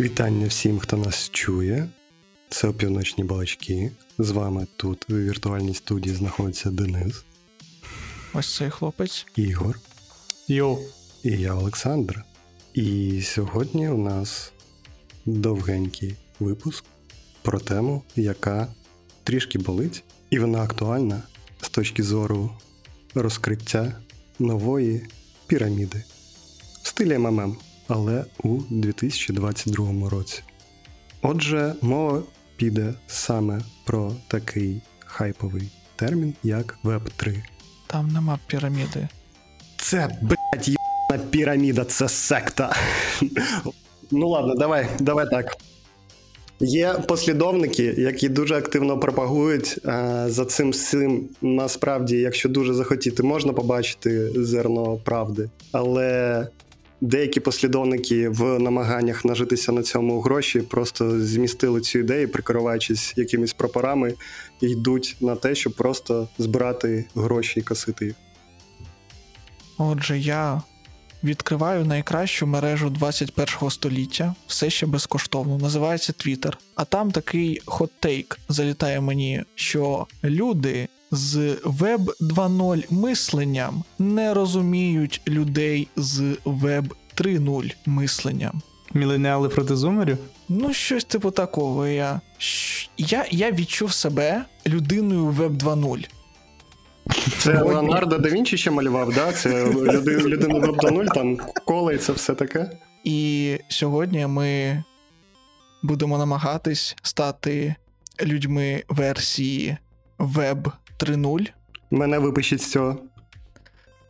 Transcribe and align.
Вітання 0.00 0.46
всім, 0.46 0.78
хто 0.78 0.96
нас 0.96 1.30
чує. 1.32 1.88
Це 2.48 2.68
опівночні 2.68 3.24
балачки. 3.24 3.90
З 4.18 4.30
вами 4.30 4.66
тут 4.76 5.10
у 5.10 5.14
віртуальній 5.14 5.74
студії 5.74 6.14
знаходиться 6.14 6.70
Денис. 6.70 7.24
Ось 8.34 8.56
цей 8.56 8.70
хлопець. 8.70 9.26
Ігор. 9.36 9.80
Йоу. 10.48 10.78
І 11.22 11.30
я 11.30 11.54
Олександр. 11.54 12.24
І 12.74 13.20
сьогодні 13.22 13.88
у 13.88 13.98
нас 13.98 14.52
довгенький 15.26 16.14
випуск 16.40 16.84
про 17.42 17.60
тему, 17.60 18.02
яка 18.16 18.68
трішки 19.24 19.58
болить, 19.58 20.04
і 20.30 20.38
вона 20.38 20.62
актуальна 20.62 21.22
з 21.62 21.68
точки 21.68 22.02
зору 22.02 22.50
розкриття 23.14 23.92
нової 24.38 25.06
піраміди 25.46 26.04
в 26.82 26.88
стилі 26.88 27.18
МММ, 27.18 27.56
але 27.88 28.24
у 28.42 28.58
2022 28.70 30.08
році. 30.10 30.42
Отже, 31.22 31.74
мова 31.82 32.22
піде 32.56 32.94
саме 33.06 33.60
про 33.84 34.12
такий 34.28 34.80
хайповий 34.98 35.68
термін, 35.96 36.34
як 36.42 36.78
Web 36.84 37.00
3. 37.16 37.42
Там 37.86 38.08
нема 38.08 38.38
піраміди. 38.46 39.08
Це, 39.76 40.18
блядь, 40.22 40.68
єбана 40.68 41.30
піраміда, 41.30 41.84
це 41.84 42.08
секта. 42.08 42.76
ну 44.10 44.28
ладно, 44.28 44.54
давай, 44.54 44.88
давай 45.00 45.30
так. 45.30 45.56
Є 46.60 46.94
послідовники, 47.08 47.94
які 47.98 48.28
дуже 48.28 48.54
активно 48.54 48.98
пропагують 48.98 49.78
а, 49.84 50.24
за 50.28 50.44
цим 50.44 50.70
всім. 50.70 51.28
Насправді, 51.42 52.16
якщо 52.16 52.48
дуже 52.48 52.74
захотіти, 52.74 53.22
можна 53.22 53.52
побачити 53.52 54.30
зерно 54.44 54.96
правди. 54.96 55.50
Але 55.72 56.46
деякі 57.00 57.40
послідовники 57.40 58.28
в 58.28 58.58
намаганнях 58.58 59.24
нажитися 59.24 59.72
на 59.72 59.82
цьому 59.82 60.20
гроші 60.20 60.60
просто 60.60 61.20
змістили 61.20 61.80
цю 61.80 61.98
ідею, 61.98 62.28
прикриваючись 62.28 63.14
якимись 63.16 63.52
прапорами, 63.52 64.14
і 64.60 64.66
йдуть 64.66 65.16
на 65.20 65.36
те, 65.36 65.54
щоб 65.54 65.72
просто 65.74 66.28
збирати 66.38 67.04
гроші 67.14 67.60
і 67.60 67.62
косити. 67.62 68.14
Отже, 69.78 70.18
я 70.18 70.62
відкриваю 71.24 71.84
найкращу 71.84 72.46
мережу 72.46 72.90
21 72.90 73.70
століття, 73.70 74.34
все 74.46 74.70
ще 74.70 74.86
безкоштовно. 74.86 75.58
Називається 75.58 76.12
Twitter. 76.12 76.52
А 76.74 76.84
там 76.84 77.10
такий 77.10 77.60
хот-тейк 77.66 78.38
залітає 78.48 79.00
мені, 79.00 79.42
що 79.54 80.06
люди 80.24 80.88
з 81.10 81.36
Web 81.64 82.04
2.0 82.20 82.84
мисленням 82.90 83.84
не 83.98 84.34
розуміють 84.34 85.20
людей 85.28 85.88
з 85.96 86.20
Web 86.44 86.84
3.0 87.16 87.74
мисленням. 87.86 88.62
Міленіали 88.94 89.48
проти 89.48 89.76
зумерів? 89.76 90.18
Ну, 90.48 90.72
щось 90.72 91.04
типу 91.04 91.30
такого. 91.30 91.86
Я 91.86 92.20
я, 92.98 93.26
я 93.30 93.50
відчув 93.52 93.92
себе 93.92 94.44
людиною 94.66 95.26
Web 95.26 95.58
2.0. 95.58 96.08
Це 97.38 97.62
Леонардо 97.62 98.18
да 98.18 98.28
Вінчі 98.28 98.56
ще 98.56 98.70
малював, 98.70 99.14
да? 99.14 99.32
Це 99.32 99.66
людина 100.26 100.54
Web 100.54 100.76
2.0, 100.76 101.14
там 101.14 101.36
коле 101.64 101.94
і 101.94 101.98
це 101.98 102.12
все 102.12 102.34
таке. 102.34 102.70
І 103.04 103.58
сьогодні 103.68 104.26
ми 104.26 104.82
будемо 105.82 106.18
намагатись 106.18 106.96
стати 107.02 107.74
людьми 108.22 108.82
версії 108.88 109.76
Web 110.18 110.72
3.0. 110.98 111.48
Мене 111.90 112.18
випишіть 112.18 112.62
з 112.62 112.70
цього. 112.70 112.98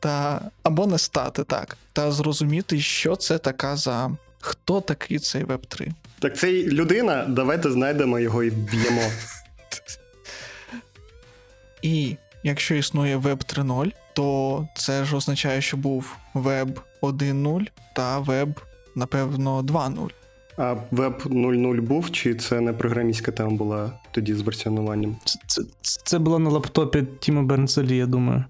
Та 0.00 0.40
або 0.62 0.86
не 0.86 0.98
стати 0.98 1.44
так, 1.44 1.76
та 1.92 2.12
зрозуміти, 2.12 2.80
що 2.80 3.16
це 3.16 3.38
така 3.38 3.76
за 3.76 4.10
хто 4.40 4.80
такий 4.80 5.18
цей 5.18 5.44
Web 5.44 5.66
3. 5.68 5.88
Так 6.18 6.36
це 6.36 6.52
людина, 6.52 7.24
давайте 7.28 7.70
знайдемо 7.70 8.18
його 8.18 8.42
і 8.42 8.50
б'ємо. 8.50 9.02
І 11.82 12.16
якщо 12.42 12.74
існує 12.74 13.16
Web 13.16 13.54
3.0, 13.54 13.92
то 14.12 14.68
це 14.74 15.04
ж 15.04 15.16
означає, 15.16 15.60
що 15.62 15.76
був 15.76 16.16
Web 16.34 16.80
1.0 17.02 17.66
та 17.94 18.20
Web, 18.20 18.54
напевно, 18.94 19.62
2.0. 19.62 20.10
А 20.58 20.74
Web 20.92 21.22
0.0 21.22 21.80
був, 21.80 22.10
чи 22.10 22.34
це 22.34 22.60
не 22.60 22.72
програмістська 22.72 23.32
тема 23.32 23.50
була 23.50 23.92
тоді 24.10 24.34
з 24.34 24.40
версіонуванням? 24.40 25.16
Це, 25.24 25.38
це, 25.46 25.62
це 26.04 26.18
було 26.18 26.38
на 26.38 26.50
лаптопі 26.50 27.04
Тіма 27.20 27.42
Бернцелі, 27.42 27.96
я 27.96 28.06
думаю. 28.06 28.44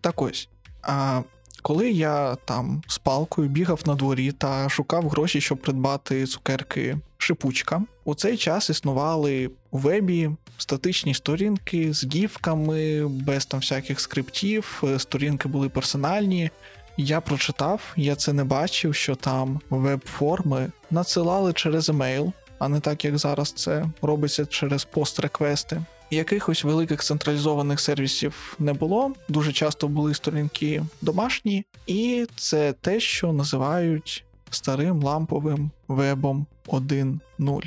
Так 0.00 0.22
ось. 0.22 0.48
А 0.82 1.22
коли 1.62 1.90
я 1.90 2.34
там 2.34 2.82
з 2.86 2.98
палкою 2.98 3.48
бігав 3.48 3.80
на 3.86 3.94
дворі 3.94 4.32
та 4.32 4.68
шукав 4.68 5.08
гроші, 5.08 5.40
щоб 5.40 5.58
придбати 5.58 6.26
цукерки 6.26 6.98
шипучка, 7.18 7.82
у 8.04 8.14
цей 8.14 8.36
час 8.36 8.70
існували 8.70 9.50
у 9.70 9.78
вебі 9.78 10.30
статичні 10.58 11.14
сторінки 11.14 11.92
з 11.92 12.06
гіфками, 12.14 13.06
без 13.08 13.46
там 13.46 13.60
всяких 13.60 14.00
скриптів, 14.00 14.82
сторінки 14.98 15.48
були 15.48 15.68
персональні. 15.68 16.50
Я 16.96 17.20
прочитав, 17.20 17.92
я 17.96 18.16
це 18.16 18.32
не 18.32 18.44
бачив, 18.44 18.94
що 18.94 19.14
там 19.14 19.60
веб-форми 19.70 20.70
надсилали 20.90 21.52
через 21.52 21.88
емейл, 21.88 22.32
а 22.58 22.68
не 22.68 22.80
так, 22.80 23.04
як 23.04 23.18
зараз 23.18 23.52
це 23.52 23.86
робиться 24.02 24.46
через 24.46 24.84
пост-реквести. 24.84 25.82
Якихось 26.10 26.64
великих 26.64 27.02
централізованих 27.02 27.80
сервісів 27.80 28.56
не 28.58 28.72
було. 28.72 29.12
Дуже 29.28 29.52
часто 29.52 29.88
були 29.88 30.14
сторінки 30.14 30.82
домашні, 31.02 31.64
і 31.86 32.26
це 32.36 32.72
те, 32.72 33.00
що 33.00 33.32
називають 33.32 34.24
старим 34.50 35.02
ламповим 35.02 35.70
вебом 35.88 36.46
1.0. 36.66 37.62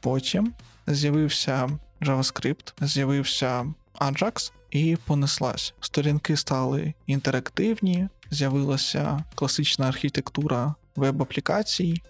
Потім 0.00 0.52
з'явився 0.86 1.70
JavaScript, 2.00 2.72
з'явився 2.80 3.66
Ajax 4.00 4.52
і 4.70 4.96
понеслась. 5.06 5.74
Сторінки 5.80 6.36
стали 6.36 6.94
інтерактивні, 7.06 8.08
з'явилася 8.32 9.24
класична 9.34 9.88
архітектура 9.88 10.74
веб-аплікацій, 10.96 12.02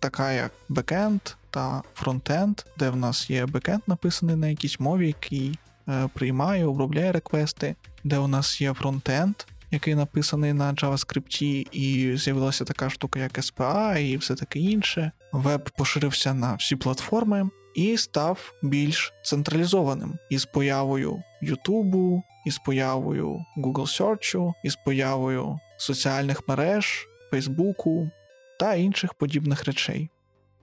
така 0.00 0.32
як 0.32 0.52
бекенд 0.68 1.20
та 1.50 1.82
фронтенд, 1.94 2.60
де 2.78 2.90
в 2.90 2.96
нас 2.96 3.30
є 3.30 3.46
бекенд 3.46 3.82
написаний 3.86 4.36
на 4.36 4.48
якійсь 4.48 4.80
мові, 4.80 5.06
який 5.06 5.58
е, 5.88 6.08
приймає, 6.14 6.66
обробляє 6.66 7.12
реквести, 7.12 7.74
де 8.04 8.18
у 8.18 8.28
нас 8.28 8.60
є 8.60 8.74
фронтенд, 8.74 9.34
який 9.70 9.94
написаний 9.94 10.52
на 10.52 10.74
JavaScript, 10.74 11.42
і 11.72 12.16
з'явилася 12.16 12.64
така 12.64 12.90
штука, 12.90 13.20
як 13.20 13.38
SPA 13.38 13.98
і 13.98 14.16
все 14.16 14.34
таке 14.34 14.58
інше. 14.58 15.12
Веб 15.32 15.70
поширився 15.78 16.34
на 16.34 16.54
всі 16.54 16.76
платформи 16.76 17.50
і 17.74 17.96
став 17.96 18.52
більш 18.62 19.12
централізованим 19.22 20.14
із 20.30 20.44
появою 20.44 21.22
Ютубу, 21.42 22.22
із 22.46 22.58
появою 22.58 23.44
Google 23.56 24.00
Search, 24.00 24.52
із 24.64 24.76
появою 24.76 25.58
соціальних 25.76 26.48
мереж, 26.48 27.08
Фейсбуку 27.30 28.10
та 28.58 28.74
інших 28.74 29.14
подібних 29.14 29.64
речей. 29.64 30.10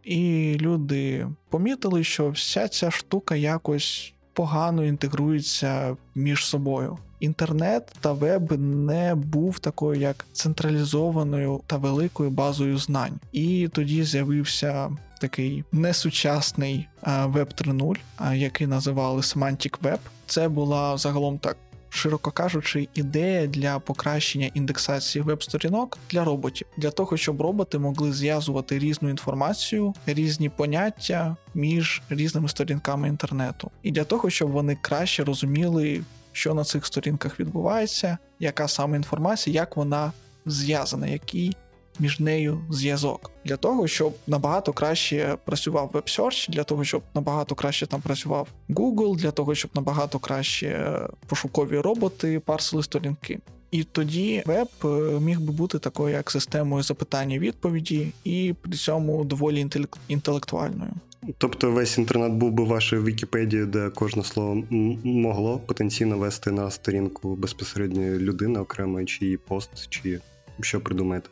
І 0.04 0.58
люди 0.62 1.28
помітили, 1.50 2.04
що 2.04 2.30
вся 2.30 2.68
ця 2.68 2.92
штука 2.92 3.36
якось 3.36 4.14
погано 4.34 4.86
інтегрується 4.86 5.98
між 6.16 6.46
собою. 6.46 6.98
Інтернет 7.20 7.94
та 8.02 8.12
веб 8.12 8.60
не 8.60 9.16
був 9.16 9.60
такою 9.60 10.02
як 10.02 10.26
централізованою 10.34 11.62
та 11.68 11.78
великою 11.78 12.30
базою 12.30 12.78
знань. 12.78 13.20
І 13.32 13.70
тоді 13.74 14.04
з'явився 14.04 14.92
такий 15.22 15.64
несучасний 15.72 16.88
веб 17.26 17.48
3.0, 17.48 18.34
який 18.36 18.68
називали 18.68 19.22
Semantic 19.22 19.80
Web. 19.80 20.00
Це 20.28 20.50
була 20.50 20.98
загалом 20.98 21.38
так 21.38 21.58
широко 21.94 22.32
кажучи, 22.32 22.88
ідея 22.94 23.48
для 23.48 23.80
покращення 23.80 24.52
індексації 24.54 25.24
веб-сторінок 25.24 25.98
для 26.10 26.24
роботів, 26.24 26.68
для 26.78 26.92
того, 26.92 27.18
щоб 27.18 27.42
роботи 27.42 27.80
могли 27.80 28.14
зв'язувати 28.14 28.80
різну 28.80 29.10
інформацію, 29.10 29.94
різні 30.06 30.50
поняття 30.50 31.36
між 31.54 32.02
різними 32.10 32.50
сторінками 32.50 33.08
інтернету, 33.08 33.72
і 33.84 33.92
для 33.92 34.04
того, 34.04 34.30
щоб 34.30 34.52
вони 34.52 34.78
краще 34.82 35.24
розуміли, 35.24 36.04
що 36.32 36.54
на 36.54 36.64
цих 36.64 36.86
сторінках 36.86 37.40
відбувається, 37.40 38.18
яка 38.40 38.68
саме 38.68 38.98
інформація, 38.98 39.54
як 39.54 39.78
вона 39.78 40.12
зв'язана, 40.46 41.08
який 41.08 41.56
між 42.00 42.20
нею 42.20 42.62
зв'язок 42.70 43.32
для 43.46 43.58
того, 43.58 43.88
щоб 43.88 44.14
набагато 44.28 44.74
краще 44.74 45.38
працював 45.46 45.92
WebSearch, 45.94 46.50
для 46.50 46.64
того, 46.64 46.84
щоб 46.84 47.02
набагато 47.16 47.56
краще 47.56 47.88
там 47.88 48.02
працював 48.02 48.48
Google, 48.70 49.16
для 49.16 49.32
того, 49.32 49.56
щоб 49.56 49.72
набагато 49.76 50.20
краще 50.20 51.00
пошукові 51.28 51.80
роботи 51.80 52.40
парсили 52.40 52.84
сторінки. 52.84 53.40
І 53.72 53.84
тоді 53.84 54.44
веб 54.46 54.68
е, 54.86 54.88
міг 55.20 55.40
би 55.40 55.52
бути 55.52 55.80
такою 55.80 56.16
як 56.16 56.32
системою 56.32 56.84
запитання 56.84 57.40
відповіді, 57.40 58.08
і 58.24 58.56
при 58.62 58.72
цьому 58.72 59.24
доволі 59.24 59.68
інтелектуальною. 60.08 60.92
Тобто 61.38 61.72
весь 61.72 61.98
інтернет 61.98 62.32
був 62.32 62.52
би 62.52 62.64
вашою 62.64 63.04
Вікіпедією, 63.04 63.68
де 63.68 63.90
кожне 63.90 64.24
слово 64.24 64.64
могло 65.04 65.60
потенційно 65.60 66.18
вести 66.18 66.52
на 66.52 66.72
сторінку 66.72 67.36
безпосередньо 67.36 68.02
людини 68.02 68.60
окремої, 68.60 69.06
чи 69.06 69.26
її 69.26 69.38
пост, 69.38 69.70
чи 69.90 70.20
що 70.62 70.82
придумаєте? 70.82 71.30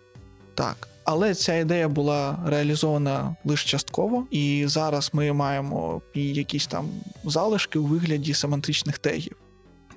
Так. 0.62 0.88
Але 1.04 1.34
ця 1.34 1.56
ідея 1.56 1.90
була 1.90 2.40
реалізована 2.48 3.36
лише 3.46 3.68
частково, 3.68 4.28
і 4.32 4.64
зараз 4.68 5.10
ми 5.14 5.34
маємо 5.34 6.02
якісь 6.14 6.68
там 6.68 6.90
залишки 7.24 7.80
у 7.80 7.86
вигляді 7.86 8.34
семантичних 8.34 8.98
тегів. 8.98 9.36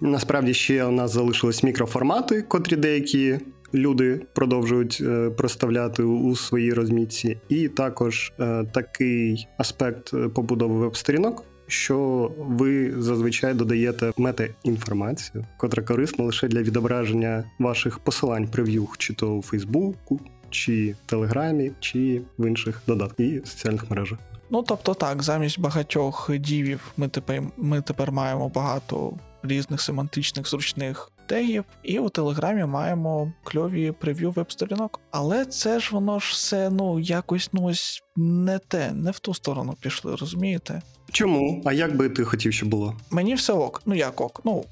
Насправді 0.00 0.54
ще 0.54 0.84
у 0.84 0.90
нас 0.90 1.12
залишились 1.12 1.62
мікроформати, 1.62 2.42
котрі 2.42 2.76
деякі 2.76 3.38
люди 3.74 4.20
продовжують 4.34 4.98
е, 5.00 5.30
проставляти 5.30 6.02
у 6.02 6.36
своїй 6.36 6.72
розмітці, 6.72 7.38
і 7.48 7.68
також 7.68 8.32
е, 8.40 8.64
такий 8.74 9.48
аспект 9.58 10.14
е, 10.14 10.28
побудови 10.28 10.74
веб-сторінок. 10.74 11.44
Що 11.66 12.30
ви 12.38 12.94
зазвичай 12.98 13.54
додаєте 13.54 14.12
мета-інформацію, 14.16 15.46
котра 15.58 15.82
корисна 15.82 16.24
лише 16.24 16.48
для 16.48 16.62
відображення 16.62 17.44
ваших 17.58 17.98
посилань 17.98 18.48
прев'юх, 18.48 18.98
чи 18.98 19.14
то 19.14 19.36
у 19.36 19.42
Фейсбуку, 19.42 20.20
чи 20.54 20.92
в 20.92 21.10
Телеграмі, 21.10 21.72
чи 21.80 22.22
в 22.38 22.46
інших 22.46 22.82
додатках 22.86 23.20
і 23.26 23.42
соціальних 23.44 23.90
мережах. 23.90 24.18
Ну 24.50 24.62
тобто, 24.62 24.94
так, 24.94 25.22
замість 25.22 25.60
багатьох 25.60 26.30
дівів 26.38 26.92
ми 26.96 27.08
тепер 27.08 27.42
ми 27.56 27.82
тепер 27.82 28.12
маємо 28.12 28.48
багато 28.48 29.12
різних 29.42 29.80
семантичних 29.80 30.48
зручних 30.48 31.10
тегів, 31.26 31.64
і 31.82 31.98
у 31.98 32.08
Телеграмі 32.08 32.64
маємо 32.64 33.32
кльові 33.44 33.92
прев'ю 33.92 34.30
веб-сторінок. 34.30 35.00
Але 35.10 35.44
це 35.44 35.80
ж 35.80 35.90
воно 35.92 36.18
ж 36.18 36.28
все 36.32 36.70
ну 36.70 37.00
якось 37.00 37.50
ну 37.52 37.64
ось 37.64 38.02
не 38.16 38.58
те, 38.58 38.92
не 38.92 39.10
в 39.10 39.18
ту 39.18 39.34
сторону 39.34 39.74
пішли, 39.80 40.16
розумієте? 40.16 40.82
Чому? 41.12 41.62
А 41.64 41.72
як 41.72 41.96
би 41.96 42.08
ти 42.08 42.24
хотів, 42.24 42.52
щоб 42.52 42.68
було? 42.68 42.96
Мені 43.10 43.34
все 43.34 43.52
ок. 43.52 43.82
Ну 43.86 43.94
як 43.94 44.20
ок? 44.20 44.40
Ну. 44.44 44.64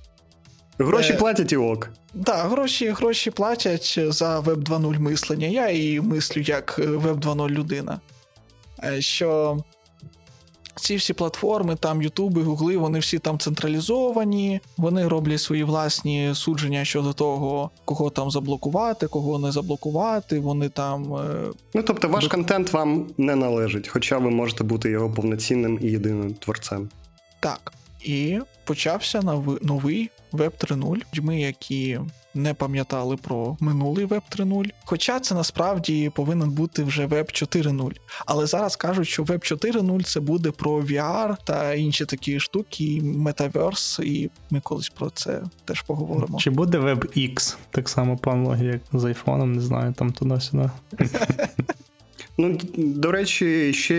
Гроші 0.85 1.13
е... 1.13 1.17
платять 1.17 1.53
і 1.53 1.57
ок. 1.57 1.89
Так, 2.25 2.51
гроші 2.51 2.89
гроші 2.89 3.31
платять 3.31 3.99
за 4.09 4.41
Web 4.41 4.65
2.0 4.65 4.99
мислення. 4.99 5.47
Я 5.47 5.69
і 5.69 6.01
мислю 6.01 6.41
як 6.41 6.79
Web 6.79 7.21
2.0 7.21 7.49
людина. 7.49 8.01
Е, 8.85 9.01
що 9.01 9.59
ці 10.75 10.97
всі 10.97 11.13
платформи, 11.13 11.77
там 11.77 12.03
Ютуби, 12.03 12.43
Гугли, 12.43 12.77
вони 12.77 12.99
всі 12.99 13.19
там 13.19 13.39
централізовані, 13.39 14.61
вони 14.77 15.09
роблять 15.09 15.41
свої 15.41 15.65
власні 15.65 16.35
судження 16.35 16.85
щодо 16.85 17.13
того, 17.13 17.71
кого 17.85 18.11
там 18.11 18.31
заблокувати, 18.31 19.07
кого 19.07 19.39
не 19.39 19.53
заблокувати. 19.53 20.41
Вони 20.41 20.69
там. 20.69 21.15
Е, 21.15 21.53
ну 21.75 21.83
тобто, 21.83 22.09
ваш 22.09 22.27
контент 22.29 22.73
вам 22.73 23.07
не 23.19 23.37
належить, 23.37 23.89
хоча 23.89 24.19
ви 24.19 24.31
можете 24.31 24.65
бути 24.65 24.91
його 24.91 25.11
повноцінним 25.11 25.79
і 25.83 25.87
єдиним 25.87 26.35
творцем. 26.35 26.89
Так. 27.41 27.73
І 28.05 28.39
почався 28.65 29.23
новий 29.63 30.11
Web 30.33 30.53
3.0. 30.59 31.03
Людьми, 31.15 31.41
які 31.41 32.01
не 32.35 32.55
пам'ятали 32.55 33.17
про 33.17 33.57
минулий 33.61 34.07
Web 34.07 34.23
3.0. 34.39 34.71
Хоча 34.85 35.21
це 35.21 35.35
насправді 35.35 36.11
повинен 36.15 36.51
бути 36.51 36.85
вже 36.85 37.07
Web 37.07 37.25
4.0. 37.25 37.93
Але 38.27 38.47
зараз 38.47 38.77
кажуть, 38.77 39.09
що 39.09 39.23
Web 39.23 39.53
4.0 39.53 40.03
це 40.03 40.21
буде 40.21 40.51
про 40.51 40.81
VR 40.81 41.37
та 41.45 41.75
інші 41.75 42.05
такі 42.05 42.41
штуки, 42.41 43.01
метаверс, 43.03 43.99
і 43.99 44.31
ми 44.51 44.61
колись 44.61 44.89
про 44.89 45.11
це 45.11 45.43
теж 45.65 45.83
поговоримо. 45.83 46.39
Чи 46.39 46.51
буде 46.51 46.79
Web 46.79 47.31
X, 47.31 47.57
так 47.71 47.89
само 47.89 48.17
по 48.17 48.31
аналогії, 48.31 48.69
як 48.69 49.01
з 49.01 49.05
айфоном, 49.05 49.53
не 49.53 49.61
знаю, 49.61 49.93
там 49.93 50.13
туди-сюди. 50.13 50.71
Ну, 52.39 52.59
до 52.77 53.13
речі, 53.13 53.73
ще 53.73 53.95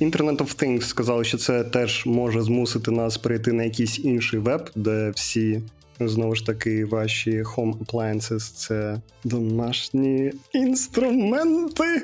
Internet 0.00 0.36
of 0.36 0.62
Things 0.62 0.80
сказали, 0.80 1.24
що 1.24 1.38
це 1.38 1.64
теж 1.64 2.06
може 2.06 2.42
змусити 2.42 2.90
нас 2.90 3.18
перейти 3.18 3.52
на 3.52 3.64
якийсь 3.64 3.98
інший 3.98 4.38
веб, 4.38 4.70
де 4.74 5.10
всі 5.10 5.60
Знову 6.00 6.34
ж 6.34 6.46
таки, 6.46 6.84
ваші 6.84 7.42
home 7.42 7.78
appliances— 7.78 8.38
це 8.56 9.00
домашні 9.24 10.32
інструменти. 10.52 12.02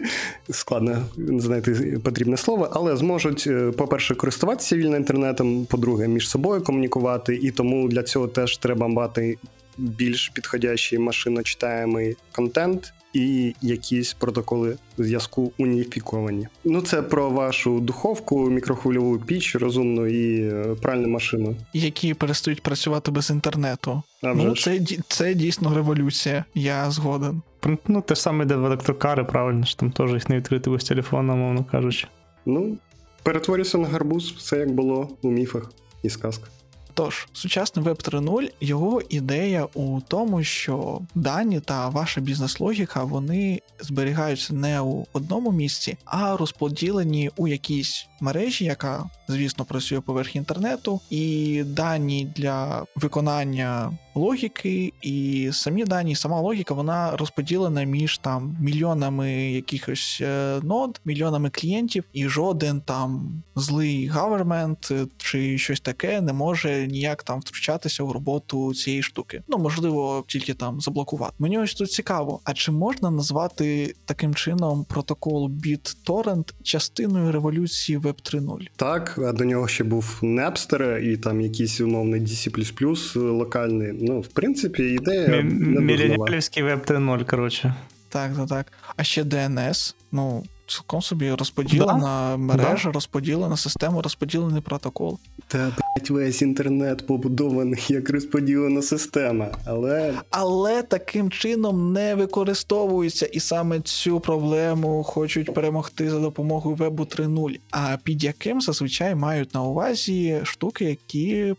Складно 0.50 1.04
знайти 1.16 2.00
потрібне 2.04 2.36
слово, 2.36 2.68
але 2.72 2.96
зможуть, 2.96 3.44
е, 3.46 3.70
по-перше, 3.70 4.14
користуватися 4.14 4.76
вільно 4.76 4.96
інтернетом, 4.96 5.66
по-друге, 5.66 6.08
між 6.08 6.28
собою 6.28 6.62
комунікувати, 6.62 7.36
і 7.36 7.50
тому 7.50 7.88
для 7.88 8.02
цього 8.02 8.28
теж 8.28 8.56
треба 8.56 8.88
мати 8.88 9.38
більш 9.78 10.28
підходящий 10.28 10.98
машиночитаємий 10.98 12.16
контент 12.32 12.92
і 13.12 13.54
якісь 13.60 14.12
протоколи 14.12 14.76
зв'язку 14.98 15.52
уніфіковані. 15.58 16.48
Ну, 16.64 16.80
це 16.80 17.02
про 17.02 17.30
вашу 17.30 17.80
духовку, 17.80 18.50
мікрохвильову 18.50 19.18
піч, 19.18 19.56
розумну 19.56 20.06
і 20.06 20.42
е, 20.42 20.76
пральну 20.82 21.08
машину, 21.08 21.56
які 21.72 22.14
перестають 22.14 22.62
працювати 22.62 23.10
без 23.10 23.30
інтернету. 23.30 24.02
А 24.22 24.34
ну, 24.34 24.56
це 24.56 24.80
це 25.08 25.34
дійсно 25.34 25.74
революція. 25.74 26.44
Я 26.54 26.90
згоден. 26.90 27.42
Ну, 27.86 28.00
те 28.02 28.14
ж 28.14 28.20
саме 28.20 28.44
йде 28.44 28.56
в 28.56 28.64
електрокари, 28.64 29.24
правильно 29.24 29.64
ж 29.64 29.78
там 29.78 29.90
теж 29.90 30.12
їх 30.12 30.28
не 30.28 30.36
відкрити 30.36 30.70
без 30.70 30.84
телефона, 30.84 31.34
мовно 31.34 31.64
кажучи. 31.64 32.06
Ну, 32.46 32.78
перетворюся 33.22 33.78
на 33.78 33.88
гарбуз, 33.88 34.32
все 34.32 34.56
як 34.58 34.70
було 34.70 35.08
у 35.22 35.30
міфах 35.30 35.72
і 36.02 36.10
сказках. 36.10 36.50
Тож, 36.98 37.28
сучасний 37.32 37.84
Web 37.84 38.10
3.0, 38.10 38.50
його 38.60 39.02
ідея 39.08 39.68
у 39.74 40.00
тому, 40.08 40.44
що 40.44 41.00
дані 41.14 41.60
та 41.60 41.88
ваша 41.88 42.20
бізнес-логіка 42.20 43.04
вони 43.04 43.60
зберігаються 43.80 44.54
не 44.54 44.80
у 44.80 45.06
одному 45.12 45.52
місці, 45.52 45.96
а 46.04 46.36
розподілені 46.36 47.30
у 47.36 47.48
якійсь 47.48 48.07
мережі, 48.20 48.64
яка, 48.64 49.04
звісно, 49.28 49.64
працює 49.64 50.00
поверх 50.00 50.36
інтернету, 50.36 51.00
і 51.10 51.62
дані 51.66 52.32
для 52.36 52.84
виконання 52.96 53.92
логіки, 54.18 54.92
і 55.02 55.48
самі 55.52 55.84
дані, 55.84 56.14
сама 56.14 56.40
логіка, 56.40 56.74
вона 56.74 57.16
розподілена 57.16 57.82
між 57.82 58.18
там 58.18 58.56
мільйонами 58.60 59.32
якихось 59.32 60.18
е, 60.22 60.60
нод, 60.62 61.00
мільйонами 61.04 61.50
клієнтів, 61.50 62.04
і 62.12 62.28
жоден 62.28 62.80
там 62.80 63.42
злий 63.56 64.06
гавермент 64.06 64.92
чи 65.16 65.58
щось 65.58 65.80
таке 65.80 66.20
не 66.20 66.32
може 66.32 66.86
ніяк 66.86 67.22
там 67.22 67.40
втручатися 67.40 68.02
у 68.02 68.12
роботу 68.12 68.74
цієї 68.74 69.02
штуки. 69.02 69.42
Ну 69.48 69.58
можливо, 69.58 70.24
тільки 70.28 70.54
там 70.54 70.80
заблокувати. 70.80 71.34
Мені 71.38 71.58
ось 71.58 71.74
тут 71.74 71.92
цікаво, 71.92 72.40
а 72.44 72.54
чи 72.54 72.72
можна 72.72 73.10
назвати 73.10 73.94
таким 74.04 74.34
чином 74.34 74.84
протокол 74.84 75.50
BitTorrent 75.50 76.52
частиною 76.62 77.32
революції 77.32 77.98
Web 78.08 78.34
3.0? 78.34 78.68
Так, 78.76 79.18
а 79.18 79.32
до 79.32 79.44
нього 79.44 79.68
ще 79.68 79.84
був 79.84 80.18
Napster 80.22 80.98
і 80.98 81.16
там 81.16 81.40
якийсь 81.40 81.80
умовний 81.80 82.20
DC++ 82.20 83.18
локальний. 83.18 83.92
Ну, 84.00 84.20
в 84.20 84.28
принципі, 84.28 84.82
ідея. 84.82 85.42
Міліонерівський 85.42 86.62
веб 86.62 86.80
3.0, 86.80 87.24
коротше. 87.24 87.74
Так, 88.08 88.36
так, 88.36 88.48
так. 88.48 88.72
А 88.96 89.04
ще 89.04 89.22
DNS. 89.22 89.94
Ну, 90.12 90.44
цілком 90.68 91.02
собі 91.02 91.32
розподілена 91.32 92.28
да? 92.30 92.36
мережа, 92.36 92.88
да? 92.88 92.92
розподілена 92.92 93.56
система, 93.56 94.02
розподілений 94.02 94.62
протокол. 94.62 95.18
Та 95.48 95.58
блять, 95.58 96.10
весь 96.10 96.42
інтернет 96.42 97.06
побудований 97.06 97.84
як 97.88 98.10
розподілена 98.10 98.82
система, 98.82 99.48
але 99.64 100.14
Але 100.30 100.82
таким 100.82 101.30
чином 101.30 101.92
не 101.92 102.14
використовується, 102.14 103.26
і 103.26 103.40
саме 103.40 103.80
цю 103.80 104.20
проблему 104.20 105.02
хочуть 105.02 105.54
перемогти 105.54 106.10
за 106.10 106.20
допомогою 106.20 106.76
вебу 106.76 107.02
3.0. 107.02 107.58
А 107.70 107.96
під 108.02 108.24
яким 108.24 108.60
зазвичай 108.60 109.14
мають 109.14 109.54
на 109.54 109.62
увазі 109.62 110.40
штуки, 110.44 110.84
які 110.84 111.54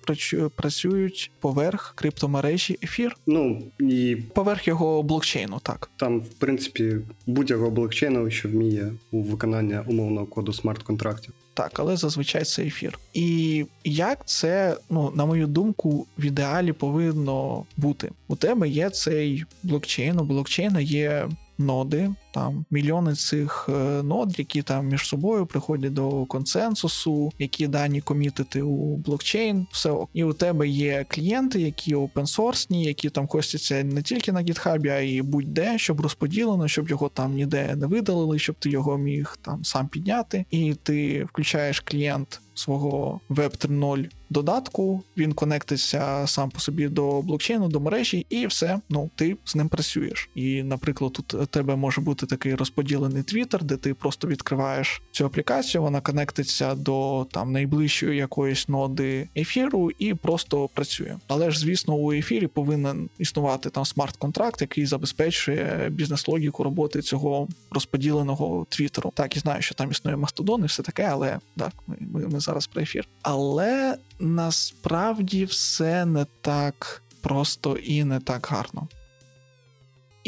працюють 0.56 1.32
поверх 1.40 1.94
криптомережі 1.96 2.78
ефір. 2.84 3.18
Ну 3.28 3.64
і 3.80 4.18
поверх 4.34 4.68
його 4.68 5.04
блокчейну, 5.04 5.60
так 5.64 5.90
там, 5.98 6.20
в 6.20 6.30
принципі, 6.30 6.96
будь-якого 7.28 7.70
блокчейну, 7.72 8.30
що 8.30 8.50
вміє 8.50 8.94
у 9.12 9.22
виконання 9.22 9.84
умовного 9.88 10.26
коду 10.26 10.54
смарт-контрактів. 10.54 11.34
Так, 11.54 11.80
але 11.80 11.98
зазвичай 11.98 12.44
це 12.44 12.64
ефір. 12.64 13.00
І 13.14 13.66
як 13.84 14.28
це, 14.28 14.78
ну, 14.90 15.12
на 15.16 15.26
мою 15.26 15.48
думку, 15.48 16.08
в 16.18 16.26
ідеалі 16.26 16.74
повинно 16.74 17.66
бути? 17.78 18.12
У 18.28 18.36
тебе 18.36 18.70
є 18.70 18.90
цей 18.90 19.46
блокчейн, 19.64 20.20
у 20.20 20.24
блокчейна 20.24 20.80
є 20.80 21.30
ноди, 21.58 22.10
там 22.34 22.66
мільйони 22.72 23.16
цих 23.16 23.70
е, 23.70 24.04
нод, 24.04 24.40
які 24.40 24.62
там 24.62 24.88
між 24.88 25.08
собою 25.08 25.46
приходять 25.46 25.94
до 25.94 26.26
консенсусу, 26.26 27.32
які 27.40 27.68
дані 27.68 28.02
комітити 28.02 28.62
у 28.62 28.98
блокчейн, 28.98 29.68
все 29.72 29.92
ок. 29.92 30.10
І 30.14 30.24
у 30.24 30.34
тебе 30.34 30.68
є 30.68 31.06
клієнти, 31.10 31.62
які 31.62 31.96
опенсорсні, 31.96 32.84
які 32.84 33.10
там 33.10 33.28
хостяться 33.28 33.84
не 33.84 34.02
тільки 34.02 34.32
на 34.32 34.42
гітхабі, 34.42 34.90
а 34.90 35.00
й 35.00 35.22
будь-де, 35.22 35.78
щоб 35.78 36.02
розподілено, 36.02 36.68
щоб 36.68 36.90
його 36.90 37.10
там 37.10 37.34
ніде 37.34 37.76
не 37.76 37.88
видалили, 37.88 38.40
щоб 38.40 38.56
ти 38.60 38.70
його 38.70 38.98
міг 38.98 39.38
там 39.42 39.64
сам 39.64 39.88
підняти, 39.88 40.46
і 40.52 40.74
ти 40.74 41.24
включаєш 41.24 41.80
клієнт 41.80 42.42
свого 42.60 43.20
Web 43.30 43.68
3.0 43.68 44.10
додатку, 44.30 45.04
він 45.18 45.34
конектиться 45.34 46.28
сам 46.28 46.50
по 46.50 46.60
собі 46.60 46.88
до 46.88 47.22
блокчейну, 47.22 47.68
до 47.68 47.80
мережі, 47.80 48.26
і 48.30 48.48
все, 48.48 48.80
ну 48.90 49.10
ти 49.16 49.38
з 49.46 49.56
ним 49.56 49.70
працюєш. 49.70 50.30
І, 50.36 50.64
наприклад, 50.64 51.14
тут 51.14 51.34
у 51.34 51.46
тебе 51.46 51.76
може 51.76 52.02
бути 52.02 52.19
бути 52.20 52.36
такий 52.36 52.56
розподілений 52.56 53.24
твіттер, 53.24 53.64
де 53.64 53.78
ти 53.78 53.94
просто 53.94 54.28
відкриваєш 54.28 55.02
цю 55.12 55.26
аплікацію, 55.26 55.82
вона 55.82 56.02
конектиться 56.02 56.76
до 56.76 57.28
там 57.32 57.52
найближчої 57.52 58.18
якоїсь 58.18 58.70
ноди 58.70 59.30
ефіру 59.36 59.92
і 60.00 60.14
просто 60.14 60.68
працює. 60.68 61.18
Але 61.28 61.52
ж, 61.52 61.60
звісно, 61.60 61.94
у 61.94 62.12
ефірі 62.12 62.48
повинен 62.48 63.10
існувати 63.18 63.70
там 63.70 63.86
смарт-контракт, 63.86 64.62
який 64.62 64.86
забезпечує 64.86 65.90
бізнес-логіку 65.90 66.64
роботи 66.64 67.02
цього 67.02 67.48
розподіленого 67.72 68.66
твіттеру. 68.70 69.12
Так 69.16 69.36
і 69.36 69.40
знаю, 69.40 69.62
що 69.62 69.76
там 69.76 69.92
існує 69.92 70.18
мастодон 70.18 70.64
і 70.64 70.66
все 70.66 70.84
таке, 70.84 71.04
але 71.04 71.40
так, 71.58 71.74
ми, 71.88 72.28
ми, 72.28 72.40
зараз 72.40 72.68
про 72.68 72.82
ефір. 72.82 73.08
Але 73.22 73.98
насправді 74.20 75.46
все 75.46 76.06
не 76.06 76.26
так 76.42 77.04
просто 77.22 77.78
і 77.78 78.04
не 78.04 78.20
так 78.20 78.48
гарно. 78.52 78.88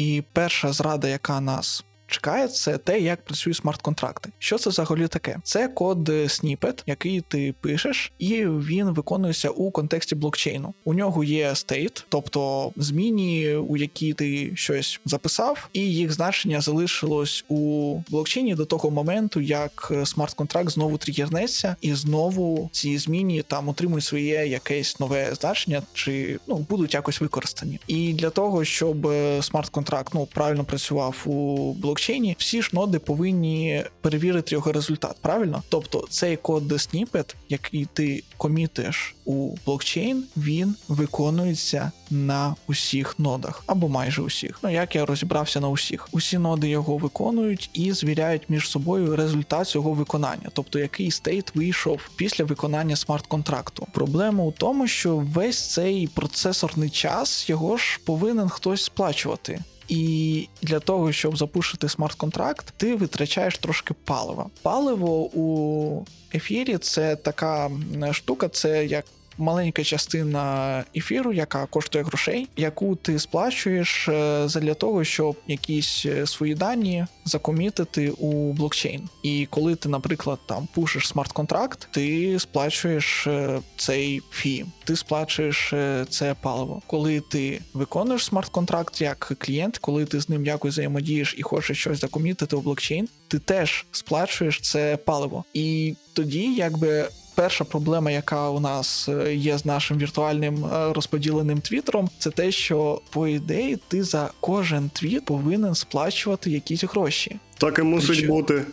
І 0.02 0.22
перша 0.32 0.72
зрада, 0.72 1.08
яка 1.08 1.40
нас 1.40 1.84
чекає, 2.12 2.48
це 2.48 2.78
те, 2.78 3.00
як 3.00 3.24
працюють 3.24 3.56
смарт-контракти. 3.56 4.28
Що 4.38 4.58
це 4.58 4.70
взагалі 4.70 5.08
таке? 5.08 5.38
Це 5.44 5.68
код 5.68 6.10
snippet, 6.28 6.82
який 6.86 7.20
ти 7.20 7.54
пишеш, 7.60 8.12
і 8.18 8.46
він 8.46 8.90
виконується 8.90 9.50
у 9.50 9.70
контексті 9.70 10.14
блокчейну. 10.14 10.74
У 10.84 10.94
нього 10.94 11.24
є 11.24 11.54
стейт, 11.54 12.04
тобто 12.08 12.72
зміни, 12.76 13.56
у 13.56 13.76
які 13.76 14.12
ти 14.12 14.56
щось 14.56 15.00
записав, 15.04 15.68
і 15.72 15.80
їх 15.80 16.12
значення 16.12 16.60
залишилось 16.60 17.44
у 17.48 17.98
блокчейні 18.10 18.54
до 18.54 18.64
того 18.64 18.90
моменту, 18.90 19.40
як 19.40 19.92
смарт-контракт 20.04 20.70
знову 20.70 20.98
тригернеться, 20.98 21.76
і 21.80 21.94
знову 21.94 22.70
ці 22.72 22.98
зміни 22.98 23.42
там 23.48 23.68
отримують 23.68 24.04
своє 24.04 24.46
якесь 24.46 25.00
нове 25.00 25.34
значення, 25.34 25.82
чи 25.94 26.38
ну 26.46 26.66
будуть 26.70 26.94
якось 26.94 27.20
використані. 27.20 27.80
І 27.86 28.12
для 28.12 28.30
того, 28.30 28.64
щоб 28.64 29.06
смарт-контракт 29.40 30.14
ну 30.14 30.26
правильно 30.26 30.64
працював 30.64 31.22
у 31.26 31.72
блокчейні, 31.72 32.01
блокчейні 32.02 32.36
всі 32.38 32.62
ж 32.62 32.70
ноди 32.72 32.98
повинні 32.98 33.84
перевірити 34.00 34.54
його 34.54 34.72
результат. 34.72 35.16
Правильно? 35.20 35.62
Тобто 35.68 36.06
цей 36.10 36.36
код 36.36 36.80
snippet, 36.80 37.36
який 37.48 37.86
ти 37.92 38.22
комітиш 38.36 39.14
у 39.24 39.56
блокчейн, 39.66 40.24
він 40.36 40.74
виконується 40.88 41.92
на 42.10 42.56
усіх 42.66 43.18
нодах 43.18 43.62
або 43.66 43.88
майже 43.88 44.22
усіх. 44.22 44.58
Ну 44.62 44.70
як 44.70 44.94
я 44.94 45.06
розібрався 45.06 45.60
на 45.60 45.68
усіх, 45.68 46.08
усі 46.12 46.38
ноди 46.38 46.68
його 46.68 46.96
виконують 46.96 47.70
і 47.72 47.92
звіряють 47.92 48.50
між 48.50 48.70
собою 48.70 49.16
результат 49.16 49.68
цього 49.68 49.92
виконання, 49.92 50.50
тобто 50.52 50.78
який 50.78 51.10
стейт 51.10 51.54
вийшов 51.54 52.00
після 52.16 52.44
виконання 52.44 52.96
смарт-контракту. 52.96 53.86
Проблема 53.92 54.44
у 54.44 54.52
тому, 54.52 54.88
що 54.88 55.16
весь 55.16 55.70
цей 55.70 56.06
процесорний 56.06 56.90
час 56.90 57.48
його 57.48 57.76
ж 57.76 58.00
повинен 58.04 58.48
хтось 58.48 58.84
сплачувати. 58.84 59.60
І 59.92 60.48
для 60.62 60.80
того, 60.80 61.12
щоб 61.12 61.36
запушити 61.36 61.88
смарт-контракт, 61.88 62.72
ти 62.76 62.94
витрачаєш 62.94 63.58
трошки 63.58 63.94
палива. 64.04 64.46
Паливо 64.62 65.22
у 65.22 66.04
ефірі 66.34 66.78
це 66.78 67.16
така 67.16 67.70
штука, 68.12 68.48
це 68.48 68.86
як 68.86 69.04
маленька 69.38 69.84
частина 69.84 70.84
ефіру, 70.96 71.32
яка 71.32 71.66
коштує 71.66 72.04
грошей, 72.04 72.48
яку 72.56 72.96
ти 72.96 73.18
сплачуєш 73.18 74.08
е, 74.08 74.46
для 74.54 74.74
того, 74.74 75.04
щоб 75.04 75.36
якісь 75.46 76.06
е, 76.06 76.26
свої 76.26 76.54
дані 76.54 77.06
закомітити 77.24 78.10
у 78.10 78.52
блокчейн. 78.52 79.08
І 79.22 79.46
коли 79.50 79.74
ти, 79.74 79.88
наприклад, 79.88 80.38
там 80.46 80.68
пушиш 80.74 81.08
смарт-контракт, 81.08 81.88
ти 81.90 82.38
сплачуєш 82.38 83.26
е, 83.26 83.60
цей 83.76 84.22
fee, 84.30 84.64
ти 84.84 84.96
сплачуєш 84.96 85.74
це 86.08 86.34
паливо. 86.40 86.82
Коли 86.86 87.20
ти 87.20 87.60
виконуєш 87.74 88.24
смарт-контракт 88.24 89.02
як 89.02 89.32
клієнт, 89.38 89.78
коли 89.78 90.04
ти 90.04 90.20
з 90.20 90.28
ним 90.28 90.46
якось 90.46 90.72
взаємодієш 90.72 91.34
і 91.38 91.42
хочеш 91.42 91.78
щось 91.78 92.00
закомітити 92.00 92.56
у 92.56 92.60
блокчейн, 92.60 93.08
ти 93.28 93.38
теж 93.38 93.86
сплачуєш 93.92 94.60
це 94.60 94.96
паливо. 94.96 95.44
І 95.54 95.94
тоді, 96.12 96.54
якби 96.54 97.08
перша 97.34 97.64
проблема, 97.64 98.10
яка 98.10 98.50
у 98.50 98.60
нас 98.60 99.08
е, 99.08 99.34
є 99.34 99.58
з 99.58 99.64
нашим 99.64 99.98
віртуальним 99.98 100.64
е, 100.64 100.92
розподіленим 100.92 101.60
твіттером, 101.60 102.08
це 102.18 102.30
те, 102.30 102.52
що 102.52 103.00
по 103.10 103.28
ідеї 103.28 103.78
ти 103.88 104.02
за 104.02 104.30
кожен 104.40 104.90
твіт 104.92 105.24
повинен 105.24 105.74
сплачувати 105.74 106.50
якісь 106.50 106.84
гроші. 106.84 107.36
Так 107.58 107.78
і 107.78 107.82
мусить 107.82 108.08
причому, 108.08 108.32
бути. 108.32 108.64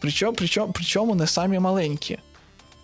Причому, 0.00 0.32
причому, 0.32 0.72
причому 0.72 1.14
не 1.14 1.26
самі 1.26 1.58
маленькі. 1.58 2.18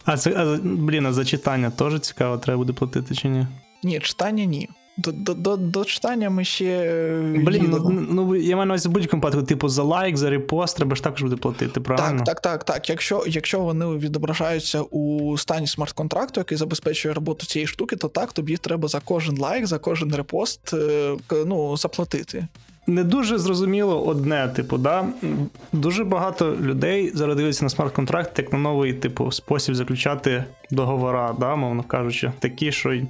А 0.05 0.17
це 0.17 0.33
а, 0.37 0.59
блін, 0.63 1.07
а 1.07 1.13
за 1.13 1.25
читання 1.25 1.71
теж 1.71 2.01
цікаво, 2.01 2.39
треба 2.39 2.59
буде 2.59 2.73
платити 2.73 3.15
чи 3.15 3.29
ні? 3.29 3.47
Ні, 3.83 4.01
читання 4.01 4.45
ні. 4.45 4.69
До 4.97 5.13
до, 5.13 5.35
до, 5.35 5.57
до 5.57 5.85
читання 5.85 6.31
ми 6.31 6.45
ще. 6.45 6.65
Е, 6.65 7.43
Блін, 7.47 7.67
ну, 7.71 8.07
ну 8.11 8.37
я 8.37 8.57
маю 8.57 8.67
на 8.67 8.73
увазі 8.73 8.89
в 8.89 8.93
будь-якому 8.93 9.23
випадку, 9.23 9.47
типу, 9.47 9.69
за 9.69 9.83
лайк, 9.83 10.17
за 10.17 10.31
репост, 10.31 10.77
треба 10.77 10.97
ж 10.97 11.03
також 11.03 11.23
буде 11.23 11.37
платити, 11.37 11.81
правильно? 11.81 12.25
Так, 12.25 12.41
так, 12.41 12.41
так, 12.41 12.65
так. 12.65 12.89
Якщо 12.89 13.25
якщо 13.27 13.61
вони 13.61 13.87
відображаються 13.87 14.81
у 14.81 15.39
стані 15.39 15.67
смарт-контракту, 15.67 16.41
який 16.41 16.59
забезпечує 16.59 17.15
роботу 17.15 17.47
цієї 17.47 17.67
штуки, 17.67 17.97
то 17.97 18.09
так, 18.09 18.33
тобі 18.33 18.57
треба 18.57 18.89
за 18.89 19.01
кожен 19.01 19.39
лайк, 19.39 19.67
за 19.67 19.79
кожен 19.79 20.15
репост 20.15 20.75
е, 20.75 21.17
ну, 21.47 21.77
заплатити 21.77 22.47
не 22.87 23.05
дуже 23.05 23.39
зрозуміло 23.39 24.03
одне, 24.03 24.49
типу, 24.49 24.79
да. 24.79 25.05
Дуже 25.73 26.05
багато 26.05 26.57
людей 26.61 27.13
зараз 27.15 27.37
дивляться 27.37 27.65
на 27.65 27.69
смарт-контракт 27.69 28.39
як 28.39 28.53
на 28.53 28.59
новий, 28.59 28.93
типу, 28.93 29.33
спосіб 29.33 29.75
заключати 29.75 30.45
договора, 30.71 31.35
да, 31.41 31.57
умовно 31.57 31.83
кажучи, 31.83 32.33
такі, 32.39 32.73
що 32.73 33.01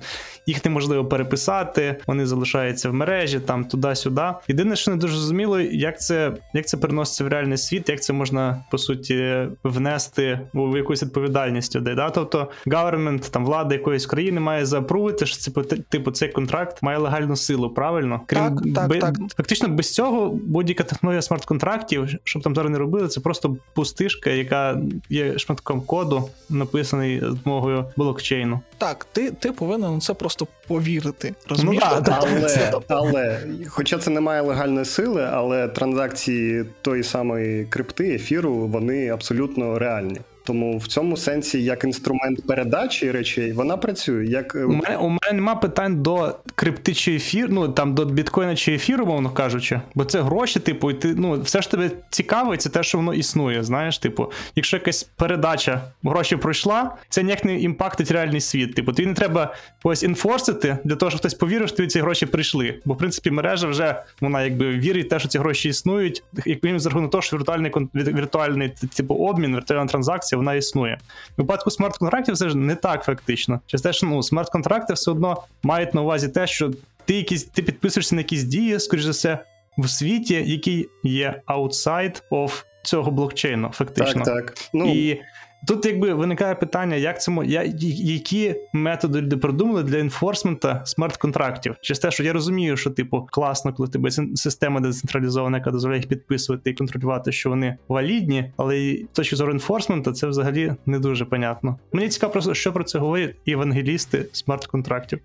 їх 0.47 0.65
неможливо 0.65 1.05
переписати, 1.05 1.97
вони 2.07 2.27
залишаються 2.27 2.91
в 2.91 2.95
мережі, 2.95 3.41
там 3.41 3.65
туди-сюди. 3.65 4.23
Єдине, 4.49 4.77
що 4.77 4.91
не 4.91 4.97
дуже 4.97 5.17
зрозуміло, 5.17 5.61
як 5.61 6.01
це 6.01 6.33
як 6.55 6.69
це 6.69 6.77
переноситься 6.77 7.25
в 7.25 7.29
реальний 7.29 7.59
світ, 7.59 7.89
як 7.89 8.03
це 8.03 8.13
можна 8.13 8.65
по 8.71 8.79
суті 8.79 9.47
внести 9.65 10.41
в 10.55 10.77
якусь 10.77 11.03
відповідальність 11.03 11.77
людей. 11.77 11.95
Да? 11.95 12.11
Тобто 12.11 12.51
government, 12.67 13.31
там 13.31 13.45
влада 13.45 13.75
якоїсь 13.75 14.07
країни 14.07 14.41
має 14.41 14.67
запрувити, 14.67 15.27
що 15.27 15.37
це 15.37 15.77
типу, 15.89 16.11
цей 16.11 16.29
контракт 16.29 16.83
має 16.83 16.99
легальну 16.99 17.37
силу, 17.37 17.71
правильно? 17.71 18.21
Крім 18.27 18.41
так, 18.41 18.75
так, 18.75 18.89
б... 18.89 18.99
так. 18.99 19.15
фактично 19.37 19.69
без 19.69 19.95
цього 19.95 20.39
будь-яка 20.45 20.85
технологія 20.85 21.23
смарт-контрактів, 21.23 22.19
щоб 22.25 22.43
там 22.43 22.55
зараз 22.55 22.73
не 22.73 22.79
робили, 22.79 23.09
це 23.09 23.21
просто 23.21 23.57
пустишка, 23.75 24.31
яка 24.31 24.81
є 25.09 25.39
шматком 25.39 25.81
коду, 25.81 26.29
написаний 26.51 27.23
допомогою 27.47 27.85
блокчейну. 27.97 28.61
Так, 28.79 29.07
ти 29.13 29.31
ти 29.31 29.53
повинен 29.53 30.01
це 30.01 30.15
просто 30.15 30.47
повірити. 30.69 31.35
розумієш? 31.49 31.85
Ну, 31.95 32.01
да, 32.01 32.21
але, 32.23 32.73
але, 32.89 33.41
хоча 33.69 33.99
це 33.99 34.11
не 34.11 34.21
має 34.21 34.41
легальної 34.41 34.85
сили, 34.85 35.29
але 35.33 35.69
транзакції 35.69 36.65
тої 36.83 37.03
самої 37.03 37.65
крипти, 37.65 38.15
ефіру, 38.15 38.55
вони 38.55 39.09
абсолютно 39.09 39.79
реальні. 39.79 40.21
Тому 40.47 40.79
в 40.79 40.87
цьому 40.87 41.17
сенсі, 41.17 41.63
як 41.63 41.85
інструмент 41.85 42.47
передачі 42.47 43.11
речей, 43.11 43.53
вона 43.53 43.77
працює. 43.77 44.27
Як 44.27 44.55
е, 44.55 44.65
у 44.65 44.69
мене 44.69 44.97
у 44.97 45.09
мене 45.09 45.33
нема 45.33 45.55
питань 45.55 46.03
до 46.03 46.37
крипти 46.55 46.95
чи 46.95 47.15
ефір, 47.15 47.49
ну 47.51 47.69
там 47.69 47.95
до 47.95 48.05
біткоїна 48.05 48.57
чи 48.57 48.73
ефіру, 48.75 49.07
мовно 49.07 49.31
кажучи, 49.31 49.81
бо 49.95 50.05
це 50.05 50.21
гроші, 50.21 50.61
типу, 50.61 50.91
і 50.91 50.95
ти 50.95 51.15
ну 51.15 51.41
все 51.41 51.63
ж 51.63 51.71
тебе 51.71 51.91
цікавить, 52.11 52.63
це 52.63 52.69
те, 52.69 52.83
що 52.83 52.99
воно 52.99 53.15
існує. 53.15 53.63
Знаєш, 53.63 53.99
типу, 53.99 54.33
якщо 54.57 54.77
якась 54.77 55.03
передача 55.03 55.83
гроші 56.03 56.37
пройшла, 56.37 56.97
це 57.09 57.23
ніяк 57.23 57.45
не 57.45 57.61
імпактить 57.61 58.11
реальний 58.11 58.41
світ. 58.41 58.75
Типу, 58.75 58.93
тобі 58.93 59.09
не 59.09 59.15
треба 59.15 59.55
ось 59.85 60.03
інфорсити 60.03 60.79
для 60.85 60.97
того, 60.97 61.11
щоб 61.11 61.21
хтось 61.21 61.35
повірив, 61.35 61.69
що 61.69 61.77
тобі 61.77 61.89
ці 61.89 62.01
гроші 62.01 62.27
прийшли. 62.27 62.81
Бо 62.85 62.95
в 62.95 62.99
принципі 62.99 63.31
мережа 63.31 63.69
вже 63.69 64.03
вона 64.21 64.43
якби 64.43 64.71
вірить 64.71 65.09
те, 65.09 65.19
що 65.19 65.29
ці 65.29 65.39
гроші 65.39 65.69
існують, 65.69 66.23
як 66.47 66.63
мінімум 66.63 66.81
за 66.81 66.89
рахунок 66.89 67.11
того, 67.11 67.23
що 67.23 67.37
віртуальний 67.37 67.73
віртуальний 67.95 68.73
типу 68.97 69.15
обмін, 69.15 69.57
віртуальна 69.57 69.87
транзакція 69.87 70.36
вона 70.37 70.55
існує. 70.55 70.99
В 71.37 71.41
випадку 71.41 71.71
смарт-контрактів 71.71 72.37
це 72.37 72.49
ж 72.49 72.57
не 72.57 72.75
так 72.75 73.05
фактично. 73.05 73.61
Через 73.67 73.83
те, 73.83 73.93
що 73.93 74.07
ну, 74.07 74.23
смарт-контракти 74.23 74.95
все 74.95 75.11
одно 75.11 75.43
мають 75.63 75.95
на 75.95 76.03
увазі 76.03 76.29
те, 76.29 76.47
що 76.47 76.71
ти 77.05 77.15
якісь 77.15 77.45
ти 77.45 77.63
підписуєшся 77.63 78.15
на 78.15 78.21
якісь 78.21 78.45
дії, 78.45 78.81
скоріш 78.81 79.05
за 79.05 79.11
все, 79.11 79.39
в 79.79 79.89
світі, 79.89 80.45
який 80.47 80.89
є 81.03 81.43
outside 81.47 82.23
of 82.31 82.65
цього 82.83 83.11
блокчейну, 83.11 83.71
фактично. 83.73 84.25
Так, 84.25 84.35
так. 84.35 84.55
Ну... 84.73 84.95
І 84.95 85.23
Тут 85.67 85.87
якби 85.87 86.15
виникає 86.15 86.55
питання, 86.55 86.97
як 86.97 87.23
це 87.23 87.33
я, 87.45 87.63
які 87.79 88.55
методи 88.73 89.21
люди 89.21 89.37
придумали 89.37 89.83
для 89.83 89.99
інфорсмента 89.99 90.83
смарт-контрактів? 90.85 91.75
Через 91.81 91.99
те, 91.99 92.11
що 92.11 92.25
я 92.25 92.33
розумію, 92.33 92.77
що 92.77 92.91
типу 92.91 93.29
класно, 93.31 93.73
коли 93.73 93.89
тебе 93.89 94.11
система 94.35 94.81
децентралізована, 94.81 95.59
яка 95.59 95.71
дозволяє 95.71 96.01
їх 96.01 96.09
підписувати 96.09 96.71
і 96.71 96.75
контролювати, 96.75 97.33
що 97.33 97.51
вони 97.51 97.77
валідні, 97.89 98.53
але 98.57 98.97
з 99.13 99.17
точки 99.17 99.37
зору 99.37 99.53
інфорсмента 99.53 100.13
це 100.13 100.27
взагалі 100.27 100.73
не 100.87 100.99
дуже 100.99 101.25
понятно. 101.25 101.79
Мені 101.93 102.09
цікаво, 102.09 102.33
просто 102.33 102.55
що 102.55 102.73
про 102.73 102.85
це 102.85 102.99
говорять 102.99 103.37
евангелісти 103.47 104.27
смарт-контрактів. 104.33 105.19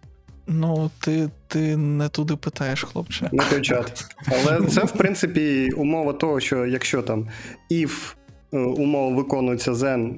Ну, 0.47 0.91
ти 1.00 1.29
ти 1.47 1.77
не 1.77 2.09
туди 2.09 2.35
питаєш, 2.35 2.83
хлопче. 2.83 3.29
Не 3.31 3.43
той 3.43 3.61
чат. 3.61 4.05
Але 4.27 4.67
це, 4.67 4.83
в 4.83 4.91
принципі, 4.97 5.71
умова 5.77 6.13
того, 6.13 6.39
що 6.39 6.65
якщо 6.65 7.01
там 7.01 7.27
if 7.71 8.15
умов 8.51 9.15
виконується 9.15 9.72
Zen, 9.72 10.13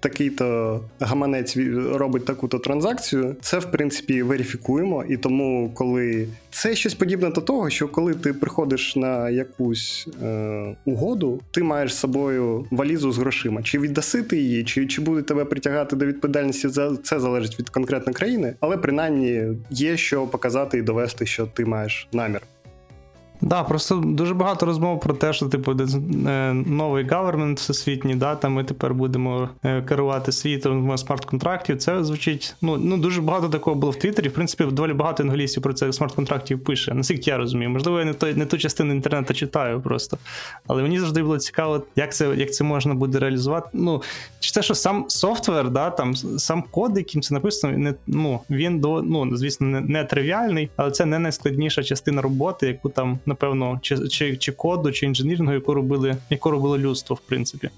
такий-то 0.00 0.80
гаманець 1.00 1.56
робить 1.92 2.24
таку-то 2.24 2.58
транзакцію, 2.58 3.36
це 3.40 3.58
в 3.58 3.70
принципі 3.70 4.22
верифікуємо. 4.22 5.04
І 5.08 5.16
тому, 5.16 5.70
коли 5.74 6.28
це 6.50 6.74
щось 6.74 6.94
подібне 6.94 7.30
до 7.30 7.40
того, 7.40 7.70
що 7.70 7.88
коли 7.88 8.14
ти 8.14 8.32
приходиш 8.32 8.96
на 8.96 9.30
якусь 9.30 10.08
е, 10.22 10.76
угоду, 10.84 11.40
ти 11.50 11.62
маєш 11.62 11.94
з 11.94 11.98
собою 11.98 12.66
валізу 12.70 13.12
з 13.12 13.18
грошима. 13.18 13.62
Чи 13.62 13.78
віддаси 13.78 14.22
ти 14.22 14.36
її, 14.36 14.64
чи 14.64 14.86
чи 14.86 15.00
буде 15.00 15.22
тебе 15.22 15.44
притягати 15.44 15.96
до 15.96 16.06
відповідальності, 16.06 16.68
за 16.68 16.96
це 16.96 17.20
залежить 17.20 17.58
від 17.58 17.68
конкретної 17.68 18.14
країни, 18.14 18.54
але 18.60 18.76
принаймні 18.76 19.42
є 19.70 19.96
що 19.96 20.26
показати 20.26 20.78
і 20.78 20.82
довести, 20.82 21.26
що 21.26 21.46
ти 21.46 21.64
маєш 21.64 22.08
намір. 22.12 22.40
Да, 23.40 23.62
просто 23.62 23.94
дуже 23.94 24.34
багато 24.34 24.66
розмов 24.66 25.00
про 25.00 25.14
те, 25.14 25.32
що 25.32 25.46
типу 25.46 25.72
е, 25.72 26.52
новий 26.52 27.06
government 27.06 27.54
всесвітній, 27.54 28.14
да, 28.14 28.34
там 28.34 28.52
ми 28.52 28.64
тепер 28.64 28.94
будемо 28.94 29.48
е, 29.64 29.82
керувати 29.82 30.32
світом 30.32 30.98
смарт-контрактів. 30.98 31.76
Це 31.76 32.04
звучить. 32.04 32.54
Ну 32.62 32.76
ну 32.76 32.96
дуже 32.96 33.22
багато 33.22 33.48
такого 33.48 33.76
було 33.76 33.92
в 33.92 33.96
Твіттері. 33.96 34.28
В 34.28 34.32
принципі, 34.32 34.64
доволі 34.64 34.92
багато 34.92 35.22
англійців 35.22 35.62
про 35.62 35.72
це 35.72 35.92
смарт-контрактів 35.92 36.58
пише. 36.58 36.94
Наскільки 36.94 37.30
я 37.30 37.36
розумію, 37.36 37.70
можливо, 37.70 37.98
я 37.98 38.04
не 38.04 38.14
той 38.14 38.34
не 38.34 38.46
ту 38.46 38.58
частину 38.58 38.94
інтернету 38.94 39.34
читаю 39.34 39.80
просто. 39.80 40.18
Але 40.66 40.82
мені 40.82 40.98
завжди 40.98 41.22
було 41.22 41.38
цікаво, 41.38 41.82
як 41.96 42.14
це 42.14 42.34
як 42.36 42.54
це 42.54 42.64
можна 42.64 42.94
буде 42.94 43.18
реалізувати. 43.18 43.68
Ну 43.72 44.02
чи 44.40 44.50
це 44.50 44.62
що 44.62 44.74
сам 44.74 45.04
софтвер, 45.08 45.70
да, 45.70 45.90
там 45.90 46.16
сам 46.16 46.64
код, 46.70 46.96
яким 46.96 47.22
це 47.22 47.34
написано, 47.34 47.78
не 47.78 47.94
ну 48.06 48.40
він 48.50 48.80
до 48.80 49.02
ну 49.02 49.36
звісно 49.36 49.66
не, 49.66 49.80
не 49.80 50.04
тривіальний, 50.04 50.70
але 50.76 50.90
це 50.90 51.04
не 51.04 51.18
найскладніша 51.18 51.82
частина 51.82 52.22
роботи, 52.22 52.66
яку 52.66 52.88
там 52.88 53.18
напевно, 53.28 53.78
чи 53.82 54.08
чи, 54.08 54.36
чи 54.36 54.52
коду, 54.52 54.92
чи 54.92 55.06
інженірінгу, 55.06 55.52
яку 55.52 55.74
робили, 55.74 56.16
яку 56.30 56.50
робило 56.50 56.78
людство, 56.78 57.16
в 57.16 57.20
принципі. 57.20 57.70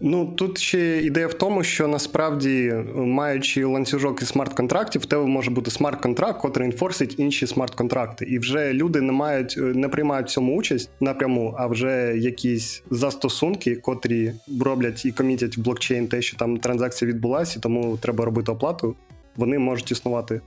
Ну 0.00 0.26
тут 0.26 0.58
ще 0.58 1.02
ідея 1.02 1.26
в 1.26 1.34
тому, 1.34 1.64
що 1.64 1.88
насправді, 1.88 2.74
маючи 2.94 3.64
ланцюжок 3.64 4.22
із 4.22 4.28
смарт-контрактів, 4.28 5.02
в 5.02 5.06
тебе 5.06 5.26
може 5.26 5.50
бути 5.50 5.70
смарт-контракт, 5.70 6.40
котрий 6.40 6.66
інфорсить 6.66 7.14
інші 7.18 7.46
смарт-контракти. 7.46 8.24
І 8.24 8.38
вже 8.38 8.72
люди 8.72 9.00
не 9.00 9.12
мають 9.12 9.54
не 9.58 9.88
приймають 9.88 10.26
в 10.28 10.30
цьому 10.30 10.56
участь 10.56 10.90
напряму, 11.00 11.54
а 11.58 11.66
вже 11.66 12.14
якісь 12.16 12.82
застосунки, 12.90 13.76
котрі 13.76 14.32
роблять 14.60 15.04
і 15.06 15.12
комітять 15.12 15.56
в 15.56 15.60
блокчейн 15.60 16.08
те, 16.08 16.22
що 16.22 16.36
там 16.36 16.56
транзакція 16.56 17.08
відбулася, 17.08 17.60
тому 17.60 17.98
треба 18.02 18.24
робити 18.24 18.52
оплату. 18.52 18.96
Вони 19.36 19.58
можуть 19.58 19.92
існувати. 19.92 20.40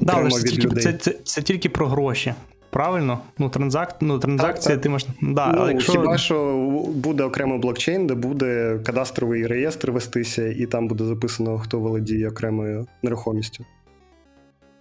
Да, 0.00 0.12
але 0.16 0.30
це, 0.30 0.48
тільки, 0.48 0.80
це, 0.80 0.92
це, 0.92 1.14
це 1.24 1.42
тільки 1.42 1.68
про 1.68 1.86
гроші. 1.86 2.34
Правильно? 2.70 3.20
Ну, 3.38 3.48
транзак... 3.48 3.96
ну 4.00 4.18
транзакція, 4.18 4.74
так, 4.74 4.76
так. 4.76 4.82
ти 4.82 4.88
можеш. 4.88 5.08
Да, 5.22 5.52
ну, 5.52 5.70
якщо... 5.70 5.92
Хіба 5.92 6.18
що 6.18 6.56
буде 6.94 7.24
окремий 7.24 7.58
блокчейн, 7.58 8.06
де 8.06 8.14
буде 8.14 8.80
кадастровий 8.86 9.46
реєстр 9.46 9.90
вестися, 9.90 10.46
і 10.46 10.66
там 10.66 10.88
буде 10.88 11.04
записано, 11.04 11.58
хто 11.58 11.78
володіє 11.78 12.28
окремою 12.28 12.86
нерухомістю. 13.02 13.64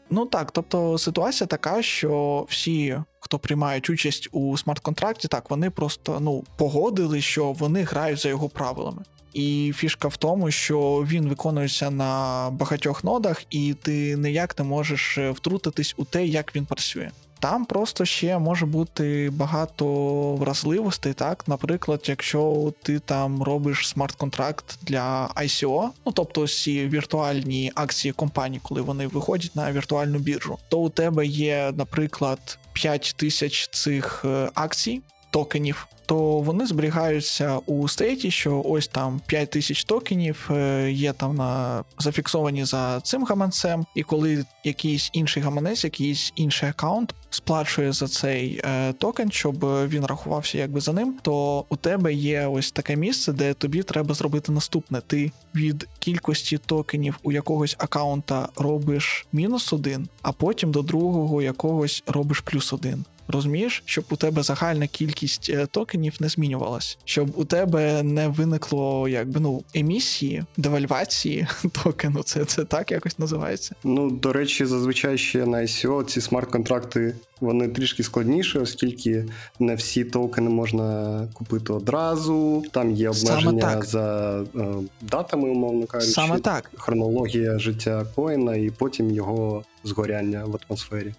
Ну 0.10 0.25
так, 0.25 0.51
тобто 0.51 0.98
ситуація 0.98 1.48
така, 1.48 1.81
що 1.81 2.46
всі, 2.50 2.98
хто 3.19 3.39
приймають 3.39 3.89
участь 3.89 4.29
у 4.31 4.58
смарт-контракті, 4.58 5.27
так 5.27 5.50
вони 5.50 5.69
просто 5.69 6.19
ну 6.19 6.43
погодили, 6.58 7.22
що 7.22 7.51
вони 7.51 7.84
грають 7.84 8.19
за 8.19 8.29
його 8.29 8.50
правилами. 8.50 9.01
І 9.34 9.74
фішка 9.75 10.08
в 10.08 10.17
тому, 10.17 10.51
що 10.51 11.05
він 11.08 11.29
виконується 11.29 11.91
на 11.91 12.50
багатьох 12.51 13.03
нодах, 13.03 13.43
і 13.50 13.75
ти 13.81 14.17
ніяк 14.17 14.60
не 14.60 14.65
можеш 14.65 15.17
втрутитись 15.17 15.93
у 15.98 16.05
те, 16.05 16.25
як 16.25 16.55
він 16.55 16.65
працює. 16.65 17.10
Там 17.39 17.65
просто 17.65 18.05
ще 18.05 18.38
може 18.38 18.65
бути 18.65 19.29
багато 19.34 19.86
вразливостей. 20.34 21.13
Так, 21.13 21.48
наприклад, 21.48 22.05
якщо 22.08 22.74
ти 22.84 23.00
там 23.00 23.43
робиш 23.43 23.88
смарт-контракт 23.88 24.77
для 24.81 25.27
ICO, 25.36 25.89
ну 26.05 26.12
тобто 26.12 26.43
всі 26.43 26.88
віртуальні 26.88 27.72
акції 27.75 28.12
компанії, 28.12 28.62
коли 28.63 28.81
вони 28.81 29.08
виходять 29.08 29.55
на 29.55 29.72
віртуальну 29.72 30.19
біржу, 30.19 30.58
то 30.69 30.79
у 30.79 30.89
тебе 30.89 31.25
є, 31.25 31.74
наприклад, 31.77 32.60
5 32.74 33.15
тисяч 33.17 33.69
цих 33.69 34.25
е, 34.25 34.50
акцій, 34.53 35.01
токенів 35.31 35.88
то 36.09 36.39
вони 36.39 36.65
зберігаються 36.65 37.59
у 37.65 37.87
стейті, 37.87 38.31
що 38.31 38.61
ось 38.65 38.87
там 38.87 39.21
5 39.25 39.49
тисяч 39.49 39.83
токенів 39.83 40.49
е, 40.51 40.91
є 40.91 41.13
там 41.13 41.35
на 41.35 41.83
зафіксовані 41.99 42.65
за 42.65 43.01
цим 43.01 43.25
гаманцем, 43.25 43.85
і 43.95 44.03
коли 44.03 44.45
якийсь 44.63 45.09
інший 45.13 45.43
гаманець, 45.43 45.83
якийсь 45.83 46.33
інший 46.35 46.69
аккаунт 46.69 47.15
сплачує 47.29 47.91
за 47.91 48.07
цей 48.07 48.61
е, 48.63 48.93
токен, 48.93 49.31
щоб 49.31 49.65
він 49.87 50.05
рахувався 50.05 50.57
якби 50.57 50.81
за 50.81 50.93
ним, 50.93 51.15
то 51.21 51.65
у 51.69 51.75
тебе 51.75 52.13
є 52.13 52.47
ось 52.47 52.71
таке 52.71 52.95
місце, 52.95 53.33
де 53.33 53.53
тобі 53.53 53.83
треба 53.83 54.13
зробити 54.13 54.51
наступне. 54.51 55.01
Ти 55.07 55.31
від 55.55 55.87
кількості 56.00 56.57
токенів 56.57 57.19
у 57.24 57.31
якогось 57.31 57.75
аккаунта 57.79 58.50
робиш 58.55 59.25
мінус 59.33 59.74
один, 59.74 60.07
а 60.22 60.31
потім 60.31 60.72
до 60.72 60.81
другого 60.81 61.41
якогось 61.41 62.03
робиш 62.07 62.39
плюс 62.39 62.74
один 62.74 63.05
розумієш, 63.29 63.83
щоб 63.85 64.03
у 64.09 64.15
тебе 64.15 64.44
загальна 64.44 64.87
кількість 64.87 65.50
е, 65.50 65.65
токенів 65.65 66.13
не 66.20 66.29
змінювалась, 66.29 66.98
щоб 67.05 67.31
у 67.35 67.46
тебе 67.46 68.03
не 68.03 68.27
виникло 68.27 69.07
якби 69.07 69.39
ну 69.39 69.63
емісії, 69.74 70.44
девальвації 70.57 71.48
токену. 71.83 72.24
Це 72.24 72.46
це 72.46 72.65
так 72.65 72.92
якось 72.92 73.20
називається. 73.20 73.75
Ну 73.83 74.11
до 74.11 74.33
речі, 74.33 74.65
зазвичай 74.65 75.18
ще 75.18 75.46
на 75.46 75.57
ICO 75.57 76.03
ці 76.03 76.22
смарт-контракти. 76.22 77.15
Вони 77.42 77.68
трішки 77.68 78.03
складніші, 78.03 78.59
оскільки 78.59 79.25
не 79.59 79.75
всі 79.75 80.03
токени 80.03 80.50
можна 80.50 81.27
купити 81.33 81.74
одразу. 81.74 82.63
Там 82.72 82.92
є 82.92 83.09
обмеження 83.09 83.81
за 83.81 84.35
е, 84.55 84.65
датами, 85.01 85.50
умовно 85.50 85.85
кажучи. 85.85 86.13
Саме 86.13 86.39
так. 86.39 86.72
хронологія 86.77 87.59
життя 87.59 88.05
коїна 88.15 88.55
і 88.55 88.70
потім 88.70 89.11
його 89.11 89.63
згоряння 89.83 90.46
в 90.46 90.59
атмосфері. 90.68 91.13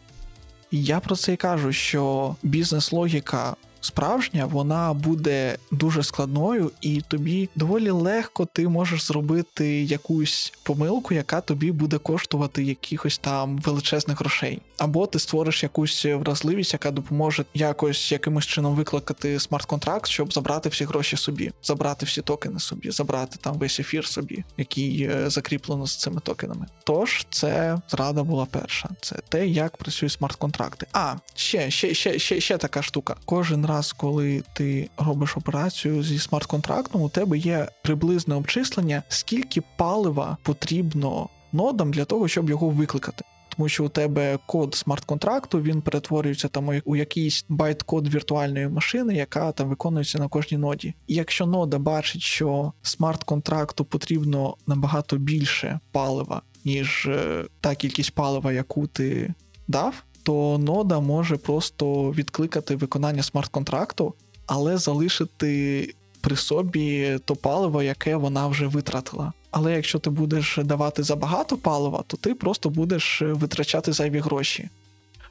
Я 0.70 1.00
про 1.00 1.16
це 1.16 1.32
і 1.32 1.36
кажу, 1.36 1.72
що 1.72 2.34
бізнес-логіка 2.42 3.56
справжня, 3.80 4.46
вона 4.46 4.92
буде 4.92 5.56
дуже 5.70 6.02
складною, 6.02 6.70
і 6.80 7.00
тобі 7.08 7.48
доволі 7.54 7.90
легко 7.90 8.48
ти 8.52 8.68
можеш 8.68 9.02
зробити 9.02 9.82
якусь 9.82 10.52
помилку, 10.62 11.14
яка 11.14 11.40
тобі 11.40 11.72
буде 11.72 11.98
коштувати 11.98 12.64
якихось 12.64 13.18
там 13.18 13.58
величезних 13.58 14.20
грошей. 14.20 14.60
Або 14.78 15.06
ти 15.06 15.18
створиш 15.18 15.62
якусь 15.62 16.04
вразливість, 16.04 16.72
яка 16.72 16.90
допоможе 16.90 17.44
якось 17.54 18.12
якимось 18.12 18.46
чином 18.46 18.74
викликати 18.74 19.40
смарт-контракт, 19.40 20.06
щоб 20.06 20.32
забрати 20.32 20.68
всі 20.68 20.84
гроші 20.84 21.16
собі, 21.16 21.52
забрати 21.62 22.06
всі 22.06 22.22
токени 22.22 22.60
собі, 22.60 22.90
забрати 22.90 23.38
там 23.40 23.58
весь 23.58 23.80
ефір 23.80 24.06
собі, 24.06 24.44
який 24.56 25.02
е, 25.02 25.30
закріплено 25.30 25.86
з 25.86 25.96
цими 25.96 26.20
токенами. 26.20 26.66
Тож 26.84 27.26
це 27.30 27.78
зрада 27.88 28.22
була 28.22 28.46
перша. 28.50 28.88
Це 29.00 29.16
те, 29.28 29.46
як 29.46 29.76
працюють 29.76 30.12
смарт-контракти. 30.12 30.86
А 30.92 31.14
ще, 31.34 31.70
ще, 31.70 31.94
ще, 31.94 32.18
ще, 32.18 32.40
ще 32.40 32.58
така 32.58 32.82
штука. 32.82 33.16
Кожен 33.24 33.66
раз, 33.70 33.92
коли 33.92 34.42
ти 34.52 34.90
робиш 34.98 35.36
операцію 35.36 36.02
зі 36.02 36.18
смарт-контрактом, 36.18 37.02
у 37.02 37.08
тебе 37.08 37.38
є 37.38 37.68
приблизне 37.82 38.34
обчислення, 38.34 39.02
скільки 39.08 39.62
палива 39.76 40.36
потрібно 40.42 41.28
нодам 41.52 41.92
для 41.92 42.04
того, 42.04 42.28
щоб 42.28 42.50
його 42.50 42.68
викликати. 42.68 43.24
Тому 43.56 43.68
що 43.68 43.84
у 43.84 43.88
тебе 43.88 44.38
код 44.46 44.74
смарт-контракту 44.74 45.60
він 45.60 45.82
перетворюється 45.82 46.48
там 46.48 46.70
у 46.84 46.96
якийсь 46.96 47.44
байт-код 47.48 48.14
віртуальної 48.14 48.68
машини, 48.68 49.14
яка 49.14 49.52
там 49.52 49.68
виконується 49.68 50.18
на 50.18 50.28
кожній 50.28 50.58
ноді. 50.58 50.94
І 51.06 51.14
якщо 51.14 51.46
нода 51.46 51.78
бачить, 51.78 52.22
що 52.22 52.72
смарт-контракту 52.82 53.84
потрібно 53.84 54.56
набагато 54.66 55.16
більше 55.16 55.80
палива, 55.92 56.42
ніж 56.64 57.06
е, 57.06 57.44
та 57.60 57.74
кількість 57.74 58.14
палива, 58.14 58.52
яку 58.52 58.86
ти 58.86 59.34
дав, 59.68 60.04
то 60.30 60.58
нода 60.58 61.00
може 61.00 61.36
просто 61.36 62.10
відкликати 62.10 62.76
виконання 62.76 63.22
смарт-контракту, 63.22 64.14
але 64.46 64.78
залишити 64.78 65.94
при 66.20 66.36
собі 66.36 67.18
то 67.24 67.36
паливо, 67.36 67.82
яке 67.82 68.16
вона 68.16 68.46
вже 68.46 68.66
витратила. 68.66 69.32
Але 69.50 69.72
якщо 69.72 69.98
ти 69.98 70.10
будеш 70.10 70.58
давати 70.64 71.02
забагато 71.02 71.56
палива, 71.56 72.04
то 72.06 72.16
ти 72.16 72.34
просто 72.34 72.70
будеш 72.70 73.22
витрачати 73.22 73.92
зайві 73.92 74.18
гроші. 74.18 74.68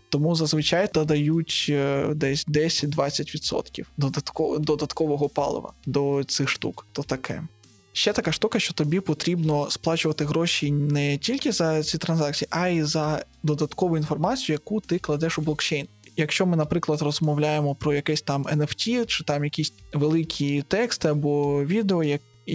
Тому 0.10 0.36
зазвичай 0.36 0.90
додають 0.94 1.66
е, 1.70 2.08
десь 2.16 2.48
10-20% 2.48 3.86
додаткового 4.60 5.30
палива 5.30 5.74
до 5.86 6.24
цих 6.24 6.50
штук. 6.50 6.86
То 6.92 7.04
таке. 7.04 7.44
Ще 8.00 8.14
така 8.14 8.32
штука, 8.32 8.60
що 8.60 8.74
тобі 8.74 9.00
потрібно 9.00 9.70
сплачувати 9.72 10.26
гроші 10.26 10.72
не 10.72 11.18
тільки 11.18 11.52
за 11.52 11.84
ці 11.84 11.98
транзакції, 11.98 12.48
а 12.52 12.68
й 12.68 12.84
за 12.84 13.26
додаткову 13.44 13.98
інформацію, 13.98 14.54
яку 14.54 14.82
ти 14.82 15.00
кладеш 15.00 15.40
у 15.40 15.42
блокчейн. 15.42 15.88
Якщо 16.18 16.46
ми, 16.46 16.58
наприклад, 16.58 17.02
розмовляємо 17.02 17.76
про 17.76 17.94
якесь 17.94 18.22
там 18.22 18.44
NFT, 18.44 19.06
чи 19.06 19.24
там 19.24 19.44
якісь 19.44 19.74
великі 19.94 20.62
тексти 20.62 21.08
або 21.08 21.66
відео, 21.66 22.04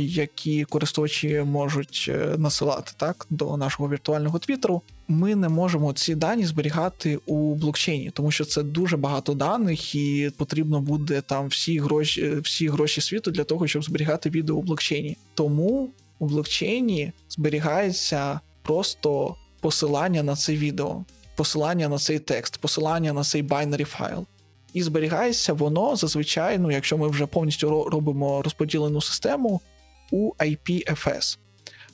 які 0.02 0.64
користувачі 0.64 1.42
можуть 1.46 2.06
е, 2.08 2.34
насилати 2.38 2.92
так 2.96 3.26
до 3.30 3.56
нашого 3.56 3.88
віртуального 3.88 4.38
твіттеру, 4.38 4.82
ми 5.08 5.34
не 5.34 5.48
можемо 5.48 5.92
ці 5.92 6.14
дані 6.14 6.46
зберігати 6.46 7.18
у 7.26 7.54
блокчейні, 7.54 8.10
тому 8.10 8.30
що 8.30 8.44
це 8.44 8.62
дуже 8.62 8.96
багато 8.96 9.34
даних, 9.34 9.94
і 9.94 10.30
потрібно 10.36 10.80
буде 10.80 11.20
там 11.20 11.46
всі 11.46 11.78
гроші, 11.78 12.34
всі 12.42 12.68
гроші 12.68 13.00
світу 13.00 13.30
для 13.30 13.44
того, 13.44 13.66
щоб 13.66 13.84
зберігати 13.84 14.30
відео 14.30 14.56
у 14.56 14.62
блокчейні. 14.62 15.16
Тому 15.34 15.90
у 16.18 16.26
блокчейні 16.26 17.12
зберігається 17.28 18.40
просто 18.62 19.34
посилання 19.60 20.22
на 20.22 20.36
це 20.36 20.52
відео, 20.52 21.04
посилання 21.36 21.88
на 21.88 21.98
цей 21.98 22.18
текст, 22.18 22.56
посилання 22.56 23.12
на 23.12 23.22
цей 23.22 23.42
binary 23.42 23.84
файл. 23.84 24.26
І 24.72 24.82
зберігається 24.82 25.52
воно 25.52 25.96
зазвичай, 25.96 26.58
ну, 26.58 26.70
якщо 26.70 26.98
ми 26.98 27.08
вже 27.08 27.26
повністю 27.26 27.88
робимо 27.90 28.42
розподілену 28.42 29.00
систему 29.00 29.60
у 30.10 30.32
IPFS. 30.38 31.38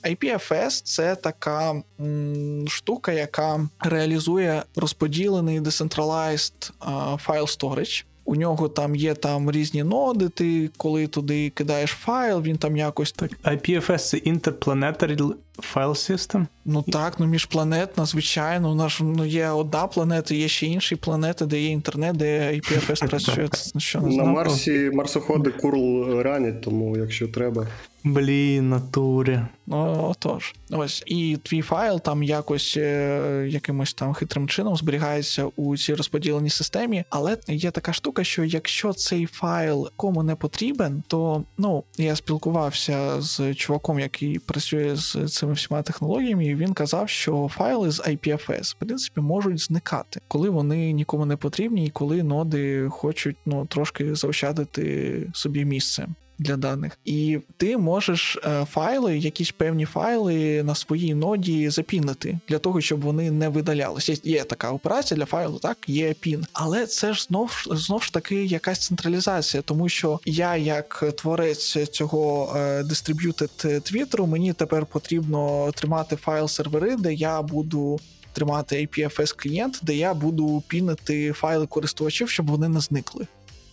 IPFS 0.05 0.83
це 0.85 1.17
така 1.17 1.83
м, 2.01 2.65
штука, 2.69 3.13
яка 3.13 3.69
реалізує 3.81 4.63
розподілений 4.77 5.61
decentralized 5.61 6.71
файл 7.19 7.45
storage. 7.45 8.05
У 8.25 8.37
нього 8.37 8.69
там 8.69 8.95
є 8.97 9.15
там 9.15 9.51
різні 9.51 9.83
ноди. 9.83 10.29
Ти 10.29 10.71
коли 10.77 11.07
туди 11.07 11.51
кидаєш 11.51 11.91
файл, 11.91 12.43
він 12.43 12.57
там 12.59 12.77
якось 12.77 13.13
так. 13.13 13.31
IPFS 13.45 13.99
це 13.99 14.17
Interplanetary 14.17 15.35
File 15.75 16.11
System? 16.11 16.47
Ну 16.65 16.83
так, 16.83 17.21
ну 17.21 17.27
міжпланетна, 17.27 18.05
звичайно. 18.05 18.71
У 18.71 18.75
нас 18.75 19.01
ну, 19.01 19.25
є 19.27 19.49
одна 19.49 19.87
планета, 19.87 20.35
є 20.35 20.49
ще 20.49 20.67
інші 20.67 20.97
планети, 20.97 21.47
де 21.47 21.61
є 21.61 21.69
інтернет, 21.69 22.17
де 22.17 22.53
IPFS 22.53 23.09
працює. 23.09 23.49
Що 23.79 24.01
не 24.01 24.17
На 24.17 24.25
Марсі 24.25 24.91
марсоходи 24.95 25.51
курл 25.51 26.21
ранять, 26.21 26.63
тому 26.63 26.97
якщо 26.97 27.29
треба. 27.29 27.67
Блін, 28.05 28.69
натурі. 28.69 29.41
Ну, 29.67 30.07
отож. 30.11 30.55
Ось. 30.71 31.03
І 31.07 31.39
твій 31.43 31.63
файл 31.63 32.01
там 32.01 32.23
якось 32.23 32.75
е, 32.77 33.47
якимось 33.49 33.95
там 33.95 34.15
хитрим 34.15 34.49
чином 34.49 34.77
зберігається 34.77 35.45
у 35.57 35.77
цій 35.77 35.95
розподіленій 35.95 36.51
системі. 36.51 37.05
Але 37.11 37.37
є 37.49 37.71
така 37.71 37.93
штука, 37.93 38.25
що 38.25 38.45
якщо 38.45 38.93
цей 38.93 39.27
файл 39.27 39.91
кому 39.97 40.23
не 40.23 40.35
потрібен, 40.35 41.03
то 41.07 41.45
ну 41.59 41.85
я 41.99 42.17
спілкувався 42.17 43.21
з 43.21 43.55
чуваком, 43.55 44.01
який 44.01 44.39
працює 44.39 44.97
з 44.97 45.29
цими 45.51 45.55
всіма 45.55 45.83
технологіями, 45.83 46.47
і 46.47 46.55
він 46.55 46.75
казав, 46.75 47.09
що 47.09 47.49
файли 47.53 47.91
з 47.91 48.01
IPFS 48.01 48.73
в 48.73 48.79
принципі 48.79 49.21
можуть 49.21 49.61
зникати, 49.61 50.21
коли 50.29 50.51
вони 50.51 50.93
нікому 50.93 51.27
не 51.27 51.37
потрібні, 51.37 51.87
і 51.87 51.91
коли 51.91 52.23
ноди 52.23 52.89
хочуть 52.91 53.37
ну 53.47 53.67
трошки 53.67 54.15
заощадити 54.15 55.27
собі 55.35 55.65
місце 55.65 56.09
для 56.41 56.57
даних, 56.57 56.99
і 57.05 57.39
ти 57.57 57.79
можеш 57.79 58.39
е, 58.45 58.67
файли, 58.71 59.19
якісь 59.19 59.51
певні 59.51 59.85
файли 59.85 60.63
на 60.63 60.75
своїй 60.75 61.15
ноді 61.15 61.71
запінити 61.71 62.39
для 62.49 62.59
того, 62.59 62.81
щоб 62.81 63.01
вони 63.01 63.31
не 63.31 63.49
видалялися. 63.49 64.17
Є 64.25 64.45
така 64.45 64.71
операція 64.71 65.19
для 65.19 65.27
файлу, 65.27 65.59
так 65.59 65.79
є 65.87 66.15
пін, 66.21 66.47
але 66.53 66.87
це 66.87 67.13
ж 67.13 67.23
знов 67.23 67.65
знов 67.71 68.03
ж 68.03 68.13
таки 68.13 68.45
якась 68.45 68.79
централізація, 68.87 69.63
тому 69.63 69.89
що 69.89 70.21
я, 70.25 70.57
як 70.57 71.05
творець 71.17 71.91
цього 71.91 72.57
дистриб'ютед 72.85 73.51
твіттеру, 73.83 74.27
мені 74.27 74.53
тепер 74.53 74.87
потрібно 74.87 75.73
тримати 75.75 76.17
файл 76.17 76.49
сервери, 76.49 76.97
де 76.97 77.15
я 77.15 77.43
буду. 77.43 78.01
Тримати 78.33 78.77
IPFS 78.77 79.35
клієнт, 79.37 79.81
де 79.83 79.97
я 79.97 80.15
буду 80.15 80.63
пінити 80.69 81.33
файли 81.33 81.67
користувачів, 81.67 82.31
щоб 82.31 82.47
вони 82.47 82.69
не 82.69 82.81
зникли. 82.81 83.27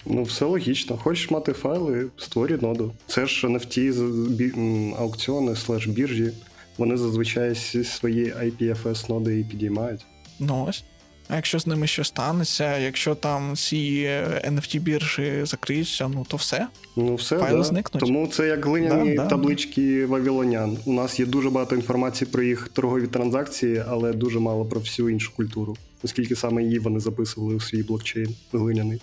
Ну, 0.10 0.24
все 0.24 0.46
логічно. 0.46 0.98
Хочеш 0.98 1.32
мати 1.32 1.54
файли, 1.54 2.08
створюй 2.18 2.58
ноду. 2.62 2.94
Це 3.08 3.26
ж 3.26 3.48
NFT 3.48 4.96
аукціони 5.00 5.56
слеш 5.56 5.88
біржі. 5.88 6.32
Вони 6.78 6.98
зазвичай 6.98 7.56
свої 7.86 8.34
IPFS 8.34 9.10
ноди 9.10 9.40
і 9.40 9.44
підіймають. 9.44 10.06
Ну 10.40 10.66
ось. 10.70 10.84
А 11.30 11.36
якщо 11.36 11.60
з 11.60 11.68
ними 11.68 11.88
щось 11.88 12.08
станеться, 12.08 12.78
якщо 12.78 13.16
там 13.16 13.56
ці 13.56 14.10
NFT 14.48 14.80
біржі 14.80 15.42
закриються, 15.44 16.08
ну 16.08 16.26
то 16.30 16.38
все. 16.38 16.68
Ну 16.96 17.16
все, 17.16 17.38
Файли 17.38 17.58
да. 17.58 17.64
зникнуть. 17.64 18.04
Тому 18.04 18.28
це 18.28 18.48
як 18.48 18.66
глиняні 18.66 19.16
да, 19.16 19.26
таблички 19.26 20.02
да. 20.02 20.08
вавілонян. 20.08 20.78
У 20.86 20.94
нас 20.94 21.20
є 21.20 21.26
дуже 21.26 21.50
багато 21.50 21.76
інформації 21.76 22.30
про 22.32 22.44
їх 22.44 22.70
торгові 22.74 23.08
транзакції, 23.08 23.84
але 23.88 24.14
дуже 24.14 24.40
мало 24.40 24.66
про 24.66 24.80
всю 24.80 25.10
іншу 25.10 25.36
культуру, 25.36 25.78
оскільки 26.04 26.36
саме 26.36 26.64
її 26.64 26.80
вони 26.80 27.00
записували 27.00 27.56
у 27.56 27.60
свій 27.60 27.84
блокчейн 27.84 28.36
глиняний. 28.54 29.02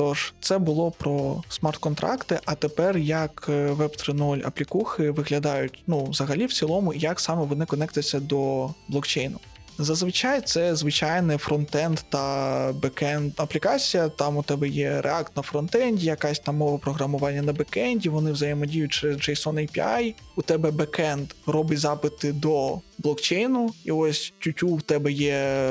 Тож, 0.00 0.32
це 0.40 0.58
було 0.58 0.90
про 0.90 1.42
смарт-контракти, 1.48 2.40
а 2.44 2.54
тепер 2.54 2.98
як 2.98 3.46
е, 3.48 3.72
Web 3.72 4.14
3.0 4.14 4.46
аплікухи 4.46 5.10
виглядають, 5.10 5.82
ну, 5.86 6.04
взагалі, 6.04 6.46
в 6.46 6.52
цілому, 6.52 6.94
як 6.94 7.20
саме 7.20 7.44
вони 7.44 7.66
конектуються 7.66 8.20
до 8.20 8.70
блокчейну. 8.88 9.38
Зазвичай 9.82 10.40
це 10.40 10.76
звичайний 10.76 11.38
фронтенд 11.38 11.98
та 12.08 12.72
бекенд 12.82 13.32
аплікація. 13.36 14.08
Там 14.08 14.36
у 14.36 14.42
тебе 14.42 14.68
є 14.68 14.90
React 14.90 15.26
на 15.36 15.42
фронтенді, 15.42 16.06
якась 16.06 16.38
там 16.38 16.56
мова 16.56 16.78
програмування 16.78 17.42
на 17.42 17.52
бекенді, 17.52 18.08
вони 18.08 18.32
взаємодіють 18.32 18.92
через 18.92 19.16
JSON 19.16 19.54
API. 19.54 20.14
У 20.36 20.42
тебе 20.42 20.70
бекенд 20.70 21.28
робить 21.46 21.78
запити 21.78 22.32
до 22.32 22.80
блокчейну, 22.98 23.72
і 23.84 23.90
ось 23.90 24.32
тут 24.38 24.74
в 24.74 24.82
тебе 24.82 25.12
є 25.12 25.64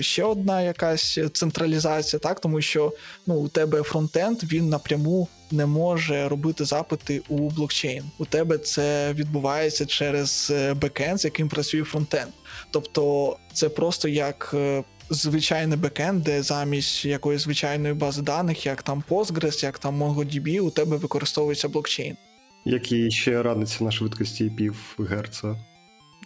ще 0.00 0.24
одна 0.24 0.62
якась 0.62 1.18
централізація, 1.32 2.20
так 2.20 2.40
тому 2.40 2.60
що 2.60 2.92
ну 3.26 3.34
у 3.34 3.48
тебе 3.48 3.82
фронтенд 3.82 4.44
він 4.44 4.68
напряму 4.68 5.28
не 5.52 5.66
може 5.66 6.28
робити 6.28 6.64
запити 6.64 7.22
у 7.28 7.50
блокчейн. 7.50 8.04
У 8.18 8.24
тебе 8.24 8.58
це 8.58 9.12
відбувається 9.12 9.86
через 9.86 10.52
е, 10.54 10.74
бекенд, 10.74 11.20
з 11.20 11.24
яким 11.24 11.48
працює 11.48 11.84
фронтенд. 11.84 12.30
Тобто 12.70 13.36
це 13.52 13.68
просто 13.68 14.08
як. 14.08 14.50
Е, 14.54 14.84
звичайний 15.10 15.78
бекенд, 15.78 16.22
де 16.22 16.42
замість 16.42 17.04
якоїсь 17.04 17.42
звичайної 17.42 17.94
бази 17.94 18.22
даних, 18.22 18.66
як 18.66 18.82
там 18.82 19.04
Postgres, 19.10 19.64
як 19.64 19.78
там 19.78 20.02
MongoDB, 20.02 20.60
у 20.60 20.70
тебе 20.70 20.96
використовується 20.96 21.68
блокчейн. 21.68 22.16
Який 22.64 23.10
ще 23.10 23.42
працює 23.42 23.84
на 23.84 23.90
швидкості 23.90 24.52
пів 24.56 24.76
герца. 24.98 25.56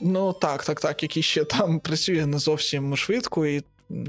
Ну 0.00 0.32
так, 0.32 0.64
так, 0.64 0.80
так, 0.80 1.02
який 1.02 1.22
ще 1.22 1.44
там 1.44 1.80
працює 1.84 2.26
не 2.26 2.38
зовсім 2.38 2.96
швидко, 2.96 3.46
і 3.46 3.62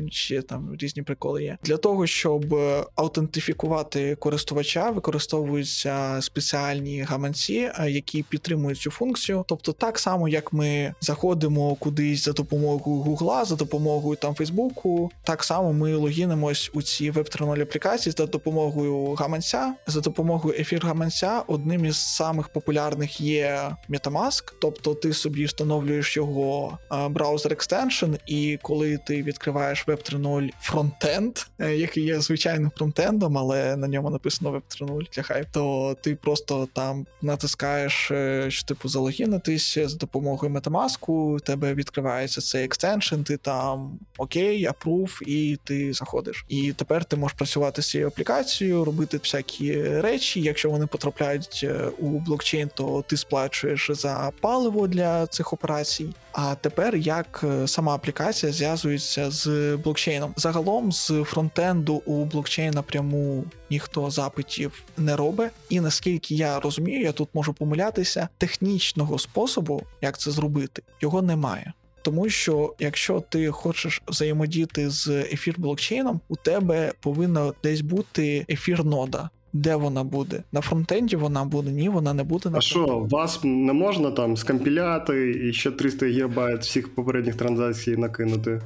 ще 0.09 0.41
там 0.41 0.75
різні 0.79 1.03
приколи 1.03 1.43
є. 1.43 1.57
Для 1.63 1.77
того, 1.77 2.07
щоб 2.07 2.53
е, 2.53 2.83
аутентифікувати 2.95 4.15
користувача, 4.15 4.89
використовуються 4.89 6.19
спеціальні 6.21 7.01
гаманці, 7.01 7.71
е, 7.79 7.91
які 7.91 8.23
підтримують 8.23 8.79
цю 8.79 8.91
функцію. 8.91 9.45
Тобто, 9.47 9.71
так 9.71 9.99
само 9.99 10.27
як 10.29 10.53
ми 10.53 10.93
заходимо 11.01 11.75
кудись 11.75 12.23
за 12.23 12.31
допомогою 12.31 12.97
Гугла, 12.97 13.45
за 13.45 13.55
допомогою 13.55 14.15
там 14.15 14.35
Фейсбуку, 14.35 15.11
так 15.23 15.43
само 15.43 15.73
ми 15.73 15.95
логінимось 15.95 16.71
у 16.73 16.81
ці 16.81 17.11
Web 17.11 17.41
3.0 17.41 17.61
аплікації 17.61 18.13
за 18.17 18.25
допомогою 18.25 19.13
гаманця, 19.13 19.73
за 19.87 20.01
допомогою 20.01 20.55
ефір 20.59 20.85
гаманця. 20.85 21.43
Одним 21.47 21.85
із 21.85 21.97
самих 21.97 22.49
популярних 22.49 23.21
є 23.21 23.75
Metamask, 23.89 24.53
тобто 24.61 24.93
ти 24.93 25.13
собі 25.13 25.45
встановлюєш 25.45 26.17
його 26.17 26.77
е, 26.91 27.07
browser 27.07 27.53
extension, 27.53 28.13
і 28.25 28.59
коли 28.61 28.97
ти 28.97 29.23
відкриваєш 29.23 29.66
відкриваєш 29.71 29.88
Web 29.88 30.21
3.0 30.21 30.49
фронтенд, 30.62 31.38
е, 31.60 31.75
який 31.75 32.03
є 32.03 32.19
звичайним 32.19 32.71
фронтендом, 32.77 33.38
але 33.38 33.75
на 33.75 33.88
ньому 33.88 34.10
написано 34.10 34.51
Web 34.51 34.62
3.0 34.82 35.15
для 35.15 35.23
хайп, 35.23 35.47
то 35.51 35.95
ти 36.01 36.15
просто 36.15 36.67
там 36.73 37.06
натискаєш, 37.21 38.12
е, 38.12 38.45
що 38.51 38.65
типу 38.65 38.89
залогінитись 38.89 39.77
з 39.77 39.93
допомогою 39.93 40.53
Metamask, 40.53 41.12
у 41.12 41.39
тебе 41.39 41.73
відкривається 41.73 42.41
цей 42.41 42.65
екстеншн, 42.65 43.21
ти 43.21 43.38
там 43.38 43.99
окей, 44.17 44.67
approve, 44.67 45.23
і 45.23 45.60
ти 45.63 45.93
заходиш. 45.93 46.45
І 46.47 46.73
тепер 46.73 47.06
ти 47.06 47.15
можеш 47.15 47.38
працювати 47.38 47.82
з 47.82 47.89
цією 47.89 48.08
аплікацією, 48.08 48.86
робити 48.86 49.17
всякі 49.17 49.84
речі. 49.84 50.41
Якщо 50.41 50.69
вони 50.69 50.88
потрапляють 50.88 51.62
е, 51.63 51.89
у 51.99 52.19
блокчейн, 52.19 52.69
то 52.75 53.03
ти 53.08 53.17
сплачуєш 53.17 53.91
за 53.93 54.32
паливо 54.41 54.88
для 54.88 55.27
цих 55.27 55.53
операцій. 55.53 56.10
А 56.32 56.56
тепер 56.56 56.95
як 56.95 57.43
сама 57.65 57.95
аплікація 57.95 58.51
зв'язується 58.51 59.32
з 59.32 59.47
блокчейном. 59.83 60.33
Загалом 60.35 60.91
з 60.91 61.23
фронтенду 61.23 62.01
у 62.05 62.25
блокчейн 62.25 62.73
напряму 62.73 63.43
ніхто 63.69 64.09
запитів 64.09 64.83
не 64.97 65.15
робить. 65.15 65.51
І 65.69 65.79
наскільки 65.79 66.35
я 66.35 66.59
розумію, 66.59 67.01
я 67.01 67.11
тут 67.11 67.29
можу 67.33 67.53
помилятися, 67.53 68.27
технічного 68.37 69.19
способу, 69.19 69.83
як 70.01 70.17
це 70.17 70.31
зробити, 70.31 70.81
його 71.01 71.21
немає. 71.21 71.73
Тому 72.01 72.29
що 72.29 72.73
якщо 72.79 73.23
ти 73.29 73.51
хочеш 73.51 74.01
взаємодіяти 74.07 74.89
з 74.89 75.07
ефір 75.07 75.55
блокчейном, 75.57 76.21
у 76.27 76.35
тебе 76.35 76.93
повинна 76.99 77.53
десь 77.63 77.81
бути 77.81 78.45
ефір 78.49 78.85
нода. 78.85 79.29
Де 79.53 79.75
вона 79.75 80.03
буде? 80.03 80.43
На 80.51 80.61
фронтенді 80.61 81.15
вона 81.15 81.45
буде, 81.45 81.71
ні, 81.71 81.89
вона 81.89 82.13
не 82.13 82.23
буде 82.23 82.49
на 82.49 82.57
А 82.57 82.61
що, 82.61 83.07
вас 83.09 83.39
не 83.43 83.73
можна 83.73 84.11
там 84.11 84.37
скомпіляти 84.37 85.31
і 85.49 85.53
ще 85.53 85.71
300 85.71 86.05
ГБ 86.05 86.59
всіх 86.59 86.95
попередніх 86.95 87.35
транзакцій 87.35 87.97
накинути? 87.97 88.61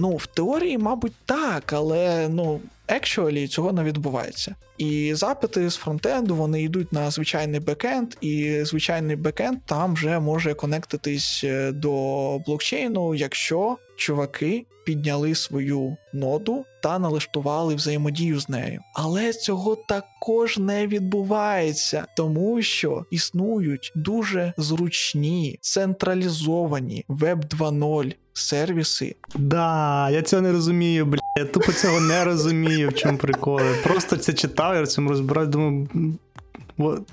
Ну, 0.00 0.16
в 0.16 0.26
теорії, 0.26 0.78
мабуть, 0.78 1.12
так, 1.24 1.72
але 1.72 2.28
ну. 2.28 2.60
actually 2.88 3.48
цього 3.48 3.72
не 3.72 3.84
відбувається. 3.84 4.54
І 4.78 5.14
запити 5.14 5.70
з 5.70 5.76
фронтенду 5.76 6.34
вони 6.34 6.62
йдуть 6.62 6.92
на 6.92 7.10
звичайний 7.10 7.60
бекенд, 7.60 8.14
і 8.20 8.64
звичайний 8.64 9.16
бекенд 9.16 9.58
там 9.66 9.94
вже 9.94 10.20
може 10.20 10.54
конектитись 10.54 11.40
е, 11.44 11.72
до 11.72 12.38
блокчейну, 12.46 13.14
якщо 13.14 13.76
чуваки 14.00 14.66
підняли 14.84 15.34
свою 15.34 15.96
ноду 16.12 16.64
та 16.82 16.98
налаштували 16.98 17.74
взаємодію 17.74 18.40
з 18.40 18.48
нею. 18.48 18.80
Але 18.94 19.32
цього 19.32 19.76
також 19.76 20.58
не 20.58 20.86
відбувається, 20.86 22.06
тому 22.16 22.62
що 22.62 23.04
існують 23.10 23.92
дуже 23.96 24.52
зручні 24.56 25.58
централізовані 25.60 27.04
веб 27.08 27.44
2.0 27.44 28.14
сервіси. 28.32 29.16
Да, 29.34 30.10
я 30.10 30.22
цього 30.22 30.42
не 30.42 30.52
розумію, 30.52 31.06
бля. 31.06 31.20
Я 31.38 31.44
тупо 31.44 31.72
цього 31.72 32.00
не 32.00 32.24
розумію, 32.24 32.88
в 32.88 32.94
чому 32.94 33.18
прикол. 33.18 33.60
Просто 33.82 34.16
це 34.16 34.32
читав, 34.32 34.74
я 34.74 34.86
цьому 34.86 35.08
розбираю, 35.08 35.48
думаю. 35.48 35.88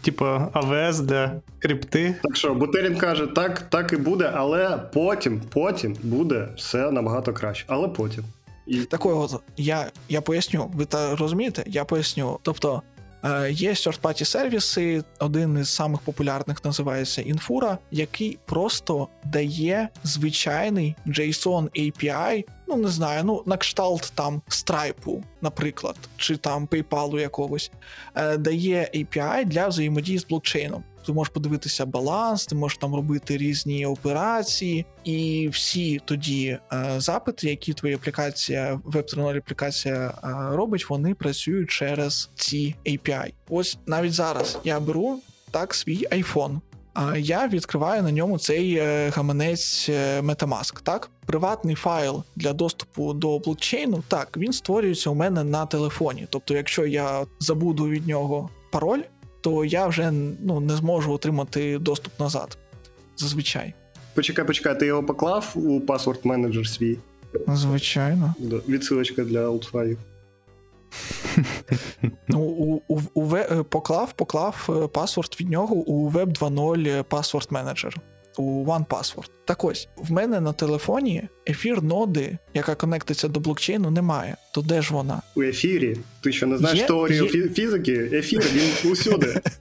Типа 0.02 0.50
АВС 0.54 1.00
для 1.00 1.42
крипти. 1.60 2.16
Так 2.24 2.36
що 2.36 2.54
Бутерін 2.54 2.98
каже, 2.98 3.28
так, 3.28 3.62
так 3.62 3.94
і 3.94 3.98
буде, 3.98 4.32
але 4.36 4.78
потім, 4.94 5.42
потім 5.54 5.96
буде 6.04 6.48
все 6.58 6.92
набагато 6.92 7.34
краще. 7.34 7.66
Але 7.68 7.88
потім. 7.88 8.24
І... 8.68 8.80
Такого 8.80 9.42
я 9.58 9.92
я 10.10 10.22
поясню. 10.22 10.72
Ви 10.76 10.86
та 10.86 11.16
розумієте? 11.16 11.64
Я 11.68 11.86
поясню. 11.86 12.40
Тобто 12.42 12.82
є 13.50 13.72
third-party 13.72 14.26
сервіси, 14.26 15.04
один 15.20 15.58
із 15.58 15.70
самих 15.70 16.02
популярних 16.02 16.66
називається 16.66 17.22
Infura, 17.22 17.78
який 17.92 18.40
просто 18.46 19.08
дає 19.26 19.90
звичайний 20.04 20.96
JSON 21.08 21.70
API. 21.70 22.44
Ну, 22.68 22.76
не 22.76 22.88
знаю, 22.88 23.24
ну 23.24 23.44
на 23.46 23.58
кшталт 23.58 24.12
там 24.16 24.42
Stripe, 24.50 25.24
наприклад, 25.42 25.96
чи 26.18 26.38
там 26.38 26.68
PayPal 26.68 27.20
якогось, 27.20 27.72
е, 28.16 28.38
дає 28.38 28.92
API 28.96 29.46
для 29.46 29.68
взаємодії 29.68 30.20
з 30.20 30.26
блокчейном 30.26 30.84
ти 31.08 31.14
можеш 31.14 31.34
подивитися 31.34 31.86
баланс, 31.86 32.46
ти 32.46 32.56
можеш 32.56 32.78
там 32.78 32.96
робити 32.96 33.38
різні 33.38 33.86
операції, 33.86 34.86
і 35.04 35.50
всі 35.50 36.02
тоді 36.06 36.60
е, 36.74 36.96
запити, 36.98 37.50
які 37.50 37.74
твоя 37.74 37.96
аплікація, 37.96 38.82
веб 38.84 39.06
3.0 39.06 39.38
аплікація 39.38 39.96
е, 39.96 40.56
робить, 40.56 40.90
вони 40.90 41.14
працюють 41.14 41.70
через 41.70 42.30
ці 42.36 42.76
API. 42.86 43.34
Ось 43.50 43.78
навіть 43.86 44.14
зараз 44.14 44.58
я 44.64 44.80
беру 44.80 45.20
так 45.52 45.74
свій 45.74 46.08
iPhone. 46.08 46.60
А 46.94 47.18
я 47.18 47.48
відкриваю 47.48 48.04
на 48.04 48.12
ньому 48.12 48.40
цей 48.40 48.76
е, 48.76 49.10
гаманець 49.10 49.90
е, 49.90 50.22
Metamask, 50.22 50.82
так? 50.84 51.10
Приватний 51.26 51.76
файл 51.76 52.24
для 52.36 52.54
доступу 52.54 53.14
до 53.14 53.40
блокчейну, 53.40 54.04
так, 54.08 54.38
він 54.38 54.54
створюється 54.54 55.10
у 55.10 55.16
мене 55.16 55.44
на 55.44 55.66
телефоні. 55.66 56.28
Тобто, 56.30 56.54
якщо 56.54 56.86
я 56.86 57.26
забуду 57.40 57.88
від 57.88 58.08
нього 58.08 58.50
пароль, 58.72 59.02
то 59.48 59.64
я 59.64 59.88
вже 59.88 60.12
ну, 60.12 60.60
не 60.60 60.76
зможу 60.76 61.14
отримати 61.14 61.80
доступ 61.80 62.20
назад. 62.20 62.58
Зазвичай. 63.18 63.74
Почекай, 64.14 64.46
почекай, 64.46 64.80
ти 64.80 64.86
його 64.86 65.04
поклав 65.04 65.54
у 65.56 65.82
паспорт 65.82 66.26
менеджер 66.26 66.68
свій. 66.68 66.98
Звичайно. 67.48 68.36
Відсилочка 68.68 69.24
для 69.24 69.48
олдфайлів. 69.48 69.98
Ну, 72.28 72.40
у, 72.40 72.82
у, 72.88 73.02
у, 73.14 73.36
е, 73.36 73.64
Поклав 73.70 74.14
поклав 74.14 74.70
е, 74.84 74.88
паспорт 74.88 75.42
від 75.42 75.50
нього 75.50 75.76
у 75.76 76.12
Web 76.12 76.40
2.0 76.40 77.04
паспорт 77.04 77.52
менеджер 77.52 77.98
у 78.40 78.66
OnePassword. 78.66 79.30
Так 79.46 79.64
ось, 79.64 79.88
в 79.98 80.12
мене 80.12 80.40
на 80.40 80.54
телефоні 80.54 81.24
ефір 81.50 81.84
ноди, 81.84 82.38
яка 82.54 82.76
конектиться 82.76 83.28
до 83.28 83.40
блокчейну, 83.40 83.92
немає. 83.92 84.38
То 84.54 84.62
де 84.62 84.82
ж 84.82 84.94
вона? 84.94 85.22
У 85.36 85.42
ефірі. 85.42 85.98
Ти 86.22 86.32
що 86.32 86.48
не 86.48 86.58
знаєш 86.58 86.80
є, 86.80 86.86
теорію 86.86 87.26
є... 87.26 87.50
фізики? 87.50 88.10
Ефір 88.14 88.46
він 88.54 88.92
усюди. 88.92 89.42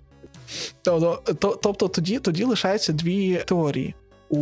Тобто, 0.82 1.22
тобто 1.62 1.88
тоді 1.88 2.18
тоді 2.18 2.44
лишаються 2.44 2.92
дві 2.92 3.40
теорії. 3.46 3.94
У 4.28 4.38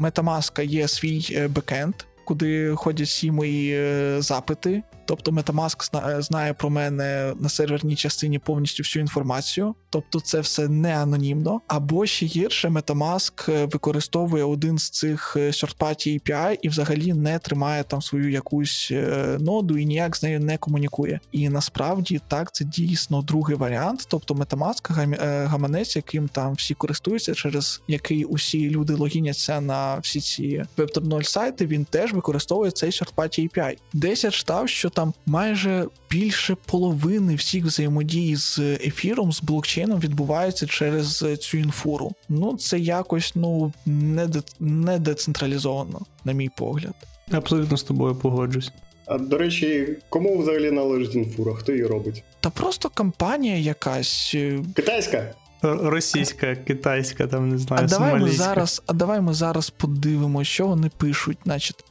Metamask 0.00 0.64
є 0.64 0.88
свій 0.88 1.26
е, 1.32 1.48
бекенд, 1.48 1.94
куди 2.24 2.72
ходять 2.76 3.06
всі 3.06 3.30
мої 3.30 3.72
е, 3.74 4.16
запити. 4.22 4.82
Тобто 5.12 5.30
Metamask 5.30 6.22
знає 6.22 6.54
про 6.54 6.70
мене 6.70 7.34
на 7.40 7.48
серверній 7.48 7.96
частині 7.96 8.38
повністю 8.38 8.82
всю 8.82 9.00
інформацію. 9.00 9.74
Тобто 9.90 10.20
це 10.20 10.40
все 10.40 10.68
не 10.68 10.96
анонімно. 10.96 11.60
Або 11.66 12.06
ще 12.06 12.26
гірше, 12.26 12.68
Metamask 12.68 13.52
е, 13.52 13.64
використовує 13.64 14.44
один 14.44 14.78
з 14.78 14.90
цих 14.90 15.36
е, 15.36 15.50
third-party 15.50 16.20
API 16.20 16.58
і 16.62 16.68
взагалі 16.68 17.12
не 17.12 17.38
тримає 17.38 17.84
там 17.84 18.02
свою 18.02 18.30
якусь 18.30 18.88
е, 18.92 19.36
ноду 19.40 19.78
і 19.78 19.86
ніяк 19.86 20.16
з 20.16 20.22
нею 20.22 20.40
не 20.40 20.56
комунікує. 20.56 21.20
І 21.32 21.48
насправді 21.48 22.20
так 22.28 22.54
це 22.54 22.64
дійсно 22.64 23.22
другий 23.22 23.56
варіант. 23.56 24.06
Тобто 24.08 24.34
Metamask 24.34 24.92
гаманець, 25.46 25.96
яким 25.96 26.28
там 26.28 26.52
всі 26.52 26.74
користуються, 26.74 27.34
через 27.34 27.82
який 27.88 28.24
усі 28.24 28.70
люди 28.70 28.94
логіняться 28.94 29.60
на 29.60 29.96
всі 29.96 30.20
ці 30.20 30.64
Web 30.76 30.94
3.0 30.94 31.22
сайти. 31.22 31.66
Він 31.66 31.84
теж 31.84 32.12
використовує 32.12 32.70
цей 32.70 32.90
third-party 32.90 33.48
API. 33.48 33.76
Десь 33.92 34.24
я 34.24 34.30
читав, 34.30 34.68
що 34.68 34.90
там 35.02 35.14
майже 35.26 35.86
більше 36.10 36.56
половини 36.66 37.34
всіх 37.34 37.64
взаємодій 37.64 38.36
з 38.36 38.58
ефіром 38.58 39.32
з 39.32 39.42
блокчейном 39.42 39.82
чином 39.82 40.00
відбувається 40.00 40.66
через 40.66 41.24
цю 41.40 41.58
інфуру. 41.58 42.12
Ну 42.28 42.56
це 42.56 42.78
якось 42.78 43.32
ну 43.34 43.72
не 43.86 44.26
де, 44.26 44.42
не 44.60 44.98
децентралізовано, 44.98 46.00
на 46.24 46.32
мій 46.32 46.50
погляд. 46.56 46.94
Абсолютно 47.30 47.76
з 47.76 47.82
тобою 47.82 48.14
погоджусь. 48.14 48.72
А 49.06 49.18
до 49.18 49.38
речі, 49.38 49.96
кому 50.08 50.38
взагалі 50.38 50.70
належить 50.70 51.14
інфура? 51.14 51.54
Хто 51.54 51.72
її 51.72 51.86
робить? 51.86 52.22
Та 52.40 52.50
просто 52.50 52.90
компанія 52.94 53.56
якась 53.56 54.32
е, 54.34 54.58
китайська. 54.76 55.34
Російська, 55.62 56.56
китайська, 56.56 57.26
там 57.26 57.48
не 57.48 57.58
знаю. 57.58 57.82
А 57.84 57.88
давай 57.88 58.20
ми 58.20 58.30
зараз, 58.30 58.82
а 58.86 58.92
давай 58.92 59.20
ми 59.20 59.34
зараз 59.34 59.70
подивимося, 59.70 60.50
що 60.50 60.66
вони 60.66 60.90
пишуть. 60.98 61.38
Значить, 61.44 61.84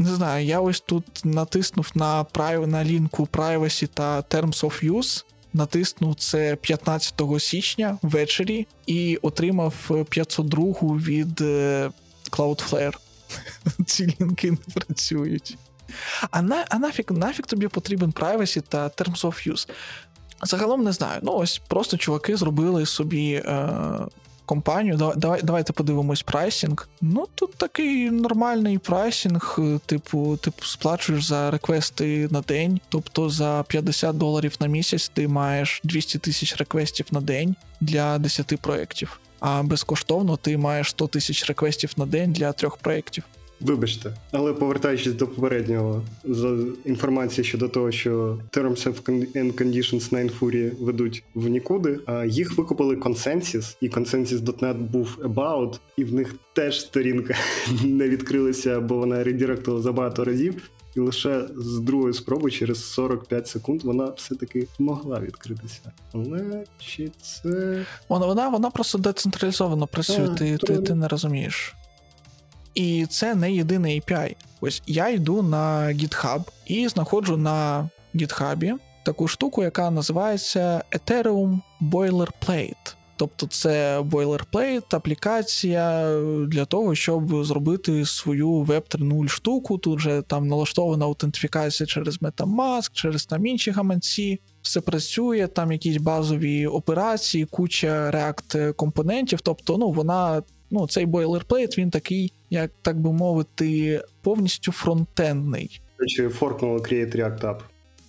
не 0.00 0.14
знаю, 0.14 0.46
я 0.46 0.60
ось 0.60 0.80
тут 0.80 1.20
натиснув 1.24 1.90
на 1.94 2.26
на 2.66 2.84
лінку 2.84 3.28
Privacy 3.32 3.86
та 3.86 4.20
Terms 4.20 4.64
of 4.64 4.90
Use 4.92 5.24
натиснув 5.52 6.14
це 6.14 6.56
15 6.56 7.22
січня 7.38 7.98
ввечері 8.02 8.66
і 8.86 9.18
отримав 9.22 9.74
502 10.08 10.64
від 10.82 11.40
е, 11.40 11.90
Cloudflare. 12.30 12.94
Ці 13.86 14.16
лінки 14.20 14.50
не 14.50 14.74
працюють. 14.74 15.58
А 16.30 16.42
на, 16.42 16.64
а 16.68 16.78
нафіг, 16.78 17.04
нафіг 17.10 17.46
тобі 17.46 17.68
потрібен 17.68 18.10
privacy 18.10 18.62
та 18.68 18.88
terms 18.88 19.20
of 19.20 19.52
use? 19.52 19.68
Загалом 20.42 20.84
не 20.84 20.92
знаю. 20.92 21.20
Ну, 21.22 21.32
ось 21.32 21.60
просто 21.68 21.96
чуваки 21.96 22.36
зробили 22.36 22.86
собі 22.86 23.32
е, 23.32 23.68
компанію. 24.50 24.96
Давай, 25.16 25.40
Давайте 25.42 25.72
подивимось 25.72 26.22
pricing. 26.22 26.88
Ну, 27.00 27.26
тут 27.34 27.54
такий 27.54 28.10
нормальний 28.10 28.78
pricing, 28.78 29.56
е, 29.58 29.78
типу, 29.86 30.36
ти 30.36 30.50
сплачуєш 30.62 31.24
за 31.24 31.50
реквести 31.50 32.28
на 32.30 32.40
день, 32.40 32.80
тобто 32.88 33.30
за 33.30 33.64
50 33.68 34.18
доларів 34.18 34.56
на 34.60 34.66
місяць 34.66 35.08
ти 35.14 35.28
маєш 35.28 35.80
200 35.84 36.18
тисяч 36.18 36.56
реквестів 36.56 37.06
на 37.10 37.20
день 37.20 37.54
для 37.80 38.18
10 38.18 38.56
проєктів. 38.56 39.20
А 39.40 39.62
безкоштовно 39.62 40.36
ти 40.36 40.56
маєш 40.56 40.90
100 40.90 41.06
тисяч 41.06 41.48
реквестів 41.48 41.92
на 41.96 42.06
день 42.06 42.32
для 42.32 42.52
трьох 42.52 42.76
проєктів. 42.76 43.24
Вибачте, 43.60 44.14
але 44.32 44.52
повертаючись 44.52 45.12
до 45.12 45.26
попереднього 45.26 46.02
за 46.24 46.56
інформації 46.84 47.44
щодо 47.44 47.68
того, 47.68 47.90
що 47.90 48.38
Terms 48.52 48.92
and 49.34 49.54
Conditions 49.54 50.12
на 50.12 50.20
інфурі 50.20 50.72
ведуть 50.80 51.24
в 51.34 51.48
нікуди, 51.48 52.00
а 52.06 52.24
їх 52.24 52.58
викупили 52.58 52.96
консенсіс, 52.96 53.76
і 53.80 53.88
Consensus.net 53.88 54.74
був 54.74 55.18
about, 55.22 55.78
і 55.96 56.04
в 56.04 56.14
них 56.14 56.34
теж 56.52 56.80
сторінка 56.80 57.34
не 57.84 58.08
відкрилася, 58.08 58.80
бо 58.80 58.96
вона 58.96 59.24
редиректувала 59.24 59.82
за 59.82 59.92
багато 59.92 60.24
разів. 60.24 60.70
І 60.96 61.00
лише 61.00 61.44
з 61.56 61.78
другої 61.78 62.14
спроби, 62.14 62.50
через 62.50 62.84
45 62.84 63.48
секунд, 63.48 63.82
вона 63.82 64.04
все-таки 64.16 64.66
могла 64.78 65.20
відкритися. 65.20 65.92
Але 66.12 66.64
чи 66.78 67.10
це 67.22 67.84
вона 68.08 68.26
вона, 68.26 68.48
вона 68.48 68.70
просто 68.70 68.98
децентралізовано 68.98 69.86
працює. 69.86 70.28
А, 70.32 70.34
ти, 70.34 70.56
то... 70.56 70.66
ти, 70.66 70.78
ти 70.78 70.94
не 70.94 71.08
розумієш. 71.08 71.74
І 72.74 73.06
це 73.06 73.34
не 73.34 73.52
єдиний 73.52 74.00
API. 74.00 74.36
Ось 74.60 74.82
я 74.86 75.08
йду 75.08 75.42
на 75.42 75.86
GitHub 75.86 76.42
і 76.66 76.88
знаходжу 76.88 77.36
на 77.36 77.88
GitHub 78.14 78.78
таку 79.02 79.28
штуку, 79.28 79.62
яка 79.62 79.90
називається 79.90 80.84
Ethereum 80.92 81.60
Boilerplate. 81.80 82.94
Тобто 83.16 83.46
це 83.46 84.00
boilerplate, 84.00 84.96
аплікація 84.96 86.16
для 86.46 86.64
того, 86.64 86.94
щоб 86.94 87.44
зробити 87.44 88.06
свою 88.06 88.50
Web 88.50 88.98
3.0 88.98 89.28
штуку. 89.28 89.78
Тут 89.78 90.00
же 90.00 90.22
там 90.26 90.48
налаштована 90.48 91.04
аутентифікація 91.04 91.86
через 91.86 92.18
Metamask, 92.18 92.90
через 92.92 93.26
там 93.26 93.46
інші 93.46 93.70
гаманці. 93.70 94.40
Все 94.62 94.80
працює, 94.80 95.46
там 95.46 95.72
якісь 95.72 95.96
базові 95.96 96.66
операції, 96.66 97.44
куча 97.44 98.10
React 98.10 98.74
компонентів. 98.74 99.40
Тобто, 99.40 99.78
ну 99.78 99.90
вона 99.90 100.42
ну, 100.70 100.88
цей 100.88 101.06
бойлерплейт, 101.06 101.78
він 101.78 101.90
такий, 101.90 102.32
як 102.50 102.70
так 102.82 103.00
би 103.00 103.12
мовити, 103.12 104.02
повністю 104.22 104.72
фронтенний. 104.72 105.80
Чи 106.06 106.28
форкнули 106.28 106.78
Create 106.78 107.16
React 107.16 107.40
App? 107.40 107.60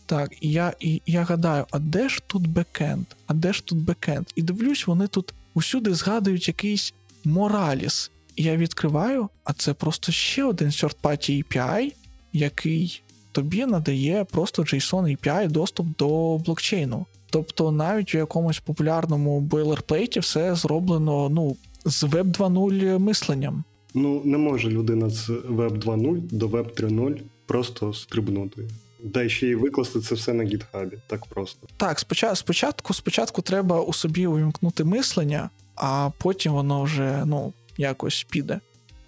Так, 0.06 0.32
і 0.42 0.52
я 0.52 0.74
і 0.80 1.02
я 1.06 1.24
гадаю, 1.24 1.66
а 1.72 1.80
де 1.80 2.10
ж 2.10 2.22
тут 2.28 2.48
бекенд? 2.48 3.06
А 3.28 3.34
де 3.34 3.54
ж 3.54 3.66
тут 3.66 3.78
бекенд? 3.78 4.28
І 4.36 4.42
дивлюсь, 4.42 4.88
вони 4.88 5.08
тут 5.08 5.34
усюди 5.54 5.94
згадують 5.94 6.48
якийсь 6.48 6.94
Moralis. 7.24 8.12
І 8.36 8.44
я 8.44 8.58
відкриваю, 8.58 9.30
а 9.44 9.54
це 9.54 9.74
просто 9.74 10.12
ще 10.12 10.44
один 10.44 10.68
third-party 10.70 11.44
API, 11.44 11.94
який 12.34 13.02
тобі 13.32 13.66
надає 13.66 14.24
просто 14.24 14.62
JSON 14.62 15.18
API 15.18 15.48
доступ 15.48 15.88
до 15.98 16.38
блокчейну. 16.38 17.06
Тобто 17.30 17.72
навіть 17.72 18.16
у 18.16 18.18
якомусь 18.18 18.60
популярному 18.60 19.42
бойлерплейті 19.42 20.20
все 20.20 20.56
зроблено 20.56 21.30
ну, 21.30 21.56
з 21.86 22.04
Web 22.04 22.38
2.0 22.38 23.00
мисленням. 23.00 23.64
Ну, 23.94 24.22
не 24.26 24.38
може 24.38 24.70
людина 24.70 25.10
з 25.10 25.30
Web 25.30 25.80
2.0 25.80 26.22
до 26.32 26.48
Web 26.48 26.82
3.0 26.82 27.22
просто 27.46 27.94
стрибнути. 27.94 28.62
Дай 29.04 29.30
ще 29.30 29.48
й 29.48 29.56
викласти 29.56 30.00
це 30.00 30.16
все 30.16 30.34
на 30.34 30.44
гітхабі. 30.44 30.98
Так 31.08 31.26
просто. 31.26 31.68
Так, 31.78 32.00
спочатку 32.36 32.94
спочатку 32.94 33.42
треба 33.42 33.82
у 33.82 33.94
собі 33.94 34.28
увімкнути 34.28 34.84
мислення, 34.84 35.50
а 35.76 36.10
потім 36.18 36.54
воно 36.54 36.84
вже 36.84 37.24
ну, 37.26 37.54
якось 37.78 38.28
піде. 38.30 38.60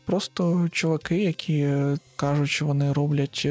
Просто 0.05 0.69
чуваки, 0.71 1.23
які 1.23 1.69
кажуть, 2.15 2.49
що 2.49 2.65
вони 2.65 2.93
роблять 2.93 3.47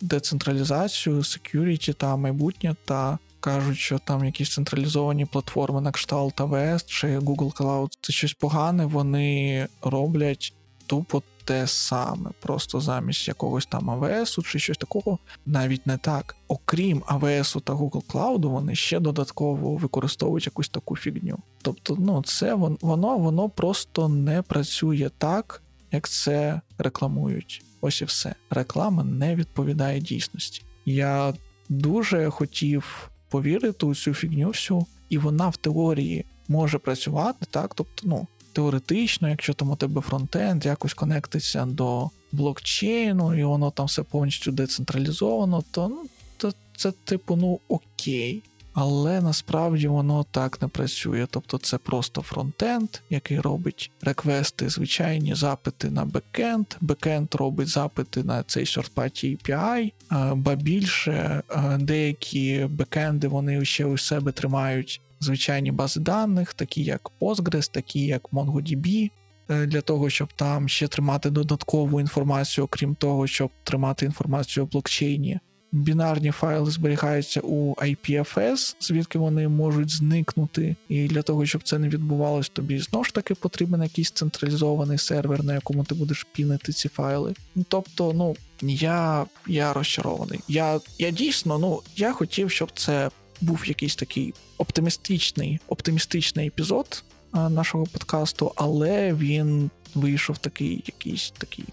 децентралізацію, 0.00 1.16
security 1.16 1.94
та 1.94 2.16
майбутнє, 2.16 2.76
та 2.84 3.18
кажуть, 3.40 3.78
що 3.78 3.98
там 3.98 4.24
якісь 4.24 4.52
централізовані 4.52 5.26
платформи 5.26 5.80
на 5.80 5.92
кшталт 5.92 6.40
AWS 6.40 6.84
чи 6.86 7.18
Google 7.18 7.56
Cloud 7.56 7.88
це 8.00 8.12
щось 8.12 8.32
погане, 8.32 8.86
вони 8.86 9.66
роблять 9.82 10.54
тупо 10.92 11.22
те 11.44 11.66
саме, 11.66 12.30
просто 12.40 12.80
замість 12.80 13.28
якогось 13.28 13.66
там 13.66 13.90
AWS 13.90 14.42
чи 14.42 14.58
щось 14.58 14.78
такого, 14.78 15.18
навіть 15.46 15.86
не 15.86 15.96
так. 15.96 16.36
Окрім 16.48 17.00
AWS 17.00 17.60
та 17.60 17.72
Google 17.72 18.06
Cloud, 18.06 18.48
вони 18.48 18.74
ще 18.74 19.00
додатково 19.00 19.76
використовують 19.76 20.46
якусь 20.46 20.68
таку 20.68 20.96
фігню. 20.96 21.38
Тобто, 21.62 21.96
ну 21.98 22.22
це 22.22 22.54
воно, 22.54 23.18
воно 23.18 23.48
просто 23.48 24.08
не 24.08 24.42
працює 24.42 25.10
так, 25.18 25.62
як 25.92 26.08
це 26.08 26.60
рекламують. 26.78 27.64
Ось 27.80 28.00
і 28.00 28.04
все. 28.04 28.34
Реклама 28.50 29.04
не 29.04 29.36
відповідає 29.36 30.00
дійсності. 30.00 30.62
Я 30.86 31.34
дуже 31.68 32.30
хотів 32.30 33.10
повірити 33.28 33.86
у 33.86 33.94
цю 33.94 34.14
фігню 34.14 34.48
всю, 34.48 34.86
і 35.08 35.18
вона 35.18 35.48
в 35.48 35.56
теорії 35.56 36.24
може 36.48 36.78
працювати 36.78 37.46
так. 37.50 37.74
Тобто, 37.74 38.02
ну 38.08 38.26
теоретично, 38.52 39.28
якщо 39.28 39.54
там 39.54 39.70
у 39.70 39.76
тебе 39.76 40.00
фронтенд 40.00 40.64
якось 40.64 40.94
конектиться 40.94 41.64
до 41.66 42.10
блокчейну, 42.32 43.38
і 43.38 43.44
воно 43.44 43.70
там 43.70 43.86
все 43.86 44.02
повністю 44.02 44.52
децентралізовано, 44.52 45.62
то 45.70 45.88
ну, 45.88 46.04
то 46.36 46.52
це 46.76 46.92
типу 46.92 47.36
ну 47.36 47.60
окей. 47.68 48.42
Але 48.74 49.20
насправді 49.20 49.88
воно 49.88 50.24
так 50.30 50.62
не 50.62 50.68
працює. 50.68 51.26
Тобто 51.30 51.58
це 51.58 51.78
просто 51.78 52.22
фронтенд, 52.22 52.88
який 53.10 53.40
робить 53.40 53.90
реквести, 54.00 54.68
звичайні 54.68 55.34
запити 55.34 55.90
на 55.90 56.04
бекенд. 56.04 56.66
Бекенд 56.80 57.34
робить 57.34 57.68
запити 57.68 58.24
на 58.24 58.42
цей 58.42 58.64
third-party 58.64 59.38
API, 59.38 59.92
ба 60.34 60.54
більше 60.54 61.42
деякі 61.78 62.66
бекенди 62.70 63.28
вони 63.28 63.64
ще 63.64 63.84
у 63.84 63.98
себе 63.98 64.32
тримають 64.32 65.00
звичайні 65.22 65.72
бази 65.72 66.00
даних, 66.00 66.54
такі 66.54 66.82
як 66.82 67.10
Postgres, 67.20 67.70
такі 67.70 68.00
як 68.00 68.32
MongoDB, 68.32 69.10
е, 69.48 69.66
для 69.66 69.80
того, 69.80 70.10
щоб 70.10 70.32
там 70.32 70.68
ще 70.68 70.88
тримати 70.88 71.30
додаткову 71.30 72.00
інформацію, 72.00 72.64
окрім 72.64 72.94
того, 72.94 73.26
щоб 73.26 73.50
тримати 73.64 74.06
інформацію 74.06 74.64
у 74.64 74.68
блокчейні. 74.68 75.40
Бінарні 75.74 76.30
файли 76.30 76.70
зберігаються 76.70 77.40
у 77.40 77.74
IPFS, 77.74 78.76
звідки 78.80 79.18
вони 79.18 79.48
можуть 79.48 79.90
зникнути. 79.90 80.76
І 80.88 81.08
для 81.08 81.22
того, 81.22 81.46
щоб 81.46 81.62
це 81.62 81.78
не 81.78 81.88
відбувалось, 81.88 82.48
тобі 82.48 82.78
знову 82.78 83.04
ж 83.04 83.14
таки 83.14 83.34
потрібен 83.34 83.82
якийсь 83.82 84.10
централізований 84.10 84.98
сервер, 84.98 85.44
на 85.44 85.54
якому 85.54 85.84
ти 85.84 85.94
будеш 85.94 86.26
пінити 86.32 86.72
ці 86.72 86.88
файли. 86.88 87.34
Тобто, 87.68 88.12
ну 88.12 88.36
я 88.62 89.26
я 89.46 89.72
розчарований. 89.72 90.40
Я 90.48 90.80
я 90.98 91.10
дійсно 91.10 91.58
ну 91.58 91.80
я 91.96 92.12
хотів, 92.12 92.50
щоб 92.50 92.70
це 92.74 93.10
був 93.40 93.66
якийсь 93.66 93.96
такий 93.96 94.34
оптимістичний 94.58 95.60
оптимістичний 95.68 96.46
епізод 96.46 97.04
нашого 97.32 97.86
подкасту, 97.86 98.52
але 98.56 99.12
він 99.14 99.70
вийшов 99.94 100.38
такий 100.38 100.84
якийсь 100.86 101.32
такий 101.38 101.64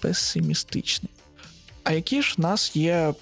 песимістичний. 0.00 1.12
А 1.84 1.92
які 1.92 2.22
ж 2.22 2.34
в 2.38 2.40
нас 2.40 2.76
є 2.76 3.14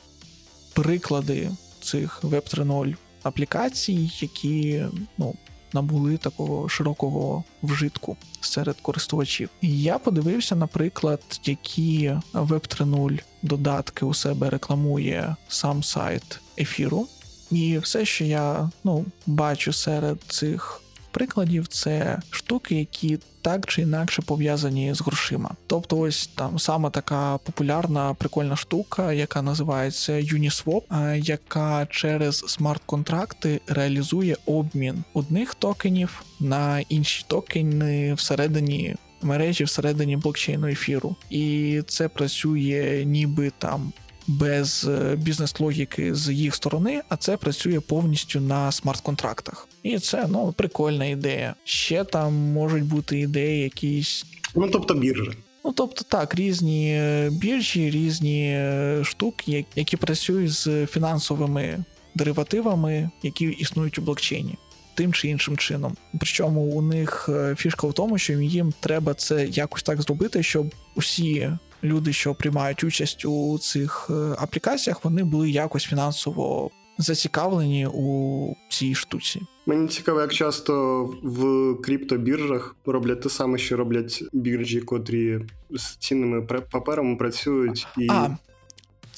приклади 0.73 1.51
цих 1.81 2.25
Web 2.25 2.57
3.0 2.57 2.97
аплікацій, 3.23 4.11
які 4.21 4.85
ну, 5.19 5.35
набули 5.73 6.17
такого 6.17 6.69
широкого 6.69 7.45
вжитку 7.63 8.17
серед 8.41 8.81
користувачів? 8.81 9.51
Я 9.63 9.99
подивився, 9.99 10.57
наприклад, 10.57 11.41
які 11.45 12.11
Web 12.33 12.85
3.0 12.85 13.21
додатки 13.43 14.05
у 14.05 14.15
себе 14.15 14.51
рекламує 14.51 15.37
сам 15.49 15.83
сайт 15.83 16.41
ефіру. 16.59 17.09
І 17.51 17.79
все, 17.79 18.05
що 18.05 18.25
я 18.25 18.71
ну, 18.85 19.05
бачу 19.27 19.73
серед 19.73 20.19
цих 20.29 20.83
прикладів, 21.11 21.67
це 21.67 22.21
штуки, 22.31 22.75
які 22.75 23.19
так 23.43 23.67
чи 23.67 23.83
інакше 23.83 24.23
пов'язані 24.23 24.95
з 24.95 25.01
грошима. 25.01 25.51
Тобто, 25.67 25.99
ось 25.99 26.27
там 26.27 26.59
саме 26.59 26.91
така 26.91 27.39
популярна 27.39 28.15
прикольна 28.15 28.57
штука, 28.57 29.13
яка 29.13 29.43
називається 29.43 30.13
Uniswap, 30.13 31.15
яка 31.17 31.87
через 31.91 32.45
смарт-контракти 32.47 33.61
реалізує 33.67 34.37
обмін 34.47 35.05
одних 35.15 35.55
токенів 35.55 36.23
на 36.41 36.81
інші 36.81 37.25
токени 37.29 38.15
всередині. 38.15 38.97
Мережі 39.23 39.65
всередині 39.65 40.17
блокчейну 40.17 40.67
ефіру, 40.67 41.17
і 41.31 41.83
це 41.87 42.09
працює 42.09 43.03
ніби 43.07 43.53
там 43.59 43.93
без 44.29 44.87
е, 44.89 45.17
бізнес-логіки 45.17 46.15
з 46.15 46.33
їх 46.33 46.55
сторони, 46.55 47.03
а 47.09 47.17
це 47.17 47.37
працює 47.37 47.81
повністю 47.81 48.41
на 48.41 48.73
смарт-контрактах. 48.73 49.69
І 49.83 49.99
це 49.99 50.27
ну 50.29 50.53
прикольна 50.53 51.05
ідея. 51.05 51.55
Ще 51.65 52.05
там 52.05 52.35
можуть 52.35 52.85
бути 52.85 53.21
ідеї, 53.21 53.63
якісь. 53.63 54.27
Ну 54.55 54.69
тобто 54.73 54.95
біржа. 54.95 55.33
Ну, 55.65 55.73
тобто 55.73 56.03
так, 56.09 56.35
різні 56.35 56.95
е, 56.95 57.31
біржі, 57.33 57.91
різні 57.91 58.49
е, 58.51 59.01
штуки, 59.05 59.65
які 59.77 59.97
працюють 59.97 60.53
з 60.53 60.87
фінансовими 60.87 61.85
деривативами, 62.15 63.11
які 63.23 63.45
існують 63.45 63.99
у 63.99 64.03
блокчейні, 64.03 64.55
тим 64.95 65.13
чи 65.13 65.29
іншим 65.29 65.57
чином. 65.57 65.97
Причому 66.21 66.61
у 66.61 66.83
них 66.83 67.29
фішка 67.57 67.87
в 67.87 67.93
тому, 67.93 68.19
що 68.19 68.33
їм 68.33 68.73
треба 68.81 69.15
це 69.15 69.47
якось 69.47 69.83
так 69.83 70.03
зробити, 70.03 70.43
щоб 70.43 70.75
усі 70.95 71.51
люди, 71.85 72.13
що 72.13 72.35
приймають 72.35 72.85
участь 72.85 73.25
у 73.25 73.59
цих 73.59 74.07
е, 74.11 74.13
аплікаціях, 74.39 75.05
вони 75.05 75.25
були 75.25 75.51
якось 75.51 75.85
фінансово 75.85 76.71
зацікавлені 76.99 77.87
у 77.87 78.55
цій 78.69 78.95
штуці. 78.95 79.43
Мені 79.67 79.89
цікаво, 79.89 80.21
як 80.21 80.33
часто 80.33 81.05
в 81.23 81.75
криптобіржах 81.83 82.77
роблять 82.87 83.21
те 83.23 83.29
саме, 83.29 83.59
що 83.59 83.77
роблять 83.77 84.25
біржі, 84.33 84.81
котрі 84.81 85.41
з 85.71 85.97
цінними 85.97 86.43
паперами 86.71 87.17
працюють 87.17 87.87
і. 87.99 88.07
А, 88.11 88.37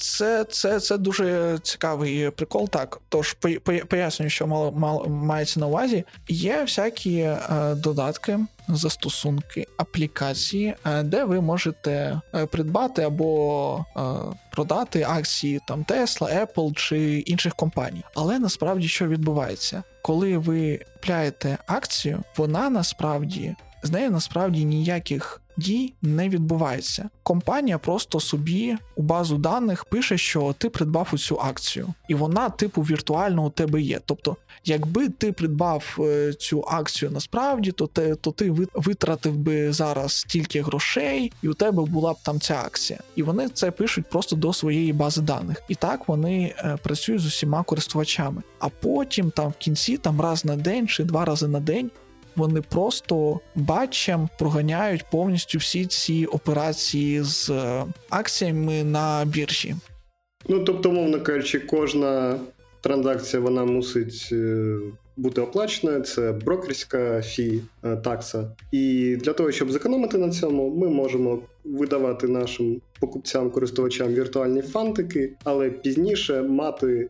це 0.01 0.43
це, 0.43 0.79
це 0.79 0.97
дуже 0.97 1.59
цікавий 1.63 2.29
прикол. 2.29 2.69
Так, 2.69 2.99
тож 3.09 3.37
пояснюю, 3.89 4.29
що 4.29 4.47
мало, 4.47 4.71
мало 4.71 5.07
мається 5.07 5.59
на 5.59 5.67
увазі. 5.67 6.03
Є 6.27 6.61
всякі 6.61 7.17
е, 7.17 7.39
додатки, 7.75 8.39
застосунки, 8.67 9.67
аплікації, 9.77 10.75
е, 10.85 11.03
де 11.03 11.23
ви 11.23 11.41
можете 11.41 12.21
е, 12.35 12.45
придбати 12.45 13.01
або 13.01 13.85
е, 13.97 14.01
продати 14.51 15.05
акції 15.09 15.59
там 15.67 15.83
Tesla, 15.83 16.45
Apple 16.45 16.73
чи 16.73 17.19
інших 17.19 17.55
компаній. 17.55 18.03
Але 18.15 18.39
насправді 18.39 18.87
що 18.87 19.07
відбувається, 19.07 19.83
коли 20.01 20.37
ви 20.37 20.85
купляєте 20.93 21.57
акцію, 21.67 22.23
вона 22.37 22.69
насправді 22.69 23.55
з 23.83 23.91
нею 23.91 24.11
насправді 24.11 24.65
ніяких 24.65 25.41
дій 25.57 25.93
не 26.01 26.29
відбувається. 26.29 27.09
Компанія 27.23 27.77
просто 27.77 28.19
собі 28.19 28.77
у 28.95 29.01
базу 29.01 29.37
даних 29.37 29.85
пише, 29.85 30.17
що 30.17 30.55
ти 30.57 30.69
придбав 30.69 31.13
цю 31.19 31.39
акцію, 31.39 31.93
і 32.07 32.15
вона, 32.15 32.49
типу, 32.49 32.81
віртуально 32.81 33.45
у 33.45 33.49
тебе 33.49 33.81
є. 33.81 33.99
Тобто, 34.05 34.37
якби 34.65 35.09
ти 35.09 35.31
придбав 35.31 35.97
е, 35.99 36.33
цю 36.33 36.63
акцію 36.67 37.11
насправді, 37.11 37.71
то 37.71 37.87
ти, 37.87 38.15
то 38.15 38.31
ти 38.31 38.53
витратив 38.73 39.37
би 39.37 39.73
зараз 39.73 40.13
стільки 40.13 40.61
грошей, 40.61 41.31
і 41.41 41.47
у 41.47 41.53
тебе 41.53 41.83
була 41.83 42.13
б 42.13 42.17
там 42.23 42.39
ця 42.39 42.61
акція. 42.65 42.99
І 43.15 43.23
вони 43.23 43.49
це 43.49 43.71
пишуть 43.71 44.09
просто 44.09 44.35
до 44.35 44.53
своєї 44.53 44.93
бази 44.93 45.21
даних. 45.21 45.63
І 45.67 45.75
так 45.75 46.07
вони 46.07 46.55
е, 46.57 46.77
працюють 46.83 47.21
з 47.21 47.25
усіма 47.25 47.63
користувачами. 47.63 48.41
А 48.59 48.69
потім 48.69 49.31
там 49.31 49.49
в 49.49 49.55
кінці, 49.57 49.97
там 49.97 50.21
раз 50.21 50.45
на 50.45 50.55
день 50.55 50.87
чи 50.87 51.03
два 51.03 51.25
рази 51.25 51.47
на 51.47 51.59
день 51.59 51.91
вони 52.35 52.61
просто 52.61 53.39
батчем 53.55 54.29
проганяють 54.39 55.05
повністю 55.11 55.57
всі 55.57 55.85
ці 55.85 56.25
операції 56.25 57.21
з 57.23 57.49
е, 57.49 57.85
акціями 58.09 58.83
на 58.83 59.25
біржі. 59.25 59.75
Ну 60.49 60.63
тобто, 60.63 60.91
мовно 60.91 61.21
кажучи, 61.21 61.59
кожна 61.59 62.39
транзакція 62.81 63.41
вона 63.41 63.65
мусить 63.65 64.29
е, 64.31 64.77
бути 65.17 65.41
оплаченою. 65.41 66.01
Це 66.01 66.31
брокерська 66.31 67.21
фі 67.21 67.61
е, 67.83 67.95
такса. 67.95 68.55
І 68.71 69.15
для 69.23 69.33
того, 69.33 69.51
щоб 69.51 69.71
зекономити 69.71 70.17
на 70.17 70.29
цьому, 70.29 70.69
ми 70.69 70.89
можемо 70.89 71.39
видавати 71.63 72.27
нашим 72.27 72.81
покупцям, 72.99 73.51
користувачам 73.51 74.07
віртуальні 74.07 74.61
фантики, 74.61 75.33
але 75.43 75.69
пізніше 75.69 76.41
мати 76.41 77.09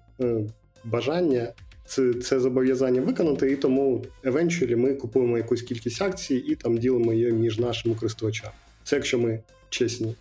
бажання. 0.84 1.54
Це 1.92 2.14
це 2.14 2.40
зобов'язання 2.40 3.02
виконати, 3.02 3.52
і 3.52 3.56
тому 3.56 4.06
eventually 4.24 4.76
ми 4.76 4.94
купуємо 4.94 5.38
якусь 5.38 5.62
кількість 5.62 6.02
акцій 6.02 6.36
і 6.36 6.56
там 6.56 6.78
ділимо 6.78 7.14
її 7.14 7.32
між 7.32 7.60
нашими 7.60 7.96
користувачами. 7.96 8.54
Це 8.84 8.96
якщо 8.96 9.20
ми 9.20 9.40
чесні 9.70 10.16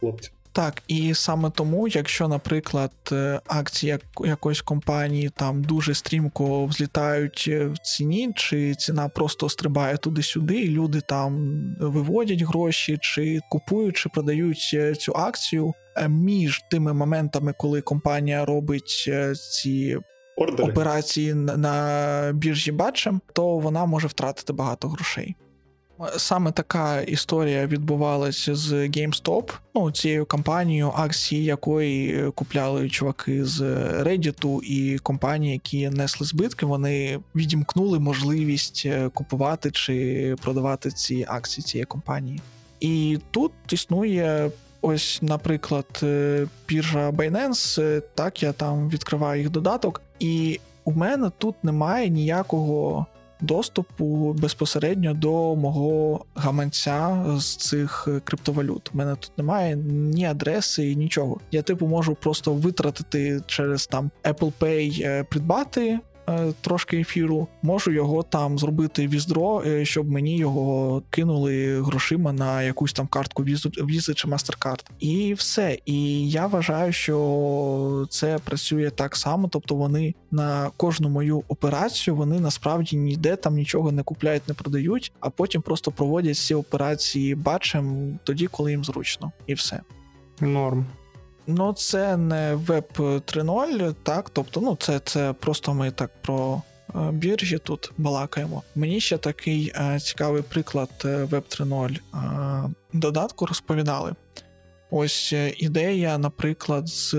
хлопці. 0.00 0.30
Так, 0.52 0.82
і 0.88 1.14
саме 1.14 1.50
тому, 1.50 1.88
якщо, 1.88 2.28
наприклад, 2.28 2.92
е, 3.12 3.40
акції 3.46 3.98
якоїсь 4.20 4.60
компанії 4.60 5.30
там 5.36 5.62
дуже 5.62 5.94
стрімко 5.94 6.66
взлітають 6.66 7.44
е, 7.48 7.66
в 7.66 7.78
ціні, 7.78 8.32
чи 8.36 8.74
ціна 8.74 9.08
просто 9.08 9.48
стрибає 9.48 9.96
туди-сюди, 9.96 10.60
і 10.60 10.68
люди 10.68 11.00
там 11.08 11.52
виводять 11.80 12.42
гроші, 12.42 12.98
чи 13.00 13.40
купують, 13.50 13.96
чи 13.96 14.08
продають 14.08 14.70
е, 14.74 14.94
цю 14.94 15.12
акцію 15.12 15.72
між 16.08 16.62
тими 16.70 16.92
моментами, 16.92 17.54
коли 17.58 17.80
компанія 17.80 18.44
робить 18.44 19.08
ці 19.52 19.98
Ордери. 20.36 20.72
операції 20.72 21.34
на 21.34 22.30
біржі 22.34 22.72
бачем, 22.72 23.20
то 23.32 23.58
вона 23.58 23.84
може 23.84 24.08
втратити 24.08 24.52
багато 24.52 24.88
грошей. 24.88 25.36
Саме 26.16 26.52
така 26.52 27.00
історія 27.00 27.66
відбувалася 27.66 28.54
з 28.54 28.72
GameStop, 28.72 29.52
ну 29.74 29.90
цією 29.90 30.26
компанією, 30.26 30.92
акції 30.96 31.44
якої 31.44 32.30
купляли 32.30 32.88
чуваки 32.88 33.44
з 33.44 33.60
Reddit 34.02 34.62
і 34.62 34.98
компанії, 34.98 35.52
які 35.52 35.90
несли 35.90 36.26
збитки, 36.26 36.66
вони 36.66 37.20
відімкнули 37.34 37.98
можливість 37.98 38.82
е, 38.86 39.08
купувати 39.14 39.70
чи 39.70 40.36
продавати 40.42 40.90
ці 40.90 41.26
акції 41.28 41.64
цієї 41.64 41.84
компанії. 41.84 42.40
І 42.80 43.18
тут 43.30 43.52
існує. 43.70 44.50
Ось, 44.86 45.18
наприклад, 45.22 46.00
е, 46.02 46.46
біржа 46.68 47.10
Binance, 47.10 47.82
е, 47.82 48.02
так 48.14 48.42
я 48.42 48.52
там 48.52 48.88
відкриваю 48.88 49.40
їх 49.40 49.50
додаток, 49.50 50.02
і 50.18 50.60
у 50.84 50.92
мене 50.92 51.30
тут 51.38 51.64
немає 51.64 52.08
ніякого 52.08 53.06
доступу 53.40 54.32
безпосередньо 54.32 55.14
до 55.14 55.56
мого 55.56 56.24
гаманця 56.34 57.24
з 57.38 57.56
цих 57.56 58.08
криптовалют. 58.24 58.90
У 58.94 58.98
мене 58.98 59.16
тут 59.16 59.32
немає 59.38 59.76
ні 59.86 60.26
адреси, 60.26 60.94
нічого. 60.94 61.40
Я 61.50 61.62
типу 61.62 61.86
можу 61.86 62.14
просто 62.14 62.52
витратити 62.52 63.40
через 63.46 63.86
там 63.86 64.10
Apple 64.24 64.52
Pay 64.60 65.00
е, 65.04 65.24
придбати 65.24 65.80
Е, 65.90 66.13
трошки 66.60 67.00
ефіру, 67.00 67.48
можу 67.62 67.90
його 67.90 68.22
там 68.22 68.58
зробити 68.58 69.08
віздро, 69.08 69.62
е, 69.66 69.84
щоб 69.84 70.10
мені 70.10 70.38
його 70.38 71.02
кинули 71.10 71.82
грошима 71.82 72.32
на 72.32 72.62
якусь 72.62 72.92
там 72.92 73.06
картку 73.06 73.44
візи 73.44 74.14
чи 74.14 74.28
MasterCard. 74.28 74.84
І 75.00 75.34
все. 75.34 75.78
І 75.86 76.30
я 76.30 76.46
вважаю, 76.46 76.92
що 76.92 78.06
це 78.10 78.38
працює 78.44 78.90
так 78.90 79.16
само. 79.16 79.48
Тобто 79.48 79.74
вони 79.74 80.14
на 80.30 80.70
кожну 80.76 81.08
мою 81.08 81.42
операцію 81.48 82.16
вони 82.16 82.40
насправді 82.40 82.96
ніде 82.96 83.36
там 83.36 83.54
нічого 83.54 83.92
не 83.92 84.02
купляють, 84.02 84.48
не 84.48 84.54
продають, 84.54 85.12
а 85.20 85.30
потім 85.30 85.62
просто 85.62 85.90
проводять 85.90 86.36
ці 86.36 86.54
операції 86.54 87.34
бачем 87.34 88.18
тоді, 88.24 88.46
коли 88.46 88.70
їм 88.70 88.84
зручно, 88.84 89.32
і 89.46 89.54
все. 89.54 89.80
Норм. 90.40 90.86
Ну, 91.46 91.72
це 91.72 92.16
не 92.16 92.54
веб 92.54 92.88
3.0, 92.96 93.94
так. 94.02 94.30
Тобто, 94.30 94.60
ну, 94.60 94.76
це 94.80 95.00
це 95.04 95.32
просто 95.32 95.74
ми 95.74 95.90
так 95.90 96.10
про 96.22 96.62
е, 96.94 96.98
біржі 97.12 97.58
тут 97.58 97.92
балакаємо. 97.98 98.62
Мені 98.74 99.00
ще 99.00 99.18
такий 99.18 99.72
е, 99.76 100.00
цікавий 100.00 100.42
приклад 100.42 100.90
веб 101.04 101.44
3.0 101.48 101.98
е, 102.14 102.70
додатку 102.92 103.46
розповідали. 103.46 104.14
Ось 104.90 105.32
е, 105.32 105.52
ідея, 105.56 106.18
наприклад, 106.18 106.88
з 106.88 107.10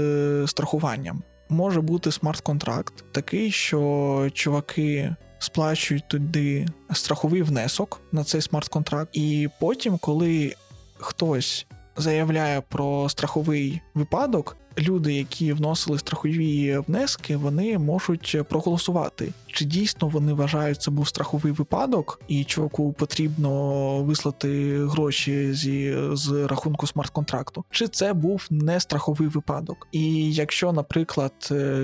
страхуванням. 0.47 1.23
Може 1.49 1.81
бути 1.81 2.11
смарт-контракт, 2.11 2.93
такий, 3.11 3.51
що 3.51 4.29
чуваки 4.33 5.15
сплачують 5.39 6.07
туди 6.07 6.67
страховий 6.93 7.41
внесок 7.41 8.01
на 8.11 8.23
цей 8.23 8.41
смарт-контракт, 8.41 9.09
і 9.13 9.49
потім, 9.59 9.97
коли 9.97 10.55
хтось 10.97 11.67
заявляє 11.97 12.61
про 12.61 13.09
страховий 13.09 13.81
випадок, 13.93 14.57
люди, 14.77 15.13
які 15.13 15.53
вносили 15.53 15.99
страхові 15.99 16.77
внески, 16.87 17.35
вони 17.35 17.77
можуть 17.77 18.37
проголосувати, 18.49 19.33
чи 19.47 19.65
дійсно 19.65 20.07
вони 20.07 20.33
вважають 20.33 20.81
це 20.81 20.91
був 20.91 21.07
страховий 21.07 21.53
випадок, 21.53 22.21
і 22.27 22.43
чуваку 22.43 22.93
потрібно 22.93 24.03
вислати 24.03 24.79
гроші 24.85 25.53
зі 25.53 25.97
з 26.13 26.47
рахунку 26.47 26.87
смарт-контракту, 26.87 27.63
чи 27.69 27.87
це 27.87 28.13
був 28.13 28.47
не 28.49 28.79
страховий 28.79 29.27
випадок. 29.27 29.87
І 29.91 30.33
якщо, 30.33 30.71
наприклад, 30.71 31.33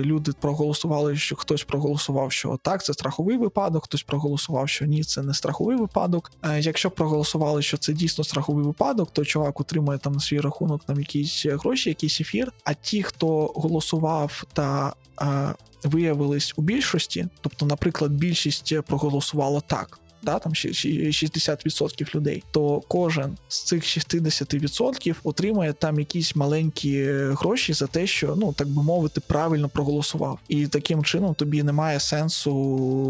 люди 0.04 0.32
проголосували, 0.40 1.16
що 1.16 1.36
хтось 1.36 1.64
проголосував, 1.64 2.32
що 2.32 2.58
так, 2.62 2.84
це 2.84 2.92
страховий 2.92 3.36
випадок, 3.36 3.84
хтось 3.84 4.02
проголосував, 4.02 4.68
що 4.68 4.86
ні, 4.86 5.04
це 5.04 5.22
не 5.22 5.34
страховий 5.34 5.76
випадок. 5.76 6.32
Якщо 6.58 6.90
проголосували, 6.90 7.62
що 7.62 7.76
це 7.76 7.92
дійсно 7.92 8.24
страховий 8.24 8.64
випадок, 8.64 9.10
то 9.12 9.24
чувак 9.24 9.60
отримує 9.60 9.98
там 9.98 10.12
на 10.12 10.20
свій 10.20 10.40
рахунок 10.40 10.84
там 10.84 10.98
якісь 10.98 11.46
гроші, 11.46 11.90
якийсь 11.90 12.20
ефір. 12.20 12.52
А 12.64 12.74
ті, 12.82 13.02
хто 13.02 13.46
голосував 13.46 14.44
та 14.52 14.92
е, 15.22 15.54
виявились 15.84 16.54
у 16.56 16.62
більшості, 16.62 17.26
тобто, 17.40 17.66
наприклад, 17.66 18.12
більшість 18.12 18.80
проголосувала 18.80 19.60
так. 19.60 19.98
Да, 20.22 20.38
там 20.38 20.52
60% 20.52 22.14
людей, 22.14 22.44
то 22.50 22.82
кожен 22.88 23.38
з 23.48 23.64
цих 23.64 23.82
60% 23.82 25.14
отримує 25.24 25.72
там 25.72 25.98
якісь 25.98 26.36
маленькі 26.36 27.04
гроші 27.12 27.72
за 27.72 27.86
те, 27.86 28.06
що 28.06 28.36
ну 28.36 28.52
так 28.52 28.68
би 28.68 28.82
мовити, 28.82 29.20
правильно 29.20 29.68
проголосував. 29.68 30.38
І 30.48 30.66
таким 30.66 31.04
чином 31.04 31.34
тобі 31.34 31.62
немає 31.62 32.00
сенсу 32.00 32.54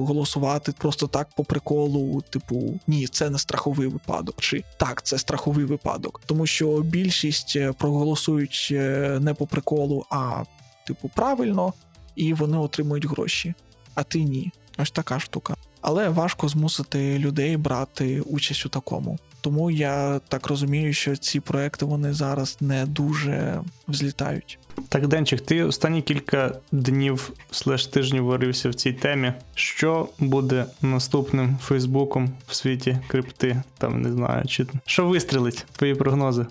голосувати 0.05 0.73
просто 0.79 1.07
так 1.07 1.29
по 1.37 1.45
приколу, 1.45 2.23
типу, 2.31 2.81
ні, 2.87 3.07
це 3.07 3.31
не 3.31 3.39
страховий 3.39 3.89
випадок, 3.89 4.35
чи 4.41 4.65
так, 4.77 5.03
це 5.03 5.19
страховий 5.19 5.65
випадок, 5.65 6.21
тому 6.27 6.47
що 6.47 6.81
більшість 6.81 7.59
проголосують 7.79 8.69
е, 8.71 9.19
не 9.21 9.35
по 9.35 9.47
приколу, 9.47 10.07
а 10.11 10.45
типу 10.87 11.11
правильно 11.15 11.73
і 12.17 12.35
вони 12.35 12.59
отримують 12.59 13.07
гроші, 13.07 13.55
а 13.95 14.03
ти 14.03 14.23
ні. 14.23 14.53
Ось 14.79 14.91
така 14.91 15.21
штука. 15.21 15.55
Але 15.83 16.09
важко 16.09 16.49
змусити 16.49 17.19
людей 17.19 17.57
брати 17.57 18.21
участь 18.21 18.67
у 18.67 18.69
такому. 18.69 19.19
Тому 19.41 19.71
я 19.71 20.21
так 20.29 20.47
розумію, 20.47 20.93
що 20.93 21.17
ці 21.17 21.41
проекти 21.41 21.85
вони 21.85 22.13
зараз 22.13 22.57
не 22.61 22.87
дуже 22.87 23.61
взлітають. 23.89 24.59
Так, 24.89 25.09
Денчик, 25.09 25.41
ти 25.41 25.65
останні 25.65 26.03
кілька 26.03 26.55
днів 26.73 27.33
слеш 27.51 27.87
тижнів 27.87 28.25
варився 28.25 28.69
в 28.69 28.75
цій 28.75 28.93
темі. 28.93 29.33
Що 29.55 30.09
буде 30.19 30.67
наступним 30.83 31.59
Фейсбуком 31.63 32.31
в 32.49 32.55
світі 32.55 32.99
крипти? 33.09 33.63
Там 33.79 34.03
не 34.03 34.13
знаю, 34.13 34.45
чи 34.47 34.67
що 34.87 35.07
вистрілить 35.07 35.67
твої 35.77 35.95
прогнози? 35.95 36.47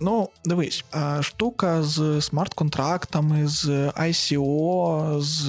Ну, 0.00 0.28
дивись, 0.44 0.84
штука 1.20 1.82
з 1.82 2.20
смарт-контрактами, 2.20 3.46
з 3.46 3.64
ICO, 3.88 5.20
з 5.20 5.48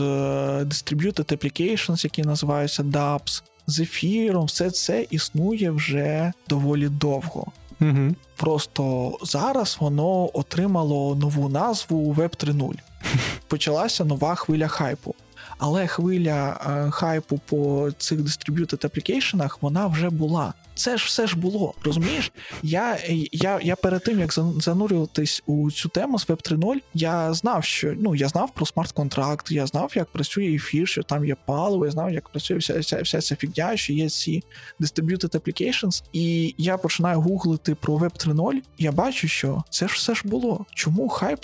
Distributed 0.63 1.33
Applications, 1.33 2.03
які 2.03 2.21
називаються 2.21 2.83
DApps, 2.83 3.43
з 3.67 3.79
ефіром, 3.79 4.45
все 4.45 4.71
це 4.71 5.05
існує 5.09 5.71
вже 5.71 6.33
доволі 6.49 6.89
довго. 6.89 7.47
Угу. 7.81 8.15
Просто 8.35 9.13
зараз 9.21 9.77
воно 9.79 10.29
отримало 10.33 11.15
нову 11.15 11.49
назву 11.49 12.13
Web 12.13 12.45
3.0. 12.45 12.73
Почалася 13.47 14.05
нова 14.05 14.35
хвиля 14.35 14.67
хайпу. 14.67 15.15
Але 15.57 15.87
хвиля 15.87 16.59
е, 16.67 16.91
хайпу 16.91 17.39
по 17.45 17.89
цих 17.97 18.19
distributed 18.19 18.85
application 18.85 19.49
вона 19.61 19.87
вже 19.87 20.09
була 20.09 20.53
це 20.75 20.97
ж 20.97 21.05
все 21.05 21.27
ж 21.27 21.37
було. 21.37 21.73
Розумієш? 21.83 22.31
Я 22.63 22.97
я, 23.31 23.59
я 23.63 23.75
перед 23.75 24.03
тим 24.03 24.19
як 24.19 24.33
занурюватись 24.59 25.43
у 25.45 25.71
цю 25.71 25.89
тему 25.89 26.19
з 26.19 26.27
Web 26.27 26.53
3.0, 26.53 26.75
я 26.93 27.33
знав, 27.33 27.63
що 27.63 27.93
ну 27.99 28.15
я 28.15 28.27
знав 28.27 28.53
про 28.53 28.65
смарт-контракт, 28.65 29.51
я 29.51 29.67
знав, 29.67 29.91
як 29.95 30.07
працює 30.07 30.55
ефір, 30.55 30.87
що 30.87 31.03
там 31.03 31.25
є 31.25 31.35
паливо, 31.45 31.85
я 31.85 31.91
знав, 31.91 32.13
як 32.13 32.29
працює 32.29 32.57
вся 32.57 32.79
вся, 32.79 33.01
вся 33.01 33.21
ця 33.21 33.35
фігня, 33.35 33.77
що 33.77 33.93
є 33.93 34.09
ці 34.09 34.43
distributed 34.79 35.39
applications, 35.39 36.03
і 36.13 36.55
я 36.57 36.77
починаю 36.77 37.21
гуглити 37.21 37.75
про 37.75 37.97
Web 37.97 38.27
3.0, 38.27 38.53
Я 38.77 38.91
бачу, 38.91 39.27
що 39.27 39.63
це 39.69 39.87
ж 39.87 39.93
все 39.93 40.15
ж 40.15 40.21
було. 40.25 40.65
Чому 40.73 41.09
хайп? 41.09 41.39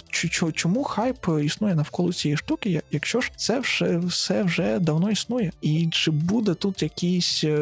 Чому 0.53 0.83
хайп 0.83 1.27
існує 1.43 1.75
навколо 1.75 2.13
цієї 2.13 2.37
штуки? 2.37 2.81
Якщо 2.91 3.21
ж 3.21 3.31
це 3.35 3.59
все, 3.59 3.97
все 3.97 4.43
вже 4.43 4.79
давно 4.79 5.11
існує, 5.11 5.51
і 5.61 5.87
чи 5.91 6.11
буде 6.11 6.53
тут 6.53 6.81
якийсь 6.83 7.43
е, 7.43 7.57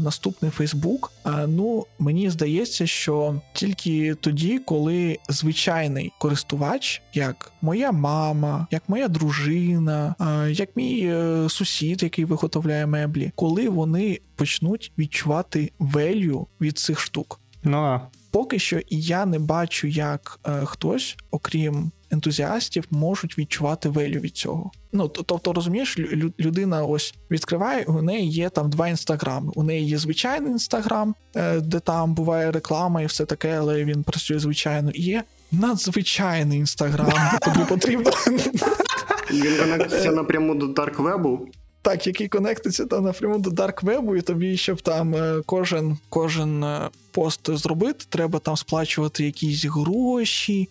наступний 0.00 0.50
Фейсбук? 0.50 0.89
Звук. 0.90 1.12
А, 1.24 1.46
Ну 1.46 1.86
мені 1.98 2.30
здається, 2.30 2.86
що 2.86 3.40
тільки 3.52 4.14
тоді, 4.14 4.58
коли 4.58 5.18
звичайний 5.28 6.12
користувач, 6.18 7.02
як 7.14 7.52
моя 7.62 7.92
мама, 7.92 8.66
як 8.70 8.82
моя 8.88 9.08
дружина, 9.08 10.14
а, 10.18 10.46
як 10.46 10.76
мій 10.76 11.00
е, 11.04 11.48
сусід, 11.48 12.02
який 12.02 12.24
виготовляє 12.24 12.86
меблі, 12.86 13.32
коли 13.34 13.68
вони 13.68 14.20
почнуть 14.36 14.92
відчувати 14.98 15.72
велю 15.78 16.46
від 16.60 16.78
цих 16.78 17.00
штук. 17.00 17.40
Ну 17.64 17.76
а. 17.76 18.00
Поки 18.30 18.58
що 18.58 18.80
я 18.88 19.26
не 19.26 19.38
бачу, 19.38 19.86
як 19.86 20.40
е, 20.46 20.62
хтось, 20.64 21.16
окрім 21.30 21.90
ентузіастів, 22.10 22.84
можуть 22.90 23.38
відчувати 23.38 23.88
велю 23.88 24.20
від 24.20 24.36
цього. 24.36 24.70
Ну 24.92 25.08
тобто, 25.08 25.52
розумієш, 25.52 25.98
людина 26.40 26.84
ось 26.84 27.14
відкриває, 27.30 27.84
у 27.84 28.02
неї 28.02 28.30
є 28.30 28.48
там 28.48 28.70
два 28.70 28.88
інстаграми. 28.88 29.52
У 29.54 29.62
неї 29.62 29.86
є 29.86 29.98
звичайний 29.98 30.52
інстаграм, 30.52 31.14
е, 31.36 31.60
де 31.60 31.80
там 31.80 32.14
буває 32.14 32.50
реклама 32.50 33.02
і 33.02 33.06
все 33.06 33.24
таке, 33.24 33.58
але 33.58 33.84
він 33.84 34.02
працює 34.02 34.38
звичайно. 34.38 34.90
І 34.90 35.02
є 35.02 35.24
надзвичайний 35.52 36.58
інстаграм, 36.58 37.12
де 37.32 37.38
тобі 37.38 37.64
потрібно. 37.68 38.10
Він 39.30 39.56
конектиться 39.60 40.12
напряму 40.12 40.54
до 40.54 40.66
дарквебу. 40.66 41.48
Так, 41.82 42.06
який 42.06 42.28
конектиться 42.28 42.86
там 42.86 43.04
напряму 43.04 43.38
до 43.38 43.50
дарквебу, 43.50 44.16
і 44.16 44.22
тобі, 44.22 44.56
щоб 44.56 44.82
там 44.82 45.14
е, 45.14 45.42
кожен 45.46 45.98
кожен 46.08 46.64
е, 46.64 46.90
пост 47.10 47.50
зробити, 47.56 48.04
треба 48.08 48.38
там 48.38 48.56
сплачувати 48.56 49.24
якісь 49.24 49.64
гроші, 49.64 50.68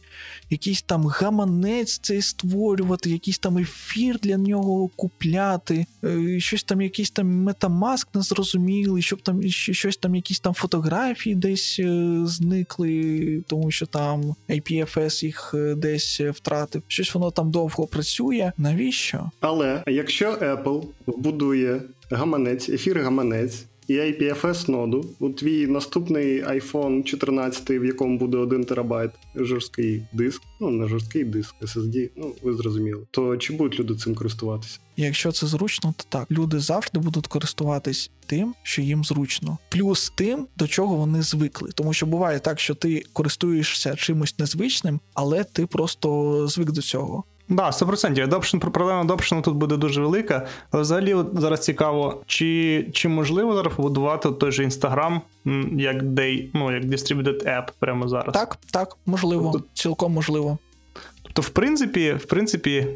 якийсь 0.49 0.81
там 0.81 1.05
гаманець 1.07 1.99
цей 1.99 2.21
створювати, 2.21 3.09
якийсь 3.09 3.39
там 3.39 3.57
ефір 3.57 4.19
для 4.19 4.37
нього 4.37 4.89
купляти, 4.95 5.85
е, 6.03 6.39
щось 6.39 6.63
там, 6.63 6.81
якийсь 6.81 7.11
там 7.11 7.27
метамаск 7.27 8.15
незрозумілий, 8.15 9.01
щоб 9.01 9.21
там 9.21 9.49
щось 9.49 9.97
там, 9.97 10.15
якісь 10.15 10.39
там 10.39 10.53
фотографії 10.53 11.35
десь 11.35 11.79
зникли, 12.23 13.43
тому 13.47 13.71
що 13.71 13.85
там 13.85 14.35
IPFS 14.49 15.25
їх 15.25 15.53
десь 15.77 16.21
втратив. 16.21 16.83
Щось 16.87 17.13
воно 17.13 17.31
там 17.31 17.51
довго 17.51 17.87
працює. 17.87 18.51
Навіщо? 18.57 19.31
Але 19.39 19.83
якщо 19.87 20.31
Apple 20.31 20.83
вбудує 21.07 21.81
гаманець, 22.11 22.69
ефір 22.69 22.99
гаманець 22.99 23.65
і 23.89 23.93
IPFS 23.93 24.71
ноду 24.71 25.05
у 25.19 25.29
твій 25.29 25.67
наступний 25.67 26.43
iPhone 26.43 27.03
14, 27.03 27.69
в 27.69 27.85
якому 27.85 28.17
буде 28.17 28.37
1 28.37 28.63
терабайт 28.63 29.11
жорсткий 29.35 30.03
диск, 30.13 30.41
ну 30.61 30.69
не 30.69 30.87
жорсткий 30.87 31.23
диск, 31.23 31.55
SSD, 31.61 32.09
ну 32.15 32.35
ви 32.43 32.53
зрозуміли, 32.53 33.03
то 33.11 33.37
чи 33.37 33.53
будуть 33.53 33.79
люди 33.79 33.95
цим 33.95 34.15
користуватися? 34.15 34.79
Якщо 34.97 35.31
це 35.31 35.47
зручно, 35.47 35.93
то 35.97 36.03
так 36.09 36.31
люди 36.31 36.59
завжди 36.59 36.99
будуть 36.99 37.27
користуватись 37.27 38.11
тим, 38.25 38.53
що 38.63 38.81
їм 38.81 39.03
зручно, 39.03 39.57
плюс 39.69 40.13
тим, 40.15 40.47
до 40.57 40.67
чого 40.67 40.95
вони 40.95 41.21
звикли. 41.21 41.69
Тому 41.75 41.93
що 41.93 42.05
буває 42.05 42.39
так, 42.39 42.59
що 42.59 42.75
ти 42.75 43.03
користуєшся 43.13 43.95
чимось 43.95 44.39
незвичним, 44.39 44.99
але 45.13 45.43
ти 45.43 45.65
просто 45.65 46.47
звик 46.47 46.71
до 46.71 46.81
цього. 46.81 47.23
Да, 47.49 47.69
100%. 47.69 48.27
Adoption, 48.29 48.59
проблема 48.59 49.03
adoption 49.03 49.41
тут 49.41 49.55
буде 49.55 49.77
дуже 49.77 50.01
велика. 50.01 50.47
Але 50.71 50.81
взагалі 50.81 51.15
зараз 51.33 51.59
цікаво, 51.59 52.21
чи 52.25 52.85
чи 52.93 53.09
можливо 53.09 53.55
зараз 53.55 53.73
побудувати 53.73 54.31
той 54.31 54.51
же 54.51 54.65
Instagram 54.65 55.21
як 55.77 56.03
day, 56.03 56.49
ну, 56.53 56.73
як 56.73 56.83
distributed 56.83 57.45
app 57.45 57.67
прямо 57.79 58.07
зараз? 58.07 58.33
Так, 58.33 58.57
так, 58.73 58.97
можливо, 59.05 59.49
тобто, 59.53 59.67
цілком 59.73 60.13
можливо. 60.13 60.57
Тобто, 61.23 61.41
в 61.41 61.49
принципі, 61.49 62.13
в 62.13 62.25
принципі, 62.25 62.87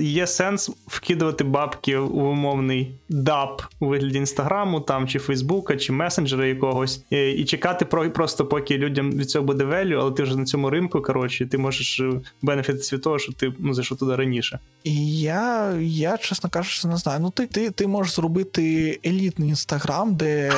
є 0.00 0.26
сенс 0.26 0.70
вкидувати 0.86 1.44
бабки 1.44 1.98
в 1.98 2.16
умовний 2.16 2.94
дап 3.08 3.62
у 3.80 3.86
вигляді 3.86 4.18
інстаграму, 4.18 4.80
там 4.80 5.08
чи 5.08 5.18
Фейсбука, 5.18 5.76
чи 5.76 5.92
месенджера 5.92 6.46
якогось, 6.46 7.04
і, 7.10 7.30
і 7.30 7.44
чекати 7.44 7.84
про 7.84 8.10
просто, 8.10 8.46
поки 8.46 8.78
людям 8.78 9.12
від 9.12 9.30
цього 9.30 9.44
буде 9.44 9.64
велю, 9.64 9.98
але 9.98 10.12
ти 10.12 10.22
вже 10.22 10.36
на 10.36 10.44
цьому 10.44 10.70
ринку, 10.70 11.02
коротше, 11.02 11.46
ти 11.46 11.58
можеш 11.58 12.00
е, 12.00 12.12
бенефітитися 12.42 12.96
від 12.96 13.02
того, 13.02 13.18
що 13.18 13.32
ти 13.32 13.52
ну, 13.58 13.74
зайшов 13.74 13.98
туди 13.98 14.16
раніше. 14.16 14.58
Я, 14.84 15.74
я 15.80 16.16
чесно 16.16 16.50
кажучи, 16.50 16.88
не 16.88 16.96
знаю. 16.96 17.20
Ну, 17.20 17.30
ти 17.30 17.46
ти, 17.46 17.70
ти 17.70 17.86
можеш 17.86 18.14
зробити 18.14 18.98
елітний 19.06 19.48
інстаграм, 19.48 20.14
де 20.14 20.52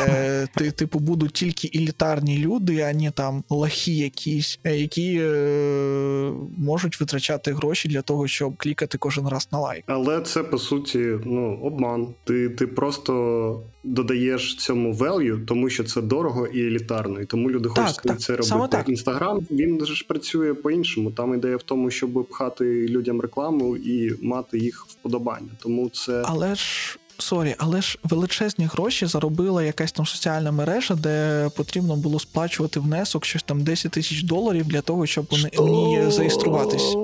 ти, 0.56 0.70
типу, 0.70 0.98
будуть 0.98 1.32
тільки 1.32 1.70
елітарні 1.74 2.38
люди, 2.38 2.80
а 2.80 2.92
не 2.92 3.10
там 3.10 3.44
лахи 3.50 3.92
якісь, 3.92 4.58
е, 4.64 4.76
які 4.76 5.20
е, 5.22 6.32
можуть 6.58 7.00
витрачати 7.00 7.52
гроші 7.52 7.88
для 7.88 8.02
того, 8.02 8.28
щоб 8.28 8.56
клікати 8.60 8.98
кожен 8.98 9.28
раз 9.28 9.48
на 9.52 9.58
лайк. 9.58 9.84
Але 9.86 10.20
це 10.20 10.42
по 10.42 10.58
суті 10.58 11.18
ну 11.24 11.60
обман. 11.62 12.14
Ти 12.24 12.48
ти 12.48 12.66
просто 12.66 13.62
додаєш 13.84 14.56
цьому 14.56 14.94
value, 14.94 15.44
тому 15.44 15.70
що 15.70 15.84
це 15.84 16.02
дорого 16.02 16.46
і 16.46 16.60
елітарно, 16.60 17.20
і 17.20 17.24
тому 17.24 17.50
люди 17.50 17.68
так, 17.74 17.86
хочуть 17.86 18.02
так, 18.02 18.20
це 18.20 18.32
робити. 18.32 18.48
Саме 18.48 18.68
так. 18.68 18.88
Інстаграм 18.88 19.40
він 19.50 19.86
ж 19.86 20.04
працює 20.08 20.54
по-іншому. 20.54 21.10
Там 21.10 21.34
ідея 21.34 21.56
в 21.56 21.62
тому, 21.62 21.90
щоб 21.90 22.26
пхати 22.30 22.88
людям 22.88 23.20
рекламу 23.20 23.76
і 23.76 24.24
мати 24.26 24.58
їх 24.58 24.86
вподобання. 24.86 25.50
Тому 25.58 25.90
це 25.90 26.22
але 26.26 26.54
ж. 26.54 26.98
Sorry, 27.18 27.54
але 27.58 27.82
ж 27.82 27.98
величезні 28.04 28.64
гроші 28.64 29.06
заробила 29.06 29.62
якась 29.62 29.92
там 29.92 30.06
соціальна 30.06 30.52
мережа, 30.52 30.94
де 30.94 31.48
потрібно 31.56 31.96
було 31.96 32.20
сплачувати 32.20 32.80
внесок 32.80 33.24
щось 33.24 33.42
там 33.42 33.62
10 33.62 33.92
тисяч 33.92 34.22
доларів 34.22 34.66
для 34.66 34.80
того, 34.80 35.06
щоб 35.06 35.26
в 35.58 35.68
ній 35.68 36.10
зареєструватись 36.10 36.96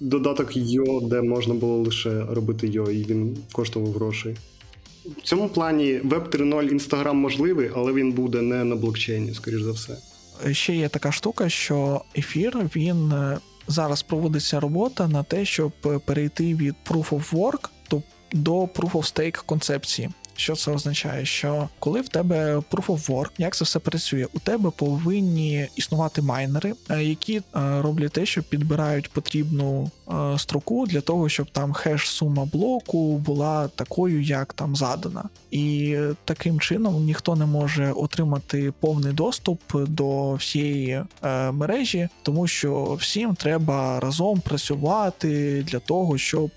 додаток 0.00 0.56
Yo, 0.56 1.00
де 1.00 1.22
можна 1.22 1.54
було 1.54 1.78
лише 1.78 2.24
робити 2.24 2.68
Yo, 2.68 2.90
і 2.90 3.04
він 3.04 3.36
коштував 3.52 3.92
грошей. 3.92 4.36
В 5.18 5.22
цьому 5.22 5.48
плані 5.48 6.00
Web 6.04 6.28
3.0 6.28 6.72
Instagram 6.72 7.12
можливий, 7.12 7.70
але 7.74 7.92
він 7.92 8.12
буде 8.12 8.42
не 8.42 8.64
на 8.64 8.76
блокчейні, 8.76 9.34
скоріш 9.34 9.62
за 9.62 9.72
все. 9.72 9.96
Ще 10.52 10.76
є 10.76 10.88
така 10.88 11.12
штука, 11.12 11.48
що 11.48 12.02
ефір 12.16 12.70
він 12.76 13.12
е, 13.12 13.38
зараз 13.68 14.02
проводиться 14.02 14.60
робота 14.60 15.08
на 15.08 15.22
те, 15.22 15.44
щоб 15.44 15.72
перейти 16.04 16.54
від 16.54 16.74
Proof 16.90 17.08
of 17.08 17.32
Work 17.32 17.68
до 18.32 18.60
Proof 18.60 18.90
of 18.92 19.14
Stake 19.14 19.42
концепції. 19.46 20.10
Що 20.36 20.56
це 20.56 20.70
означає? 20.70 21.26
Що 21.26 21.68
коли 21.78 22.00
в 22.00 22.08
тебе 22.08 22.56
Proof 22.56 22.86
of 22.86 23.10
Work, 23.10 23.30
як 23.38 23.56
це 23.56 23.64
все 23.64 23.78
працює, 23.78 24.26
у 24.34 24.38
тебе 24.38 24.70
повинні 24.76 25.68
існувати 25.76 26.22
майнери, 26.22 26.74
е, 26.90 27.04
які 27.04 27.36
е, 27.36 27.42
роблять 27.82 28.12
те, 28.12 28.26
що 28.26 28.42
підбирають 28.42 29.10
потрібну 29.10 29.90
е, 30.08 30.38
строку 30.38 30.86
для 30.86 31.00
того, 31.00 31.28
щоб 31.28 31.50
там 31.50 31.72
хеш-сума 31.72 32.44
блоку 32.44 33.18
була 33.18 33.68
такою, 33.68 34.22
як 34.22 34.52
там 34.52 34.76
задана. 34.76 35.24
І 35.50 35.98
таким 36.24 36.60
чином 36.60 37.04
ніхто 37.04 37.36
не 37.36 37.46
може 37.46 37.92
отримати 37.92 38.72
повний 38.80 39.12
доступ 39.12 39.60
до 39.74 40.34
всієї 40.34 41.02
мережі, 41.52 42.08
тому 42.22 42.46
що 42.46 42.96
всім 43.00 43.34
треба 43.34 44.00
разом 44.00 44.40
працювати 44.40 45.62
для 45.68 45.78
того, 45.78 46.18
щоб 46.18 46.50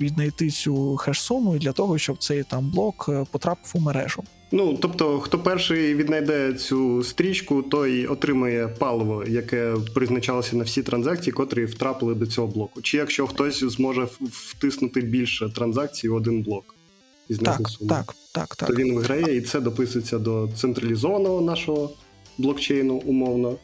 віднайти 0.00 0.50
цю 0.50 0.96
хеш-суму 0.96 1.56
і 1.56 1.58
для 1.58 1.72
того, 1.72 1.98
щоб 1.98 2.18
цей 2.18 2.42
там 2.42 2.70
блок 2.70 3.10
потрапив 3.24 3.72
у 3.74 3.80
мережу. 3.80 4.22
Ну 4.52 4.78
тобто, 4.82 5.20
хто 5.20 5.38
перший 5.38 5.94
віднайде 5.94 6.54
цю 6.54 7.04
стрічку, 7.04 7.62
той 7.62 8.06
отримає 8.06 8.68
паливо, 8.68 9.24
яке 9.28 9.74
призначалося 9.94 10.56
на 10.56 10.64
всі 10.64 10.82
транзакції, 10.82 11.32
котрі 11.32 11.64
втрапили 11.64 12.14
до 12.14 12.26
цього 12.26 12.46
блоку. 12.46 12.82
Чи 12.82 12.96
якщо 12.96 13.26
хтось 13.26 13.64
зможе 13.64 14.08
втиснути 14.20 15.00
більше 15.00 15.48
транзакцій 15.48 16.08
в 16.08 16.14
один 16.14 16.42
блок 16.42 16.74
із 17.28 17.38
так, 17.38 17.60
так, 17.88 18.14
так, 18.32 18.56
так, 18.56 18.68
то 18.68 18.74
він 18.74 18.94
виграє, 18.94 19.36
і 19.36 19.40
це 19.40 19.60
дописується 19.60 20.18
до 20.18 20.48
централізованого 20.56 21.40
нашого 21.40 21.90
блокчейну, 22.38 22.94
умовно. 22.94 23.56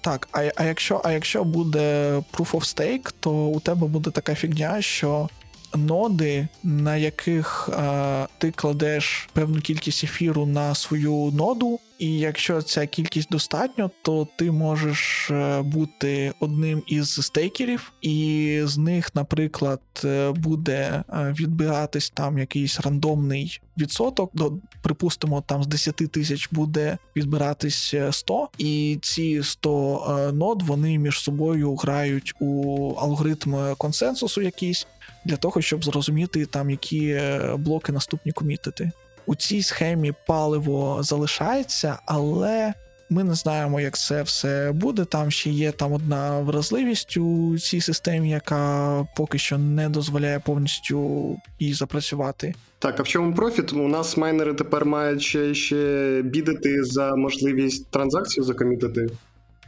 Так, 0.00 0.28
а 0.32 0.50
а 0.56 0.64
якщо 0.64 1.00
а 1.04 1.12
якщо 1.12 1.44
буде 1.44 2.16
Proof 2.32 2.50
of 2.52 2.60
Stake, 2.60 3.14
то 3.20 3.30
у 3.32 3.60
тебе 3.60 3.86
буде 3.86 4.10
така 4.10 4.34
фігня, 4.34 4.82
що 4.82 5.28
ноди, 5.76 6.48
на 6.62 6.96
яких 6.96 7.68
е, 7.72 8.26
ти 8.38 8.50
кладеш 8.50 9.28
певну 9.32 9.60
кількість 9.60 10.04
ефіру 10.04 10.46
на 10.46 10.74
свою 10.74 11.32
ноду, 11.34 11.80
і 11.98 12.18
якщо 12.18 12.62
ця 12.62 12.86
кількість 12.86 13.30
достатньо, 13.30 13.90
то 14.02 14.28
ти 14.36 14.50
можеш 14.50 15.30
е, 15.30 15.62
бути 15.62 16.32
одним 16.40 16.82
із 16.86 17.26
стейкерів, 17.26 17.92
і 18.02 18.60
з 18.64 18.78
них, 18.78 19.14
наприклад, 19.14 19.80
е, 20.04 20.30
буде 20.30 21.04
е, 21.08 21.34
відбиратись 21.38 22.10
там 22.10 22.38
якийсь 22.38 22.80
рандомний 22.80 23.60
відсоток. 23.78 24.30
До 24.34 24.52
припустимо, 24.82 25.42
там 25.46 25.62
з 25.62 25.66
10 25.66 25.96
тисяч 25.96 26.48
буде 26.52 26.98
відбиратись 27.16 27.94
100, 28.10 28.48
і 28.58 28.98
ці 29.02 29.42
100 29.42 30.30
нод 30.34 30.62
вони 30.62 30.98
між 30.98 31.20
собою 31.20 31.74
грають 31.74 32.34
у 32.40 32.92
алгоритм 32.98 33.54
консенсусу 33.78 34.42
якийсь 34.42 34.86
для 35.24 35.36
того, 35.36 35.60
щоб 35.60 35.84
зрозуміти 35.84 36.46
там, 36.46 36.70
які 36.70 37.08
е, 37.08 37.54
блоки 37.58 37.92
наступні 37.92 38.32
комітити. 38.32 38.90
У 39.26 39.34
цій 39.34 39.62
схемі 39.62 40.12
паливо 40.26 40.98
залишається, 41.02 41.98
але 42.06 42.74
Ми 43.10 43.24
не 43.24 43.34
знаємо, 43.34 43.80
як 43.80 43.96
це 43.96 44.22
все 44.22 44.72
буде. 44.72 45.04
Там 45.04 45.30
ще 45.30 45.50
є 45.50 45.72
там 45.72 45.92
одна 45.92 46.40
вразливість 46.40 47.16
у 47.16 47.58
цій 47.58 47.80
системі, 47.80 48.30
яка 48.30 49.06
поки 49.16 49.38
що 49.38 49.58
не 49.58 49.88
дозволяє 49.88 50.40
повністю 50.40 51.36
їй 51.60 51.74
запрацювати. 51.74 52.54
Так, 52.78 53.00
а 53.00 53.02
в 53.02 53.08
чому 53.08 53.34
профіт? 53.34 53.72
У 53.72 53.88
нас 53.88 54.16
майнери 54.16 54.54
тепер 54.54 54.84
мають 54.84 55.22
ще, 55.22 55.54
ще 55.54 56.22
бідати 56.24 56.84
за 56.84 57.16
можливість 57.16 57.90
транзакцію 57.90 58.44
закомітити. 58.44 59.08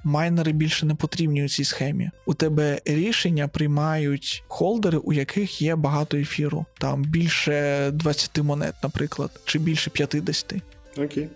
Майнери 0.07 0.53
більше 0.53 0.87
не 0.87 0.95
потрібні 0.95 1.45
у 1.45 1.49
цій 1.49 1.65
схемі. 1.65 2.11
У 2.27 2.35
тебе 2.35 2.81
рішення 2.85 3.49
приймають 3.49 4.45
холдери, 4.49 4.99
у 4.99 5.13
яких 5.13 5.63
є 5.63 5.77
багато 5.77 6.17
ефіру. 6.17 6.67
Там 6.79 7.03
більше 7.03 7.91
20 7.93 8.39
монет, 8.39 8.75
наприклад, 8.83 9.31
чи 9.45 9.59
більше 9.59 9.91
50. 9.91 10.55
Окей. 10.99 11.29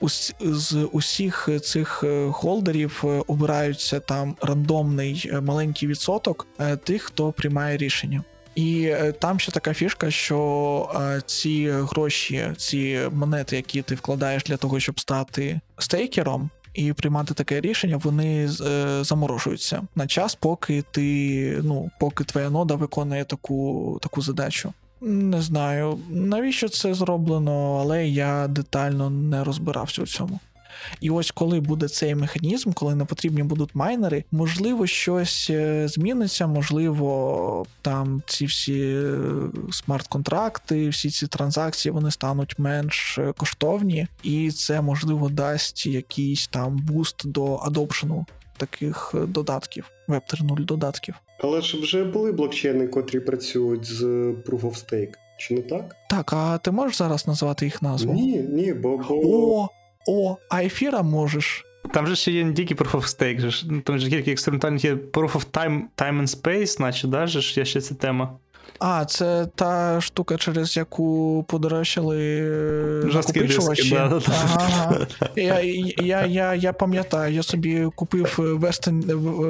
Ус- 0.00 0.34
з 0.40 0.88
усіх 0.92 1.48
цих 1.62 2.04
е, 2.04 2.28
холдерів 2.32 3.02
е, 3.04 3.22
обираються 3.26 4.00
там 4.00 4.36
рандомний 4.42 5.30
е, 5.32 5.40
маленький 5.40 5.88
відсоток 5.88 6.46
тих, 6.84 7.02
хто 7.02 7.32
приймає 7.32 7.76
рішення. 7.76 8.22
І 8.54 8.94
там 9.18 9.40
ще 9.40 9.52
така 9.52 9.74
фішка, 9.74 10.10
що 10.10 11.22
ці 11.26 11.70
гроші, 11.70 12.44
ці 12.56 13.00
монети, 13.12 13.56
які 13.56 13.82
ти 13.82 13.94
вкладаєш 13.94 14.42
для 14.44 14.56
того, 14.56 14.80
щоб 14.80 15.00
стати 15.00 15.60
стейкером 15.78 16.50
і 16.74 16.92
приймати 16.92 17.34
таке 17.34 17.60
рішення, 17.60 17.96
вони 17.96 18.48
е, 18.60 19.04
заморожуються 19.04 19.82
на 19.94 20.06
час, 20.06 20.34
поки 20.34 20.84
ти, 20.90 21.60
ну, 21.62 21.90
поки 22.00 22.24
твоя 22.24 22.50
нода 22.50 22.74
виконує 22.74 23.24
таку, 23.24 23.98
таку 24.02 24.22
задачу. 24.22 24.72
Не 25.00 25.42
знаю, 25.42 25.98
навіщо 26.10 26.68
це 26.68 26.94
зроблено, 26.94 27.78
але 27.80 28.08
я 28.08 28.48
детально 28.48 29.10
не 29.10 29.44
розбирався 29.44 30.02
у 30.02 30.06
цьому. 30.06 30.40
І 31.00 31.10
ось 31.10 31.30
коли 31.30 31.60
буде 31.60 31.88
цей 31.88 32.14
механізм, 32.14 32.72
коли 32.72 32.94
не 32.94 33.04
потрібні 33.04 33.42
будуть 33.42 33.74
майнери, 33.74 34.24
можливо, 34.32 34.86
щось 34.86 35.50
е, 35.50 35.88
зміниться, 35.88 36.46
можливо, 36.46 37.66
там 37.82 38.22
ці 38.26 38.46
всі 38.46 38.80
е, 38.80 39.16
смарт-контракти, 39.70 40.88
всі 40.88 41.10
ці 41.10 41.26
транзакції 41.26 41.92
вони 41.92 42.10
стануть 42.10 42.58
менш 42.58 43.18
е, 43.18 43.32
коштовні, 43.36 44.06
і 44.22 44.50
це 44.50 44.80
можливо 44.80 45.28
дасть 45.28 45.86
якийсь 45.86 46.46
там 46.46 46.76
буст 46.76 47.22
до 47.24 47.56
адопшену 47.56 48.26
таких 48.56 49.14
додатків, 49.28 49.90
Web 50.08 50.20
3.0 50.34 50.64
додатків. 50.64 51.14
Але 51.38 51.60
ж 51.60 51.80
вже 51.80 52.04
були 52.04 52.32
блокчейни, 52.32 52.88
котрі 52.88 53.20
працюють 53.20 53.84
з 53.84 54.02
Proof 54.46 54.60
of 54.60 54.84
Stake, 54.84 55.12
чи 55.38 55.54
не 55.54 55.62
так? 55.62 55.96
Так, 56.10 56.32
а 56.32 56.58
ти 56.58 56.70
можеш 56.70 56.96
зараз 56.96 57.26
назвати 57.26 57.64
їх 57.64 57.82
назву? 57.82 58.12
Ні, 58.12 58.36
ні, 58.36 58.72
бо. 58.72 58.96
бо... 58.96 59.62
О, 59.62 59.68
о, 60.08 60.36
а 60.48 60.62
ефіра 60.62 61.02
можеш. 61.02 61.64
Там 61.94 62.06
же 62.06 62.16
ще 62.16 62.32
є 62.32 62.44
не 62.44 62.52
тільки 62.52 62.74
Proof 62.74 62.90
of 62.90 63.02
Stake, 63.02 63.50
же 63.50 63.66
ну, 63.70 63.80
там 63.80 63.98
же 63.98 64.10
кілька 64.10 64.30
експериментальних 64.30 64.84
є 64.84 64.94
Proof 64.94 65.32
of 65.32 65.46
Time, 65.52 65.82
time 65.96 66.22
and 66.22 66.42
Space, 66.42 66.80
наче, 66.80 67.08
да, 67.08 67.26
же 67.26 67.40
ж 67.40 67.60
є 67.60 67.66
ще 67.66 67.80
ця 67.80 67.94
тема. 67.94 68.36
А, 68.78 69.04
це 69.04 69.46
та 69.54 70.00
штука, 70.00 70.36
через 70.36 70.76
яку 70.76 71.44
подорожчали 71.48 72.18
е, 73.04 73.10
накопичувачі. 73.14 73.90
да, 73.90 74.08
да. 74.08 74.22
Ага. 74.54 75.06
Я, 75.36 75.60
я, 75.96 76.26
я, 76.26 76.54
я 76.54 76.72
пам'ятаю, 76.72 77.34
я 77.34 77.42
собі 77.42 77.88
купив 77.94 78.34
Western, 78.38 79.02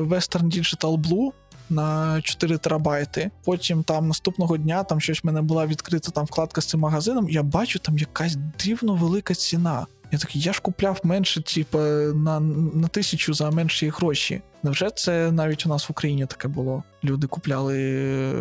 Western 0.09 0.43
Digital 0.43 0.99
Blue 0.99 1.33
на 1.71 2.21
4 2.23 2.59
терабайти. 2.59 3.31
Потім 3.45 3.83
там 3.83 4.09
наступного 4.09 4.57
дня 4.57 4.85
там 4.85 5.01
щось 5.01 5.25
в 5.25 5.27
мене 5.27 5.43
була 5.43 5.67
відкрита 5.67 6.11
там 6.11 6.25
вкладка 6.25 6.61
з 6.61 6.67
цим 6.67 6.81
магазином. 6.81 7.31
Я 7.31 7.43
бачу, 7.43 7.79
там 7.79 7.99
якась 7.99 8.37
дивно 8.65 8.95
велика 8.95 9.35
ціна. 9.35 9.87
Я 10.13 10.19
такий, 10.19 10.41
я 10.43 10.53
ж 10.53 10.61
купляв 10.63 11.01
менше, 11.05 11.43
типу, 11.43 11.79
на, 11.79 12.41
на 12.75 12.89
тисячу 12.89 13.35
за 13.35 13.51
менші 13.51 13.89
гроші. 13.89 14.41
Невже 14.63 14.91
це 14.91 15.33
навіть 15.33 15.67
у 15.67 15.69
нас 15.69 15.89
в 15.89 15.93
Україні 15.93 16.27
таке 16.27 16.49
було? 16.49 16.83
Люди 17.05 17.27
купляли 17.27 17.79
е, 17.79 18.35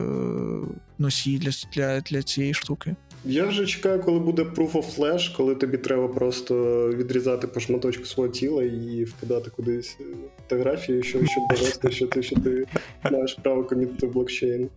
носії 1.00 1.38
для, 1.38 1.52
для, 1.74 2.00
для 2.00 2.24
цієї 2.24 2.54
штуки. 2.54 2.96
Я 3.26 3.46
вже 3.46 3.66
чекаю, 3.66 4.02
коли 4.02 4.20
буде 4.20 4.42
Proof 4.42 4.72
of 4.72 4.98
Flash, 4.98 5.36
коли 5.38 5.56
тобі 5.56 5.78
треба 5.78 6.08
просто 6.08 6.56
відрізати 6.90 7.48
по 7.48 7.60
шматочку 7.60 8.06
свого 8.06 8.30
тіла 8.30 8.64
і 8.64 9.04
вкидати 9.04 9.50
кудись 9.50 9.98
фотографію, 10.38 11.04
що, 11.04 11.26
щоб 11.26 11.44
довести, 11.50 11.92
що 11.92 12.08
ти, 12.08 12.24
що 12.24 12.36
ти 12.36 12.66
маєш 13.12 13.34
право 13.44 13.64
комітити 13.64 14.08
блокчейн. 14.08 14.70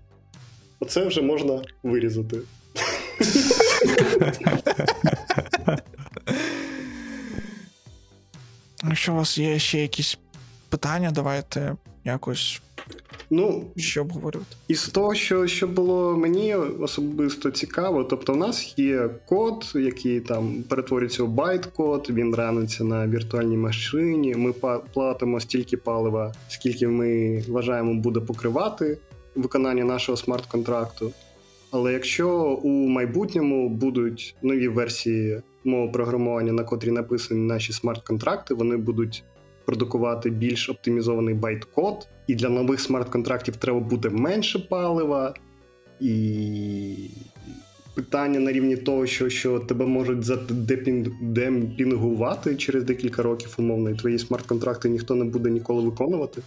Оце 0.80 1.06
вже 1.06 1.22
можна 1.22 1.62
вирізати. 1.82 2.38
Якщо 8.88 9.12
у 9.12 9.16
вас 9.16 9.38
є 9.38 9.58
ще 9.58 9.82
якісь 9.82 10.18
питання, 10.68 11.10
давайте 11.10 11.76
якось 12.04 12.62
Ну, 13.30 13.64
ще 13.76 14.00
обговорювати. 14.00 14.56
Із 14.68 14.88
того, 14.88 15.14
що, 15.14 15.46
що 15.46 15.66
було 15.66 16.16
мені 16.16 16.54
особисто 16.54 17.50
цікаво, 17.50 18.04
тобто 18.04 18.32
в 18.32 18.36
нас 18.36 18.74
є 18.78 19.10
код, 19.26 19.72
який 19.74 20.20
там 20.20 20.62
перетворюється 20.68 21.24
в 21.24 21.28
байт-код, 21.28 22.06
він 22.10 22.34
раниться 22.34 22.84
на 22.84 23.08
віртуальній 23.08 23.56
машині. 23.56 24.34
Ми 24.34 24.52
платимо 24.94 25.40
стільки 25.40 25.76
палива, 25.76 26.34
скільки 26.48 26.88
ми 26.88 27.42
вважаємо 27.48 27.94
буде 27.94 28.20
покривати 28.20 28.98
виконання 29.34 29.84
нашого 29.84 30.16
смарт-контракту. 30.16 31.12
Але 31.70 31.92
якщо 31.92 32.28
у 32.62 32.88
майбутньому 32.88 33.68
будуть 33.68 34.36
нові 34.42 34.68
версії 34.68 35.42
мого 35.64 35.88
програмування, 35.88 36.52
на 36.52 36.64
котрі 36.64 36.90
написані 36.90 37.40
наші 37.40 37.72
смарт-контракти, 37.72 38.54
вони 38.54 38.76
будуть 38.76 39.24
продукувати 39.64 40.30
більш 40.30 40.68
оптимізований 40.68 41.34
байт-код, 41.34 42.08
і 42.26 42.34
для 42.34 42.48
нових 42.48 42.80
смарт-контрактів 42.80 43.56
треба 43.56 43.80
буде 43.80 44.10
менше 44.10 44.58
палива, 44.58 45.34
і 46.00 47.10
питання 47.94 48.40
на 48.40 48.52
рівні 48.52 48.76
того, 48.76 49.06
що, 49.06 49.28
що 49.28 49.58
тебе 49.58 49.86
можуть 49.86 50.24
задемпінгувати 50.24 52.56
через 52.56 52.84
декілька 52.84 53.22
років, 53.22 53.54
умовно, 53.58 53.90
і 53.90 53.94
твої 53.94 54.18
смарт-контракти 54.18 54.88
ніхто 54.88 55.14
не 55.14 55.24
буде 55.24 55.50
ніколи 55.50 55.82
виконувати. 55.82 56.42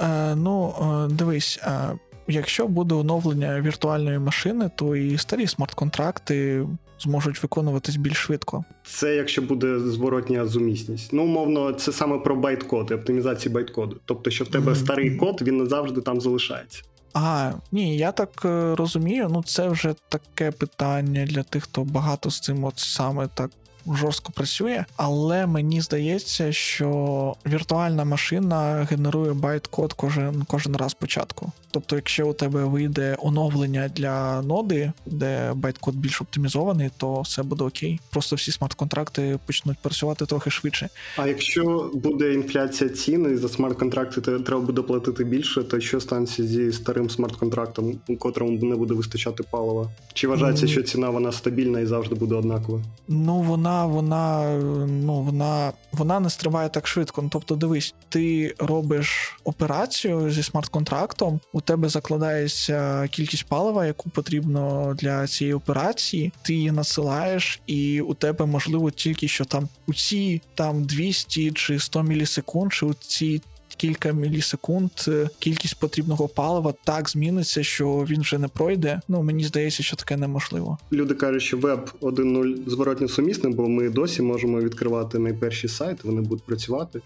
Е, 0.00 0.36
ну, 0.36 0.74
е, 0.80 1.08
дивись, 1.12 1.60
е, 1.62 1.98
якщо 2.28 2.66
буде 2.66 2.94
оновлення 2.94 3.60
віртуальної 3.60 4.18
машини, 4.18 4.70
то 4.76 4.96
і 4.96 5.18
старі 5.18 5.46
смарт-контракти 5.46 6.66
зможуть 7.00 7.42
виконуватись 7.42 7.96
більш 7.96 8.16
швидко. 8.16 8.64
Це 8.84 9.14
якщо 9.16 9.42
буде 9.42 9.78
зворотня 9.80 10.46
зумісність. 10.46 11.12
Ну, 11.12 11.24
умовно, 11.24 11.72
це 11.72 11.92
саме 11.92 12.18
про 12.18 12.36
байткод, 12.36 12.88
і 12.90 12.94
оптимізацію 12.94 13.52
байт-коду. 13.54 13.96
Тобто, 14.04 14.30
що 14.30 14.44
в 14.44 14.48
тебе 14.48 14.72
Мгм. 14.72 14.76
старий 14.84 15.16
код, 15.16 15.42
він 15.42 15.56
не 15.56 15.66
завжди 15.66 16.00
там 16.00 16.20
залишається. 16.20 16.82
А, 17.14 17.52
ні, 17.72 17.96
я 17.96 18.12
так 18.12 18.42
е, 18.44 18.74
розумію. 18.74 19.28
Ну, 19.30 19.42
це 19.42 19.68
вже 19.68 19.94
таке 20.08 20.50
питання 20.50 21.26
для 21.26 21.42
тих, 21.42 21.64
хто 21.64 21.84
багато 21.84 22.30
з 22.30 22.40
цим 22.40 22.64
от 22.64 22.78
саме 22.78 23.28
так 23.34 23.50
жорстко 23.86 24.32
працює. 24.32 24.84
Але 24.96 25.46
мені 25.46 25.80
здається, 25.80 26.52
що 26.52 27.34
віртуальна 27.46 28.04
машина 28.04 28.86
генерує 28.90 29.32
байт-код 29.32 29.92
кожен, 29.92 30.44
кожен 30.48 30.76
раз 30.76 30.90
спочатку. 30.90 31.52
Тобто, 31.70 31.96
якщо 31.96 32.28
у 32.28 32.32
тебе 32.32 32.64
вийде 32.64 33.16
оновлення 33.20 33.90
для 33.96 34.42
ноди, 34.42 34.92
де 35.06 35.52
байт-код 35.54 35.94
більш 35.94 36.22
оптимізований, 36.22 36.90
то 36.96 37.20
все 37.20 37.42
буде 37.42 37.64
окей. 37.64 38.00
Просто 38.10 38.36
всі 38.36 38.52
смарт-контракти 38.52 39.38
почнуть 39.46 39.78
працювати 39.78 40.26
трохи 40.26 40.50
швидше. 40.50 40.88
А 41.16 41.26
якщо 41.26 41.90
буде 41.94 42.34
інфляція 42.34 42.90
цін 42.90 43.32
і 43.34 43.36
за 43.36 43.48
смарт-контракти 43.48 44.20
треба 44.20 44.60
буде 44.60 44.82
платити 44.82 45.24
більше, 45.24 45.62
то 45.62 45.80
що 45.80 46.00
станеться 46.00 46.46
зі 46.46 46.72
старим 46.72 47.10
смарт-контрактом, 47.10 47.94
у 48.08 48.16
котрому 48.16 48.58
не 48.62 48.76
буде 48.76 48.94
вистачати 48.94 49.42
палива? 49.50 49.90
Чи 50.14 50.28
вважається, 50.28 50.66
що 50.66 50.82
ціна 50.82 51.10
вона 51.10 51.32
стабільна 51.32 51.80
і 51.80 51.86
завжди 51.86 52.14
буде 52.14 52.34
однакова? 52.34 52.82
Ну, 53.08 53.40
вона, 53.40 53.69
вона, 53.70 53.86
вона, 53.86 54.56
ну, 54.86 55.22
вона, 55.22 55.72
вона 55.92 56.20
не 56.20 56.30
стриває 56.30 56.68
так 56.68 56.86
швидко. 56.86 57.22
Ну, 57.22 57.28
тобто, 57.32 57.56
дивись, 57.56 57.94
ти 58.08 58.54
робиш 58.58 59.38
операцію 59.44 60.30
зі 60.30 60.42
смарт-контрактом, 60.42 61.40
у 61.52 61.60
тебе 61.60 61.88
закладається 61.88 63.08
кількість 63.08 63.46
палива, 63.46 63.86
яку 63.86 64.10
потрібно 64.10 64.94
для 64.98 65.26
цієї 65.26 65.54
операції, 65.54 66.32
ти 66.42 66.54
її 66.54 66.72
надсилаєш, 66.72 67.60
і 67.66 68.00
у 68.00 68.14
тебе 68.14 68.46
можливо 68.46 68.90
тільки 68.90 69.28
що 69.28 69.44
там 69.44 69.68
у 69.86 69.94
ці 69.94 70.42
там 70.54 70.84
200 70.84 71.52
чи 71.52 71.78
100 71.78 72.02
мілісекунд, 72.02 72.72
чи 72.72 72.86
у 72.86 72.94
ці. 72.94 73.42
Кілька 73.80 74.12
мілісекунд 74.12 74.90
е, 75.08 75.28
кількість 75.38 75.78
потрібного 75.80 76.28
палива 76.28 76.74
так 76.84 77.08
зміниться, 77.10 77.62
що 77.62 78.06
він 78.10 78.20
вже 78.20 78.38
не 78.38 78.48
пройде. 78.48 79.00
Ну 79.08 79.22
мені 79.22 79.44
здається, 79.44 79.82
що 79.82 79.96
таке 79.96 80.16
неможливо. 80.16 80.78
Люди 80.92 81.14
кажуть, 81.14 81.42
що 81.42 81.58
веб 81.58 81.90
1.0 82.00 82.70
зворотньо 82.70 83.08
сумісний, 83.08 83.54
бо 83.54 83.68
ми 83.68 83.90
досі 83.90 84.22
можемо 84.22 84.60
відкривати 84.60 85.18
найперші 85.18 85.68
сайти, 85.68 86.00
вони 86.04 86.20
будуть 86.20 86.44
працювати. 86.44 87.00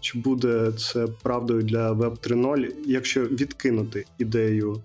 Чи 0.00 0.18
буде 0.18 0.72
це 0.72 1.06
правдою 1.22 1.62
для 1.62 1.92
веб 1.92 2.18
3.0, 2.22 2.66
якщо 2.86 3.20
відкинути 3.20 4.04
ідею 4.18 4.82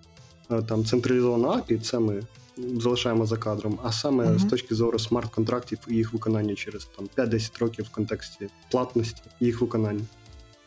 е, 0.52 0.62
там 0.62 0.86
централізованого 0.86 1.54
API, 1.54 1.80
це 1.82 2.00
ми 2.00 2.24
залишаємо 2.58 3.26
за 3.26 3.38
кадром, 3.38 3.80
а 3.84 3.92
саме 3.92 4.26
Мгм. 4.26 4.40
з 4.40 4.46
точки 4.46 4.76
зору 4.76 5.00
смарт-контрактів 5.00 5.78
і 5.88 5.96
їх 5.96 6.14
виконання 6.14 6.56
через 6.56 6.86
там 6.86 7.08
5-10 7.18 7.60
років 7.60 7.86
в 7.86 7.90
контексті 7.90 8.48
платності 8.72 9.22
і 9.40 9.46
їх 9.46 9.62
виконання. 9.62 10.02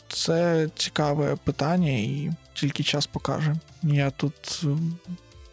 Це 0.09 0.69
цікаве 0.77 1.37
питання, 1.45 1.91
і 1.91 2.31
тільки 2.55 2.83
час 2.83 3.07
покаже. 3.07 3.55
Я 3.83 4.11
тут 4.11 4.63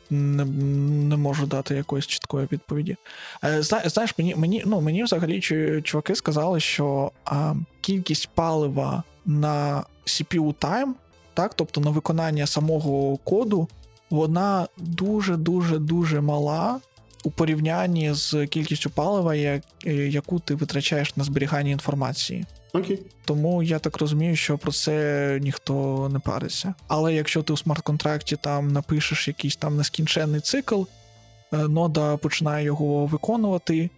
не, 0.09 0.45
не 0.45 1.17
можу 1.17 1.45
дати 1.45 1.75
якоїсь 1.75 2.07
чіткої 2.07 2.47
відповіді. 2.51 2.97
Е, 3.43 3.61
зна- 3.61 3.89
Знаєш, 3.89 4.15
мені, 4.17 4.35
мені, 4.35 4.63
ну, 4.65 4.81
мені 4.81 5.03
взагалі 5.03 5.41
чуваки 5.81 6.15
сказали, 6.15 6.59
що 6.59 7.11
а, 7.25 7.55
кількість 7.81 8.29
палива 8.33 9.03
на 9.25 9.83
CPU 10.05 10.53
time, 10.53 10.91
так, 11.33 11.53
тобто 11.53 11.81
на 11.81 11.89
виконання 11.89 12.47
самого 12.47 13.17
коду, 13.17 13.67
вона 14.09 14.67
дуже-дуже 14.77 15.77
дуже 15.77 16.21
мала 16.21 16.79
у 17.25 17.31
порівнянні 17.31 18.13
з 18.13 18.47
кількістю 18.47 18.89
палива, 18.89 19.35
як, 19.35 19.63
е, 19.85 19.93
яку 19.93 20.39
ти 20.39 20.55
витрачаєш 20.55 21.15
на 21.15 21.23
зберігання 21.23 21.71
інформації. 21.71 22.45
Окей. 22.73 22.99
Тому 23.25 23.63
я 23.63 23.79
так 23.79 23.97
розумію, 23.97 24.35
що 24.35 24.57
про 24.57 24.71
це 24.71 25.39
ніхто 25.41 26.09
не 26.13 26.19
париться. 26.19 26.73
Але 26.87 27.13
якщо 27.13 27.43
ти 27.43 27.53
у 27.53 27.57
смарт-контракті 27.57 28.35
там 28.35 28.71
напишеш 28.71 29.27
якийсь 29.27 29.55
там 29.55 29.77
нескінченний 29.77 30.41
цикл, 30.41 30.83
е, 31.53 31.57
нода 31.57 32.17
починає 32.17 32.65
його 32.65 33.05
виконувати. 33.05 33.89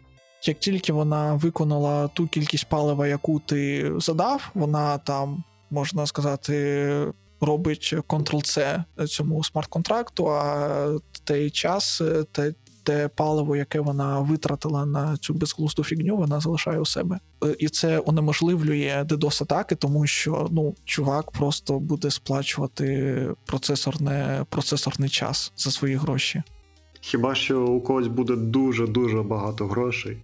Як 0.44 0.60
тільки 0.60 0.94
вона 0.94 1.34
виконала 1.34 2.08
ту 2.08 2.28
кількість 2.28 2.66
палива, 2.66 3.08
яку 3.08 3.40
ти 3.40 3.92
задав, 3.98 4.52
вона 4.54 4.98
там, 4.98 5.44
можна 5.72 6.06
сказати, 6.06 7.14
робить 7.42 7.94
Ctrl-C 8.08 8.84
цьому 9.08 9.44
смарт-контракту, 9.44 10.30
а 10.30 11.00
той 11.24 11.50
час, 11.50 12.02
е, 12.02 12.24
те, 12.88 13.10
паливо, 13.16 13.56
яке 13.56 13.80
вона 13.80 14.20
витратила 14.20 14.86
на 14.86 15.18
цю 15.18 15.34
безглузду 15.34 15.84
фігню, 15.84 16.18
вона 16.18 16.40
залишає 16.40 16.80
у 16.80 16.86
себе. 16.86 17.20
Е, 17.44 17.56
І 17.60 17.68
це 17.68 18.00
унеможливлює 18.00 19.06
DDoS 19.10 19.44
атаки, 19.44 19.76
тому 19.76 20.08
що 20.08 20.48
ну, 20.52 20.76
чувак 20.86 21.32
просто 21.32 21.80
буде 21.80 22.12
сплачувати 22.12 23.28
процесорне, 23.46 24.46
процесорний 24.50 25.10
час 25.10 25.52
за 25.58 25.72
свої 25.72 25.96
гроші. 25.96 26.44
Хіба 27.02 27.36
що 27.36 27.66
у 27.66 27.82
когось 27.82 28.08
буде 28.08 28.36
дуже-дуже 28.36 29.22
багато 29.22 29.68
грошей 29.68 30.18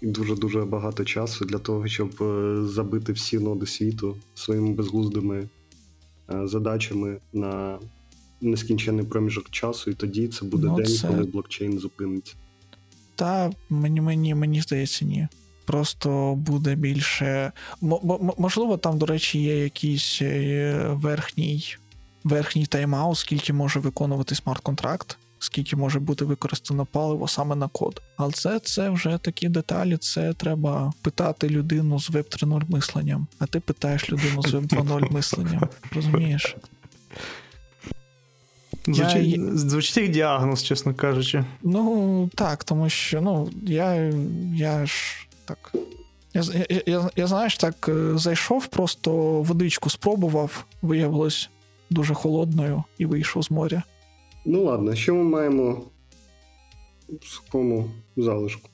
і 0.00 0.06
дуже-дуже 0.06 0.64
багато 0.64 1.04
часу 1.04 1.44
для 1.44 1.58
того, 1.58 1.88
щоб 1.88 2.22
е, 2.22 2.56
забити 2.66 3.12
всі 3.12 3.38
ноди 3.38 3.66
світу 3.66 4.16
своїми 4.34 4.72
безглуздими 4.72 5.48
е, 6.32 6.46
задачами 6.46 7.18
на 7.32 7.78
нескінчений 8.42 9.04
проміжок 9.04 9.50
часу, 9.50 9.90
і 9.90 9.94
тоді 9.94 10.28
це 10.28 10.44
буде 10.44 10.66
Ну, 10.66 10.76
день, 10.76 10.86
це- 10.86 11.08
коли 11.08 11.22
блокчейн 11.24 11.78
зупиниться. 11.78 12.34
Та 13.14 13.50
мені, 13.70 14.00
мені, 14.00 14.34
мені 14.34 14.60
здається, 14.60 15.04
ні. 15.04 15.28
Просто 15.64 16.34
буде 16.34 16.74
більше. 16.74 17.52
М- 17.82 18.30
можливо, 18.38 18.76
там, 18.76 18.98
до 18.98 19.06
речі, 19.06 19.38
є 19.42 19.58
якийсь 19.64 20.18
е, 20.22 20.86
верхній, 20.90 21.76
верхній 22.24 22.64
тайм-аут, 22.66 23.14
скільки 23.14 23.52
може 23.52 23.80
виконувати 23.80 24.34
смарт-контракт, 24.34 25.16
скільки 25.38 25.76
може 25.76 26.00
бути 26.00 26.24
використано 26.24 26.86
паливо 26.86 27.28
саме 27.28 27.56
на 27.56 27.68
код. 27.68 28.02
Але 28.16 28.32
це, 28.32 28.58
це 28.58 28.90
вже 28.90 29.18
такі 29.22 29.48
деталі, 29.48 29.96
це 29.96 30.32
треба 30.34 30.92
питати 31.02 31.48
людину 31.48 32.00
з 32.00 32.10
Web 32.10 32.44
3.0 32.44 32.62
мисленням, 32.70 33.26
а 33.38 33.46
ти 33.46 33.60
питаєш 33.60 34.10
людину 34.10 34.42
з 34.42 34.54
Web 34.54 34.66
2.0 34.66 35.12
мисленням. 35.12 35.68
Розумієш? 35.92 36.56
Звучить, 38.86 39.26
Я- 39.26 39.56
звучить 39.56 39.96
як 39.96 40.10
діагноз, 40.10 40.62
чесно 40.64 40.94
кажучи. 40.94 41.44
Ну, 41.62 42.30
так, 42.34 42.64
тому 42.64 42.88
що 42.88 43.20
ну, 43.20 43.50
я, 43.66 43.94
я 44.54 44.86
ж 44.86 44.94
так. 45.44 45.72
Я, 46.34 46.42
я, 46.70 46.82
я, 46.86 47.10
я 47.16 47.26
знаєш, 47.26 47.56
так 47.56 47.88
е, 47.88 48.18
зайшов, 48.18 48.66
просто 48.66 49.12
водичку 49.42 49.90
спробував, 49.90 50.64
виявилось 50.82 51.50
дуже 51.90 52.14
холодною 52.14 52.84
і 52.98 53.06
вийшов 53.06 53.42
з 53.44 53.50
моря. 53.50 53.82
Ну 54.44 54.64
ладно, 54.64 54.94
що 54.94 55.14
ми 55.14 55.22
маємо 55.24 55.82
в 57.08 57.26
сухому 57.26 57.90
залишку? 58.16 58.68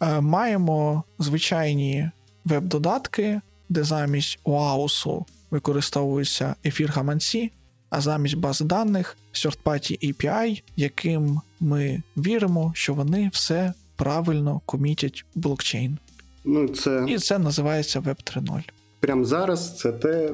Е, 0.00 0.20
Маємо 0.20 1.02
звичайні 1.18 2.10
веб-додатки, 2.44 3.40
де 3.68 3.84
замість 3.84 4.38
OAuS 4.44 5.24
використовуються 5.50 6.54
ефір 6.64 6.90
гаманці, 6.90 7.52
а 7.90 8.00
замість 8.00 8.36
баз 8.36 8.60
даних 8.60 9.16
third-party 9.34 10.12
API, 10.12 10.62
яким 10.76 11.40
ми 11.60 12.02
віримо, 12.16 12.72
що 12.74 12.94
вони 12.94 13.30
все 13.32 13.72
правильно 13.96 14.60
комітять 14.66 15.24
блокчейн. 15.34 15.98
Ну, 16.44 16.68
це 16.68 17.04
І 17.08 17.18
це 17.18 17.38
називається 17.38 18.00
Web 18.00 18.38
3.0. 18.38 18.62
прямо 19.00 19.24
зараз 19.24 19.78
це 19.78 19.92
те, 19.92 20.30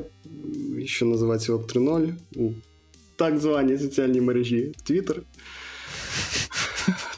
що 0.85 1.07
називається 1.07 1.53
Web 1.53 1.67
3.0 1.79 2.13
у 2.37 2.51
так 3.17 3.39
званій 3.39 3.79
соціальній 3.79 4.21
мережі 4.21 4.73
Twitter. 4.91 5.17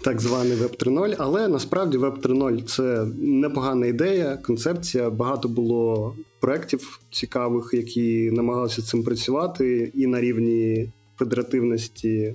Так 0.03 0.21
званий 0.21 0.57
Web 0.57 0.77
3.0, 0.85 1.15
але 1.19 1.49
насправді 1.49 1.99
Web 1.99 2.21
3.0 2.21 2.63
це 2.65 3.07
непогана 3.19 3.87
ідея, 3.87 4.37
концепція. 4.37 5.11
Багато 5.11 5.49
було 5.49 6.15
проєктів 6.41 7.01
цікавих, 7.11 7.71
які 7.73 8.31
намагалися 8.31 8.83
цим 8.83 9.03
працювати, 9.03 9.93
і 9.95 10.07
на 10.07 10.21
рівні 10.21 10.93
федеративності 11.19 12.11
е, 12.19 12.35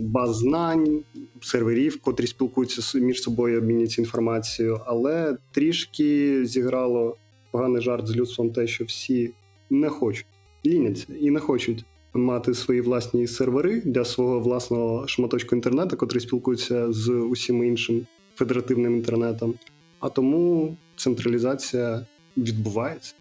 баз 0.00 0.36
знань, 0.36 1.00
серверів, 1.40 2.00
котрі 2.00 2.26
спілкуються 2.26 2.98
між 2.98 3.22
собою, 3.22 3.58
обмінюються 3.58 4.02
інформацією, 4.02 4.80
але 4.86 5.36
трішки 5.52 6.40
зіграло 6.46 7.16
поганий 7.50 7.82
жарт 7.82 8.06
з 8.06 8.16
людством 8.16 8.50
те, 8.50 8.66
що 8.66 8.84
всі 8.84 9.32
не 9.70 9.88
хочуть, 9.88 10.26
ліняться 10.66 11.06
і 11.20 11.30
не 11.30 11.40
хочуть 11.40 11.84
мати 12.14 12.54
свої 12.54 12.80
власні 12.80 13.26
сервери 13.26 13.80
для 13.80 14.04
свого 14.04 14.40
власного 14.40 15.06
шматочку 15.06 15.56
інтернету, 15.56 15.96
котрий 15.96 16.20
спілкується 16.20 16.92
з 16.92 17.10
усім 17.10 17.64
іншим 17.64 18.06
федеративним 18.34 18.96
інтернетом. 18.96 19.54
А 20.00 20.08
тому 20.08 20.76
централізація 20.96 22.06
відбувається. 22.36 23.14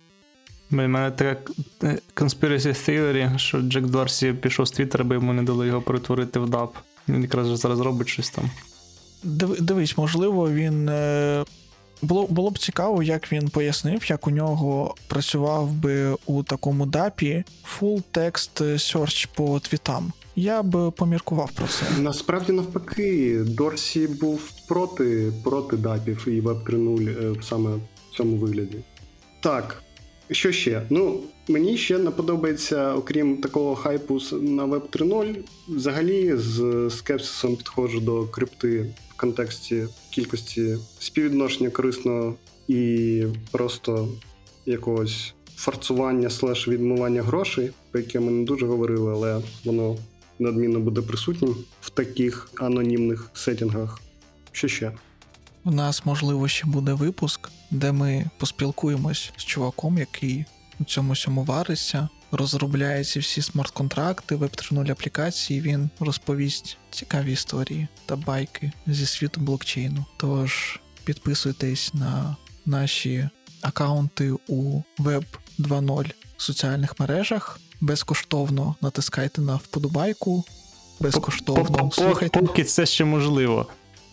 У 0.72 0.76
мене 0.76 1.11
така 1.11 1.51
conspiracy 2.16 2.68
theory, 2.89 3.38
що 3.38 3.61
Джек 3.61 3.86
Дорсі 3.86 4.34
пішов 4.34 4.68
з 4.68 4.72
Твіттера, 4.72 5.03
бо 5.03 5.13
йому 5.13 5.34
не 5.34 5.43
дали 5.43 5.68
його 5.68 5.82
перетворити 5.82 6.39
в 6.39 6.45
DAP. 6.49 6.70
Він 7.09 7.22
якраз 7.22 7.47
зараз 7.59 7.80
робить 7.80 8.07
щось 8.07 8.30
там. 8.30 8.49
Дивись, 9.59 9.97
можливо, 9.97 10.51
він. 10.51 10.89
е, 10.89 11.45
Було, 12.01 12.28
було 12.28 12.49
б 12.49 12.57
цікаво, 12.59 13.03
як 13.03 13.32
він 13.32 13.49
пояснив, 13.49 14.09
як 14.09 14.28
у 14.28 14.30
нього 14.32 14.95
працював 15.07 15.72
би 15.72 16.16
у 16.26 16.43
такому 16.43 16.86
дапі 16.86 17.43
full 17.80 18.03
text 18.13 18.61
search 18.63 19.28
по 19.36 19.59
твітам. 19.59 20.13
Я 20.36 20.63
б 20.63 20.91
поміркував 20.91 21.51
про 21.51 21.68
це. 21.68 21.86
Насправді 22.01 22.51
навпаки, 22.51 23.39
Дорсі 23.47 24.07
був 24.07 24.51
проти, 24.68 25.34
проти 25.43 25.78
дапів 25.78 26.24
і 26.28 26.41
Web 26.41 26.63
3.0 26.63 27.38
е, 27.38 27.41
саме 27.43 27.70
в 28.11 28.16
цьому 28.18 28.38
вигляді. 28.38 28.78
Так, 29.46 29.84
що 30.32 30.52
ще? 30.52 30.82
Ну, 30.89 31.24
мені 31.48 31.78
ще 31.78 31.98
не 31.98 32.12
подобається, 32.12 32.93
окрім 32.93 33.38
такого 33.38 33.76
хайпу 33.76 34.20
на 34.32 34.66
Web 34.66 34.82
3.0, 34.82 35.36
взагалі 35.68 36.36
з 36.36 36.89
скепсисом 36.89 37.56
підходжу 37.56 38.00
до 38.00 38.28
крипти 38.28 38.93
в 39.10 39.18
контексті 39.18 39.88
кількості 40.10 40.78
співвідношення 41.00 41.70
корисного 41.70 42.36
і 42.68 43.24
просто 43.52 44.08
якогось 44.66 45.34
фарцування 45.56 46.30
слеш 46.30 46.68
відмивання 46.68 47.22
грошей, 47.22 47.72
про 47.91 48.02
яке 48.02 48.20
ми 48.20 48.32
не 48.32 48.46
дуже 48.46 48.66
говорили, 48.66 49.12
але 49.12 49.41
воно 49.66 49.98
надмінно 50.39 50.80
буде 50.80 51.02
присутнім 51.02 51.56
в 51.82 51.89
таких 51.89 52.50
анонімних 52.56 53.30
сетінгах. 53.34 54.02
Що 54.52 54.68
ще? 54.68 54.91
У 55.68 55.72
нас, 55.72 56.05
можливо, 56.05 56.47
ще 56.47 56.66
буде 56.66 56.93
випуск, 56.93 57.49
де 57.72 57.91
ми 57.91 58.26
поспілкуємось 58.38 59.32
з 59.38 59.43
чуваком, 59.43 59.97
який 59.97 60.45
у 60.80 60.84
цьому 60.84 61.13
всьому 61.13 61.43
вариться, 61.43 62.09
розробляє 62.32 63.03
ці 63.03 63.20
всі 63.20 63.41
смарт-контракти, 63.41 64.36
веб 64.36 64.49
3.0 64.49 64.91
аплікації. 64.91 65.61
Він 65.61 65.89
розповість 65.99 66.78
цікаві 66.91 67.32
історії 67.32 67.88
та 68.05 68.16
байки 68.16 68.72
зі 68.88 69.05
світу 69.05 69.41
блокчейну. 69.41 70.05
Тож 70.18 70.80
підписуйтесь 71.03 71.93
на 71.93 72.36
наші 72.66 73.30
акаунти 73.61 74.32
у 74.47 74.82
Web 74.99 75.26
2.0 75.59 76.11
соціальних 76.38 76.99
мережах. 76.99 77.59
Безкоштовно 77.82 78.76
натискайте 78.82 79.41
на 79.41 79.55
вподобайку. 79.55 80.43
Безкоштовно 80.99 81.91
слухайте. 81.91 82.39
Поки 82.39 82.63
це 82.63 82.86
ще 82.86 83.05
можливо. 83.05 83.68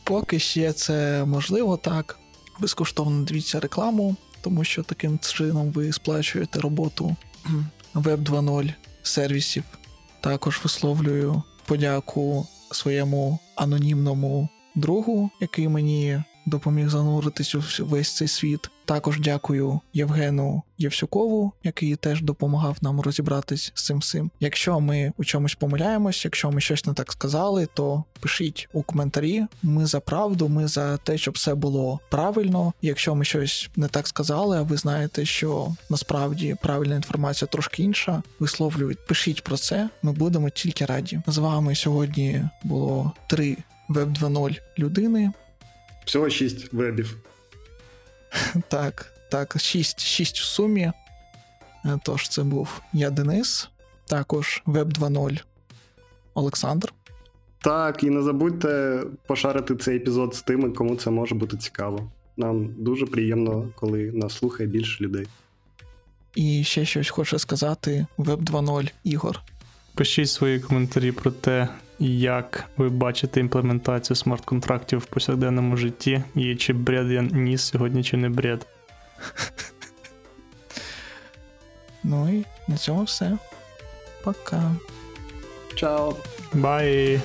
Поки 0.05 0.39
ще 0.39 0.73
це 0.73 1.25
можливо, 1.25 1.77
так. 1.77 2.19
Безкоштовно 2.61 3.25
дивіться 3.25 3.61
рекламу, 3.61 4.17
тому 4.41 4.65
що 4.65 4.83
таким 4.83 5.19
чином 5.19 5.71
ви 5.71 5.93
сплачуєте 5.93 6.61
роботу 6.61 7.17
Web 7.95 8.17
2.0 8.17 8.73
сервісів. 9.03 9.65
Також 10.21 10.61
висловлюю 10.65 11.43
подяку 11.67 12.47
своєму 12.71 13.39
анонімному 13.57 14.49
другу, 14.75 15.31
який 15.41 15.69
мені 15.69 16.23
допоміг 16.47 16.89
зануритись 16.89 17.55
у 17.55 17.63
весь 17.79 18.17
цей 18.17 18.29
світ. 18.29 18.71
Також 18.85 19.21
дякую 19.21 19.81
Євгену 19.95 20.63
Євсюкову, 20.79 21.53
який 21.65 21.97
теж 21.97 22.23
допомагав 22.23 22.77
нам 22.81 23.01
розібратись 23.01 23.73
з 23.75 23.85
цим 23.85 23.99
всім. 23.99 24.31
Якщо 24.41 24.81
ми 24.81 25.13
у 25.17 25.25
чомусь 25.25 25.55
помиляємось, 25.55 26.25
якщо 26.25 26.51
ми 26.51 26.61
щось 26.61 26.87
не 26.87 26.95
так 26.95 27.13
сказали, 27.13 27.69
то 27.75 28.05
пишіть 28.21 28.69
у 28.73 28.83
коментарі. 28.83 29.47
Ми 29.63 29.87
за 29.87 30.01
правду, 30.01 30.49
ми 30.49 30.69
за 30.69 30.97
те, 30.97 31.19
щоб 31.19 31.35
все 31.35 31.55
було 31.55 32.01
правильно. 32.11 32.73
Якщо 32.83 33.15
ми 33.15 33.25
щось 33.25 33.71
не 33.77 33.89
так 33.89 34.09
сказали, 34.09 34.59
а 34.59 34.63
ви 34.63 34.77
знаєте, 34.77 35.25
що 35.25 35.75
насправді 35.91 36.57
правильна 36.63 36.95
інформація 36.97 37.49
трошки 37.49 37.83
інша, 37.83 38.23
висловлюють, 38.39 39.07
пишіть 39.07 39.45
про 39.45 39.57
це. 39.57 39.89
Ми 40.03 40.13
будемо 40.13 40.51
тільки 40.51 40.85
раді. 40.85 41.21
З 41.27 41.39
вами 41.39 41.75
сьогодні 41.75 42.45
було 42.65 43.13
три 43.27 43.57
Web 43.89 44.19
2.0 44.19 44.61
людини. 44.79 45.33
Всього 46.05 46.31
шість 46.31 46.73
вебів. 46.73 47.17
Так, 48.69 49.13
так, 49.31 49.57
шість, 49.59 50.01
шість 50.01 50.39
в 50.39 50.45
сумі. 50.45 50.93
Е, 51.85 51.99
тож, 52.05 52.29
це 52.29 52.43
був 52.43 52.81
я 52.93 53.11
Денис, 53.11 53.69
також 54.07 54.63
Web 54.67 54.85
2.0 54.99 55.41
Олександр. 56.35 56.93
Так, 57.59 58.05
і 58.05 58.11
не 58.11 58.23
забудьте 58.23 59.03
пошарити 59.27 59.77
цей 59.77 59.97
епізод 59.97 60.35
з 60.35 60.43
тими, 60.43 60.71
кому 60.71 60.97
це 60.97 61.11
може 61.11 61.35
бути 61.35 61.57
цікаво. 61.57 62.11
Нам 62.37 62.75
дуже 62.79 63.07
приємно, 63.07 63.69
коли 63.75 64.13
нас 64.13 64.33
слухає 64.33 64.69
більше 64.69 65.05
людей. 65.05 65.27
І 66.35 66.65
ще 66.65 66.85
щось 66.85 67.11
хоче 67.11 67.39
сказати 67.39 68.07
Web 68.19 68.37
2.0 68.45 68.91
Ігор. 69.05 69.41
Пишіть 69.95 70.31
свої 70.31 70.61
коментарі 70.61 71.13
про 71.13 71.31
те, 71.31 71.69
як 72.03 72.65
ви 72.77 72.89
бачите 72.89 73.41
імплементацію 73.41 74.17
смарт-контрактів 74.17 74.99
в 74.99 75.07
повсякденному 75.07 75.77
житті, 75.77 76.23
і 76.35 76.57
чи 76.57 76.73
бред 76.73 77.11
я 77.11 77.23
ніс 77.23 77.63
сьогодні, 77.63 78.05
чи 78.05 78.17
не 78.17 78.29
бред. 78.29 78.67
Ну 82.05 82.35
і 82.35 82.45
на 82.69 82.77
цьому 82.77 83.03
все. 83.03 83.39
Пока. 84.25 84.75
Чао. 85.75 86.17
Бай! 86.53 87.21